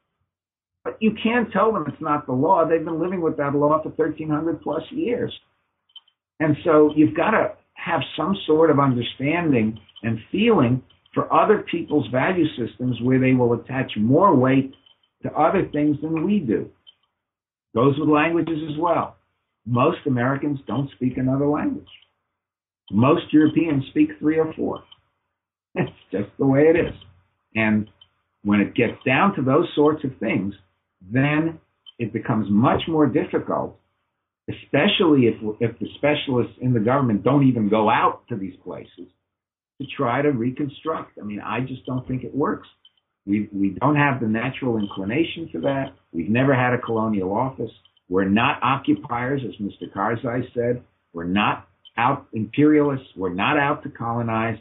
But 0.84 0.97
you 1.01 1.12
can't 1.22 1.51
tell 1.51 1.74
them 1.74 1.86
it's 1.88 2.01
not 2.01 2.26
the 2.26 2.34
law. 2.34 2.66
They've 2.66 2.84
been 2.84 3.01
living 3.01 3.20
with 3.20 3.36
that 3.38 3.53
law 3.55 3.82
for 3.82 3.89
1,300 3.89 4.62
plus 4.62 4.84
years. 4.91 5.34
And 6.40 6.56
so 6.64 6.92
you've 6.96 7.16
got 7.16 7.32
to 7.32 7.54
have 7.74 8.02
some 8.16 8.36
sort 8.46 8.70
of 8.70 8.80
understanding 8.80 9.80
and 10.04 10.20
feeling 10.32 10.84
for 11.14 11.32
other 11.34 11.66
people's 11.70 12.08
value 12.12 12.46
systems 12.58 13.02
where 13.02 13.20
they 13.20 13.34
will 13.34 13.54
attach 13.54 13.92
more 13.98 14.36
weight 14.36 14.74
to 15.24 15.32
other 15.34 15.68
things 15.72 15.98
than 16.02 16.26
we 16.26 16.40
do. 16.40 16.70
Goes 17.76 17.96
with 18.00 18.10
languages 18.10 18.60
as 18.72 18.78
well. 18.80 19.18
Most 19.66 20.00
Americans 20.06 20.60
don't 20.68 20.90
speak 20.92 21.18
another 21.18 21.48
language. 21.48 21.88
Most 22.92 23.34
Europeans 23.34 23.84
speak 23.90 24.12
three 24.20 24.38
or 24.40 24.54
four. 24.54 24.84
It's 25.76 25.92
just 26.12 26.30
the 26.40 26.46
way 26.46 26.62
it 26.62 26.76
is. 26.76 26.94
And 27.56 27.88
when 28.44 28.62
it 28.62 28.74
gets 28.74 28.98
down 29.06 29.36
to 29.36 29.44
those 29.44 29.68
sorts 29.76 30.04
of 30.04 30.12
things, 30.20 30.56
then 31.02 31.60
it 32.00 32.14
becomes 32.14 32.48
much 32.50 32.82
more 32.88 33.06
difficult, 33.06 33.80
especially 34.50 35.28
if, 35.28 35.36
if 35.60 35.78
the 35.80 35.88
specialists 35.98 36.58
in 36.62 36.74
the 36.74 36.80
government 36.80 37.24
don't 37.24 37.48
even 37.48 37.70
go 37.70 37.89
out 37.89 38.22
to 38.30 38.36
these 38.36 38.56
places 38.64 39.08
to 39.82 39.88
try 39.95 40.22
to 40.22 40.30
reconstruct. 40.30 41.18
I 41.22 41.26
mean, 41.26 41.41
I 41.41 41.62
just 41.62 41.86
don't 41.86 42.08
think 42.08 42.24
it 42.24 42.34
works. 42.34 42.68
We, 43.26 43.50
we 43.54 43.76
don't 43.82 43.95
have 43.95 44.22
the 44.22 44.28
natural 44.28 44.78
inclination 44.78 45.50
for 45.52 45.60
that. 45.62 45.93
We've 46.14 46.30
never 46.30 46.56
had 46.56 46.74
a 46.74 46.78
colonial 46.78 47.34
office. 47.34 47.72
We're 48.10 48.30
not 48.30 48.64
occupiers, 48.64 49.41
as 49.45 49.54
Mr. 49.62 49.93
Karzai 49.93 50.54
said. 50.54 50.82
We're 51.14 51.26
not 51.26 51.68
out 51.98 52.28
imperialists. 52.32 53.08
We're 53.18 53.34
not 53.34 53.58
out 53.58 53.84
to 53.84 53.89
colonize. 53.89 54.58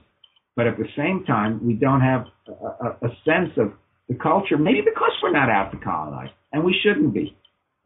But 0.57 0.67
at 0.67 0.79
the 0.79 0.89
same 0.97 1.25
time, 1.27 1.65
we 1.65 1.75
don't 1.75 2.01
have 2.01 2.27
a, 2.49 2.53
a, 2.53 2.89
a 3.03 3.09
sense 3.25 3.53
of 3.57 3.73
the 4.09 4.15
culture, 4.15 4.57
maybe 4.59 4.81
because 4.81 5.13
we're 5.23 5.33
not 5.33 5.51
out 5.51 5.71
to 5.73 5.79
colonize, 5.79 6.31
and 6.53 6.65
we 6.65 6.75
shouldn't 6.83 7.13
be. 7.13 7.37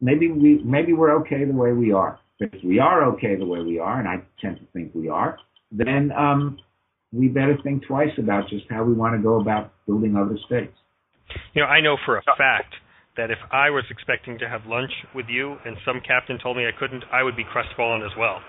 Maybe 0.01 0.31
we 0.31 0.61
maybe 0.63 0.93
we're 0.93 1.15
okay 1.21 1.45
the 1.45 1.53
way 1.53 1.71
we 1.71 1.91
are. 1.91 2.19
If 2.39 2.63
we 2.63 2.79
are 2.79 3.05
okay 3.13 3.35
the 3.35 3.45
way 3.45 3.59
we 3.59 3.79
are, 3.79 3.99
and 3.99 4.07
I 4.07 4.23
tend 4.41 4.57
to 4.57 4.65
think 4.73 4.95
we 4.95 5.09
are, 5.09 5.37
then 5.71 6.11
um, 6.11 6.57
we 7.11 7.27
better 7.27 7.55
think 7.63 7.85
twice 7.85 8.11
about 8.17 8.49
just 8.49 8.65
how 8.69 8.83
we 8.83 8.93
want 8.93 9.15
to 9.15 9.21
go 9.21 9.39
about 9.39 9.73
building 9.85 10.15
other 10.15 10.37
states. 10.47 10.73
You 11.53 11.61
know, 11.61 11.67
I 11.67 11.81
know 11.81 11.97
for 12.05 12.17
a 12.17 12.23
fact 12.37 12.73
that 13.17 13.29
if 13.29 13.37
I 13.51 13.69
was 13.69 13.83
expecting 13.89 14.39
to 14.39 14.49
have 14.49 14.61
lunch 14.65 14.91
with 15.13 15.27
you 15.29 15.57
and 15.65 15.77
some 15.85 16.01
captain 16.05 16.39
told 16.41 16.57
me 16.57 16.65
I 16.65 16.77
couldn't, 16.77 17.03
I 17.11 17.23
would 17.23 17.35
be 17.35 17.43
crestfallen 17.43 18.03
as 18.03 18.11
well. 18.17 18.39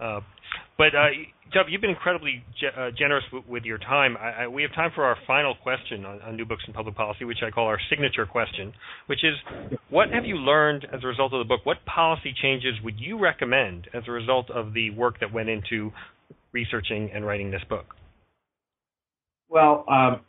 Uh, 0.00 0.20
But 0.80 0.94
uh, 0.94 1.08
Dov, 1.52 1.66
you've 1.68 1.82
been 1.82 1.90
incredibly 1.90 2.42
ge- 2.58 2.74
uh, 2.74 2.88
generous 2.96 3.24
w- 3.30 3.44
with 3.46 3.64
your 3.64 3.76
time. 3.76 4.16
I, 4.16 4.44
I, 4.44 4.48
we 4.48 4.62
have 4.62 4.72
time 4.74 4.90
for 4.94 5.04
our 5.04 5.14
final 5.26 5.54
question 5.54 6.06
on, 6.06 6.22
on, 6.22 6.36
new 6.36 6.46
books 6.46 6.62
in 6.66 6.72
public 6.72 6.96
policy, 6.96 7.26
which 7.26 7.42
I 7.46 7.50
call 7.50 7.66
our 7.66 7.78
signature 7.90 8.24
question, 8.24 8.72
which 9.06 9.22
is, 9.22 9.34
what 9.90 10.08
have 10.08 10.24
you 10.24 10.36
learned 10.36 10.86
as 10.90 11.04
a 11.04 11.06
result 11.06 11.34
of 11.34 11.40
the 11.40 11.44
book? 11.44 11.66
What 11.66 11.84
policy 11.84 12.34
changes 12.40 12.76
would 12.82 12.98
you 12.98 13.18
recommend 13.18 13.88
as 13.92 14.04
a 14.08 14.10
result 14.10 14.48
of 14.48 14.72
the 14.72 14.88
work 14.92 15.20
that 15.20 15.30
went 15.30 15.50
into 15.50 15.92
researching 16.52 17.10
and 17.12 17.26
writing 17.26 17.50
this 17.50 17.62
book? 17.68 17.94
Well, 19.50 19.84
um, 19.86 20.22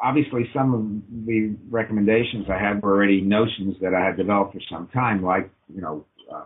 obviously, 0.00 0.48
some 0.54 0.74
of 0.74 1.26
the 1.26 1.56
recommendations 1.68 2.46
I 2.48 2.62
had 2.62 2.80
were 2.84 2.94
already 2.94 3.20
notions 3.20 3.74
that 3.82 3.94
I 3.94 4.06
had 4.06 4.16
developed 4.16 4.52
for 4.52 4.60
some 4.70 4.86
time, 4.94 5.24
like 5.24 5.50
you 5.74 5.80
know, 5.80 6.04
uh, 6.32 6.44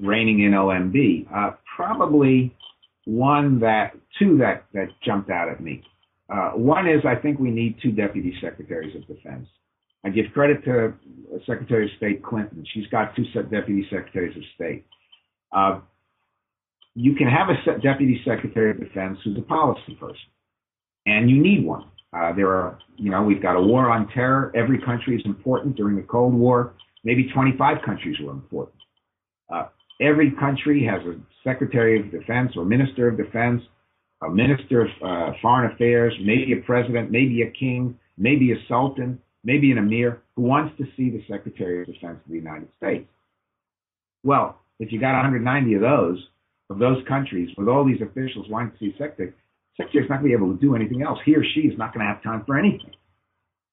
reining 0.00 0.40
in 0.40 0.52
OMB. 0.52 1.26
Uh, 1.34 1.52
probably 1.76 2.54
one 3.04 3.60
that 3.60 3.92
two 4.18 4.38
that 4.38 4.64
that 4.72 4.88
jumped 5.04 5.30
out 5.30 5.48
at 5.48 5.60
me. 5.60 5.82
Uh, 6.28 6.50
one 6.50 6.88
is 6.88 7.02
I 7.04 7.14
think 7.14 7.38
we 7.38 7.50
need 7.50 7.76
two 7.82 7.92
deputy 7.92 8.34
secretaries 8.40 8.94
of 8.96 9.06
defense. 9.06 9.46
I 10.04 10.10
give 10.10 10.26
credit 10.34 10.64
to 10.64 10.94
Secretary 11.46 11.86
of 11.86 11.90
State 11.96 12.24
Clinton. 12.24 12.64
She's 12.72 12.86
got 12.88 13.14
two 13.14 13.24
deputy 13.50 13.86
secretaries 13.90 14.36
of 14.36 14.42
state. 14.54 14.84
Uh, 15.52 15.80
you 16.94 17.14
can 17.14 17.28
have 17.28 17.48
a 17.48 17.80
deputy 17.80 18.20
secretary 18.24 18.72
of 18.72 18.80
defense 18.80 19.18
who's 19.24 19.38
a 19.38 19.42
policy 19.42 19.96
person, 19.98 20.16
and 21.06 21.30
you 21.30 21.40
need 21.40 21.64
one. 21.64 21.84
Uh, 22.12 22.32
there 22.32 22.48
are, 22.48 22.78
you 22.96 23.10
know, 23.10 23.22
we've 23.22 23.40
got 23.40 23.56
a 23.56 23.60
war 23.60 23.90
on 23.90 24.06
terror. 24.08 24.52
Every 24.54 24.78
country 24.78 25.16
is 25.16 25.22
important. 25.24 25.76
During 25.76 25.96
the 25.96 26.02
Cold 26.02 26.34
War, 26.34 26.74
maybe 27.04 27.30
25 27.32 27.78
countries 27.84 28.16
were 28.20 28.32
important. 28.32 28.76
Uh, 29.52 29.68
every 30.00 30.32
country 30.32 30.84
has 30.84 31.02
a 31.06 31.20
secretary 31.44 32.00
of 32.00 32.10
defense 32.10 32.52
or 32.56 32.64
minister 32.64 33.08
of 33.08 33.16
defense, 33.16 33.62
a 34.22 34.30
minister 34.30 34.82
of 34.82 34.88
uh, 35.04 35.32
foreign 35.42 35.70
affairs, 35.72 36.14
maybe 36.22 36.52
a 36.52 36.62
president, 36.64 37.10
maybe 37.10 37.42
a 37.42 37.50
king, 37.50 37.98
maybe 38.16 38.52
a 38.52 38.56
sultan, 38.68 39.20
maybe 39.44 39.70
an 39.70 39.78
emir 39.78 40.22
who 40.36 40.42
wants 40.42 40.76
to 40.78 40.84
see 40.96 41.10
the 41.10 41.22
secretary 41.28 41.82
of 41.82 41.86
defense 41.86 42.18
of 42.24 42.30
the 42.30 42.36
United 42.36 42.68
States. 42.76 43.08
Well, 44.24 44.58
if 44.78 44.92
you 44.92 45.00
got 45.00 45.12
190 45.12 45.74
of 45.74 45.80
those, 45.80 46.18
of 46.70 46.78
those 46.78 47.04
countries, 47.06 47.50
with 47.58 47.68
all 47.68 47.84
these 47.84 48.00
officials 48.00 48.46
wanting 48.48 48.72
to 48.72 48.78
see 48.78 48.92
secretary, 48.92 49.32
secretary's 49.76 50.08
not 50.08 50.20
going 50.20 50.32
to 50.32 50.38
be 50.38 50.44
able 50.44 50.54
to 50.54 50.60
do 50.60 50.74
anything 50.74 51.02
else. 51.02 51.18
He 51.24 51.34
or 51.34 51.44
she 51.54 51.62
is 51.62 51.76
not 51.76 51.92
going 51.92 52.06
to 52.06 52.12
have 52.12 52.22
time 52.22 52.44
for 52.46 52.58
anything. 52.58 52.94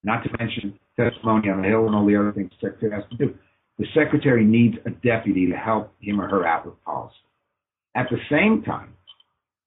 Not 0.04 0.24
to 0.24 0.30
mention 0.40 0.80
testimony 0.98 1.50
on 1.50 1.62
the 1.62 1.68
Hill 1.68 1.86
and 1.86 1.96
all 1.96 2.06
the 2.06 2.16
other 2.16 2.32
things 2.32 2.52
secretary 2.60 2.92
has 2.92 3.04
to 3.12 3.18
do. 3.18 3.36
The 3.80 3.86
secretary 3.96 4.44
needs 4.46 4.76
a 4.86 4.90
deputy 4.90 5.48
to 5.48 5.56
help 5.56 5.94
him 6.02 6.20
or 6.20 6.28
her 6.28 6.46
out 6.46 6.66
with 6.66 6.84
policy. 6.84 7.16
At 7.96 8.08
the 8.12 8.18
same 8.30 8.62
time, 8.64 8.94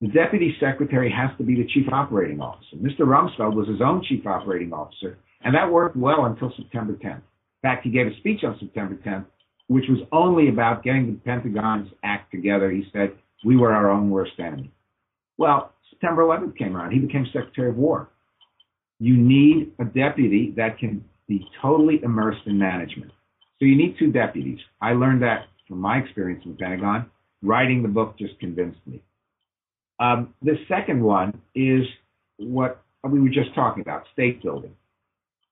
the 0.01 0.07
deputy 0.07 0.55
secretary 0.59 1.11
has 1.11 1.35
to 1.39 1.43
be 1.43 1.55
the 1.55 1.67
chief 1.73 1.87
operating 1.91 2.39
officer. 2.39 2.75
Mr. 2.77 3.01
Rumsfeld 3.01 3.55
was 3.55 3.67
his 3.67 3.81
own 3.81 4.03
chief 4.07 4.27
operating 4.27 4.71
officer, 4.71 5.17
and 5.43 5.55
that 5.55 5.71
worked 5.71 5.95
well 5.95 6.25
until 6.25 6.53
September 6.55 6.93
10th. 6.93 7.15
In 7.15 7.21
fact, 7.63 7.83
he 7.83 7.89
gave 7.89 8.05
a 8.05 8.15
speech 8.17 8.43
on 8.43 8.55
September 8.59 8.95
10th, 9.03 9.25
which 9.67 9.85
was 9.89 10.07
only 10.11 10.49
about 10.49 10.83
getting 10.83 11.07
the 11.07 11.19
Pentagon's 11.19 11.89
act 12.03 12.31
together. 12.31 12.69
He 12.69 12.83
said, 12.93 13.13
We 13.43 13.57
were 13.57 13.73
our 13.73 13.89
own 13.89 14.11
worst 14.11 14.33
enemy. 14.37 14.71
Well, 15.37 15.73
September 15.89 16.21
11th 16.21 16.55
came 16.57 16.77
around. 16.77 16.91
He 16.91 16.99
became 16.99 17.25
Secretary 17.33 17.69
of 17.69 17.77
War. 17.77 18.09
You 18.99 19.17
need 19.17 19.71
a 19.79 19.85
deputy 19.85 20.53
that 20.57 20.77
can 20.77 21.03
be 21.27 21.47
totally 21.61 21.99
immersed 22.03 22.41
in 22.45 22.59
management. 22.59 23.11
So 23.59 23.65
you 23.65 23.75
need 23.75 23.95
two 23.97 24.11
deputies. 24.11 24.59
I 24.81 24.93
learned 24.93 25.21
that 25.21 25.47
from 25.67 25.79
my 25.79 25.97
experience 25.97 26.43
in 26.45 26.51
the 26.51 26.57
Pentagon. 26.57 27.09
Writing 27.41 27.81
the 27.81 27.89
book 27.89 28.17
just 28.17 28.39
convinced 28.39 28.79
me. 28.85 29.01
Um, 29.99 30.33
the 30.41 30.57
second 30.67 31.03
one 31.03 31.41
is 31.55 31.85
what 32.37 32.83
we 33.03 33.19
were 33.19 33.29
just 33.29 33.53
talking 33.53 33.81
about 33.81 34.05
state 34.13 34.41
building. 34.41 34.75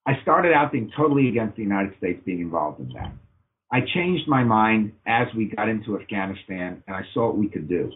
I 0.06 0.14
started 0.24 0.54
out 0.54 0.72
being 0.72 0.92
totally 0.96 1.30
against 1.30 1.58
the 1.58 1.64
United 1.64 1.96
States 1.98 2.22
being 2.26 2.40
involved 2.40 2.80
in 2.80 2.90
that. 2.94 3.14
I 3.72 3.82
changed 3.94 4.28
my 4.28 4.44
mind 4.44 4.94
as 5.06 5.28
we 5.36 5.46
got 5.46 5.70
into 5.70 6.00
Afghanistan 6.00 6.84
and 6.88 6.96
I 6.96 7.04
saw 7.14 7.28
what 7.28 7.38
we 7.38 7.48
could 7.48 7.70
do. 7.70 7.92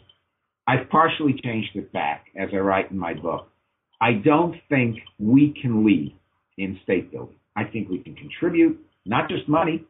I've 0.67 0.89
partially 0.89 1.39
changed 1.43 1.75
it 1.75 1.91
back 1.91 2.27
as 2.35 2.49
I 2.53 2.57
write 2.57 2.91
in 2.91 2.97
my 2.97 3.13
book. 3.13 3.49
I 3.99 4.13
don't 4.13 4.55
think 4.69 4.97
we 5.19 5.53
can 5.61 5.85
lead 5.85 6.15
in 6.57 6.79
state 6.83 7.11
building. 7.11 7.35
I 7.55 7.65
think 7.65 7.89
we 7.89 7.99
can 7.99 8.15
contribute, 8.15 8.79
not 9.05 9.29
just 9.29 9.47
money, 9.47 9.83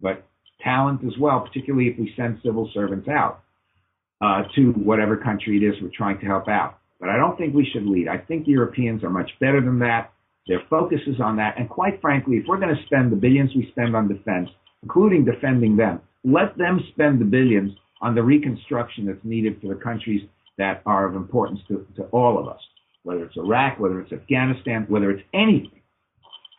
but 0.00 0.24
talent 0.62 1.00
as 1.04 1.16
well, 1.18 1.40
particularly 1.40 1.88
if 1.88 1.98
we 1.98 2.12
send 2.16 2.40
civil 2.44 2.70
servants 2.74 3.08
out 3.08 3.42
uh, 4.20 4.42
to 4.54 4.72
whatever 4.72 5.16
country 5.16 5.56
it 5.56 5.66
is 5.66 5.80
we're 5.80 5.90
trying 5.96 6.18
to 6.20 6.26
help 6.26 6.48
out. 6.48 6.78
But 7.00 7.10
I 7.10 7.16
don't 7.16 7.36
think 7.36 7.54
we 7.54 7.68
should 7.72 7.86
lead. 7.86 8.08
I 8.08 8.18
think 8.18 8.46
Europeans 8.48 9.04
are 9.04 9.10
much 9.10 9.30
better 9.40 9.60
than 9.60 9.78
that. 9.80 10.12
Their 10.48 10.62
focus 10.68 11.00
is 11.06 11.20
on 11.20 11.36
that. 11.36 11.58
And 11.58 11.68
quite 11.68 12.00
frankly, 12.00 12.36
if 12.38 12.44
we're 12.48 12.58
going 12.58 12.74
to 12.74 12.86
spend 12.86 13.12
the 13.12 13.16
billions 13.16 13.50
we 13.54 13.68
spend 13.70 13.94
on 13.94 14.08
defense, 14.08 14.48
including 14.82 15.24
defending 15.24 15.76
them, 15.76 16.00
let 16.24 16.56
them 16.58 16.80
spend 16.92 17.20
the 17.20 17.24
billions 17.24 17.72
on 18.00 18.14
the 18.14 18.22
reconstruction 18.22 19.06
that's 19.06 19.24
needed 19.24 19.60
for 19.60 19.68
the 19.68 19.80
countries 19.80 20.22
that 20.56 20.82
are 20.86 21.06
of 21.06 21.14
importance 21.14 21.60
to, 21.68 21.86
to 21.96 22.02
all 22.04 22.38
of 22.38 22.48
us, 22.48 22.60
whether 23.04 23.24
it's 23.24 23.36
Iraq, 23.36 23.78
whether 23.78 24.00
it's 24.00 24.12
Afghanistan, 24.12 24.86
whether 24.88 25.10
it's 25.10 25.22
anything. 25.32 25.77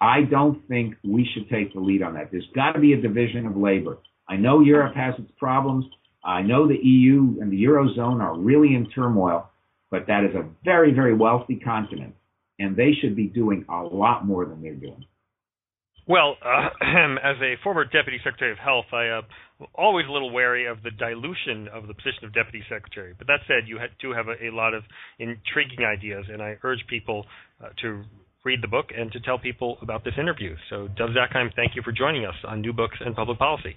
I 0.02 0.22
don't 0.22 0.66
think 0.68 0.96
we 1.04 1.28
should 1.34 1.50
take 1.50 1.74
the 1.74 1.80
lead 1.80 2.02
on 2.02 2.14
that. 2.14 2.30
There's 2.32 2.48
got 2.56 2.74
to 2.74 2.80
be 2.80 2.94
a 2.94 3.02
division 3.02 3.46
of 3.46 3.58
labor. 3.58 3.98
I 4.28 4.38
know 4.38 4.62
Europe 4.62 4.96
has 4.96 5.16
its 5.20 5.32
problems. 5.38 5.86
I 6.24 6.42
know 6.42 6.68
the 6.68 6.78
EU 6.82 7.40
and 7.42 7.52
the 7.52 7.64
Eurozone 7.64 8.22
are 8.22 8.38
really 8.38 8.76
in 8.76 8.90
turmoil, 8.90 9.50
but 9.92 10.08
that 10.08 10.24
is 10.24 10.36
a 10.36 10.48
very, 10.64 10.94
very 10.94 11.16
wealthy 11.16 11.58
continent, 11.58 12.16
and 12.60 12.76
they 12.76 12.92
should 13.02 13.16
be 13.16 13.28
doing 13.28 13.66
a 13.70 13.84
lot 13.84 14.26
more 14.26 14.46
than 14.46 14.62
they're 14.62 14.76
doing. 14.76 15.06
Well, 16.08 16.38
uh, 16.44 16.70
as 17.24 17.38
a 17.42 17.56
former 17.64 17.86
Deputy 17.86 18.20
Secretary 18.24 18.52
of 18.52 18.58
Health, 18.58 18.86
I 18.92 19.08
uh, 19.10 19.22
always 19.76 20.08
a 20.08 20.12
little 20.12 20.32
wary 20.32 20.66
of 20.66 20.82
the 20.84 20.92
dilution 20.92 21.68
of 21.68 21.88
the 21.88 21.94
position 21.94 22.26
of 22.26 22.34
Deputy 22.34 22.64
Secretary. 22.68 23.14
But 23.18 23.28
that 23.28 23.42
said, 23.48 23.68
you 23.68 23.80
do 24.02 24.12
have 24.14 24.28
a, 24.28 24.48
a, 24.48 24.52
lot 24.52 24.74
of 24.74 24.84
intriguing 25.20 25.86
ideas, 25.86 26.26
and 26.32 26.42
I 26.42 26.58
urge 26.64 26.80
people 26.88 27.26
uh, 27.64 27.70
to 27.82 28.04
read 28.46 28.62
the 28.62 28.68
book 28.68 28.88
and 28.96 29.12
to 29.12 29.20
tell 29.20 29.38
people 29.38 29.78
about 29.82 30.04
this 30.04 30.14
interview. 30.18 30.56
So, 30.70 30.88
Dov 30.88 31.10
Zakheim, 31.10 31.54
thank 31.56 31.76
you 31.76 31.82
for 31.82 31.92
joining 31.92 32.26
us 32.26 32.36
on 32.48 32.62
New 32.62 32.74
Books 32.74 32.98
and 33.06 33.16
Public 33.16 33.38
Policy. 33.38 33.76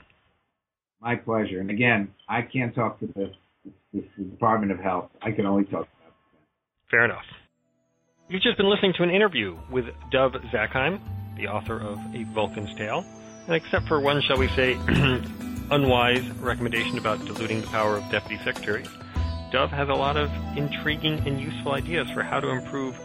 My 1.00 1.16
pleasure. 1.16 1.60
And 1.60 1.70
again, 1.70 2.12
I 2.28 2.42
can't 2.42 2.74
talk 2.74 3.00
to 3.00 3.06
the, 3.08 3.32
the, 3.92 4.04
the 4.16 4.24
Department 4.24 4.72
of 4.72 4.78
Health. 4.78 5.10
I 5.20 5.32
can 5.32 5.46
only 5.46 5.64
talk 5.64 5.84
to 5.84 6.04
them. 6.04 6.12
Fair 6.90 7.04
enough. 7.04 7.24
You've 8.28 8.42
just 8.42 8.56
been 8.56 8.70
listening 8.70 8.94
to 8.98 9.02
an 9.02 9.10
interview 9.10 9.58
with 9.70 9.86
Dov 10.10 10.32
Zakheim 10.54 11.00
the 11.36 11.48
author 11.48 11.80
of 11.80 11.98
A 12.14 12.24
Vulcan's 12.34 12.74
Tale, 12.76 13.04
and 13.46 13.54
except 13.54 13.88
for 13.88 14.00
one, 14.00 14.22
shall 14.22 14.38
we 14.38 14.48
say, 14.48 14.74
unwise 15.70 16.28
recommendation 16.40 16.98
about 16.98 17.24
diluting 17.24 17.60
the 17.60 17.66
power 17.68 17.96
of 17.96 18.10
deputy 18.10 18.42
secretaries, 18.44 18.88
Dov 19.50 19.70
has 19.70 19.88
a 19.88 19.94
lot 19.94 20.16
of 20.16 20.30
intriguing 20.56 21.26
and 21.26 21.40
useful 21.40 21.72
ideas 21.72 22.08
for 22.10 22.22
how 22.22 22.40
to 22.40 22.48
improve 22.48 22.98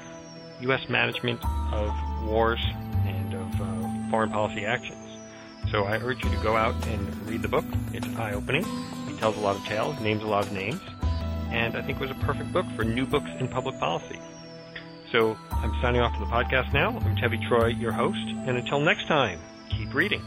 U.S. 0.62 0.90
management 0.90 1.40
of 1.72 1.94
wars 2.26 2.60
and 3.06 3.34
of 3.34 3.62
uh, 3.62 4.10
foreign 4.10 4.30
policy 4.30 4.66
actions. 4.66 4.98
So 5.72 5.84
I 5.84 5.98
urge 5.98 6.24
you 6.24 6.30
to 6.30 6.38
go 6.38 6.56
out 6.56 6.76
and 6.88 7.28
read 7.28 7.42
the 7.42 7.48
book. 7.48 7.66
It's 7.94 8.08
eye-opening. 8.18 8.66
It 9.08 9.18
tells 9.20 9.38
a 9.38 9.40
lot 9.40 9.56
of 9.56 9.64
tales, 9.66 10.00
names 10.00 10.24
a 10.24 10.28
lot 10.28 10.46
of 10.46 10.52
names, 10.54 10.82
and 11.52 11.76
I 11.76 11.82
think 11.82 11.98
it 11.98 12.02
was 12.02 12.12
a 12.12 12.26
perfect 12.26 12.52
book 12.54 12.66
for 12.76 12.84
new 12.84 13.06
books 13.06 13.30
in 13.40 13.48
public 13.48 13.78
policy. 13.80 14.20
So 15.12 15.38
I'm 15.52 15.74
signing 15.82 16.02
off 16.02 16.14
to 16.14 16.20
the 16.20 16.26
podcast 16.26 16.74
now. 16.74 16.98
I'm 16.98 17.16
Tevi 17.16 17.46
Troy, 17.48 17.68
your 17.68 17.92
host, 17.92 18.18
and 18.18 18.58
until 18.58 18.80
next 18.80 19.08
time, 19.08 19.40
keep 19.70 19.94
reading. 19.94 20.22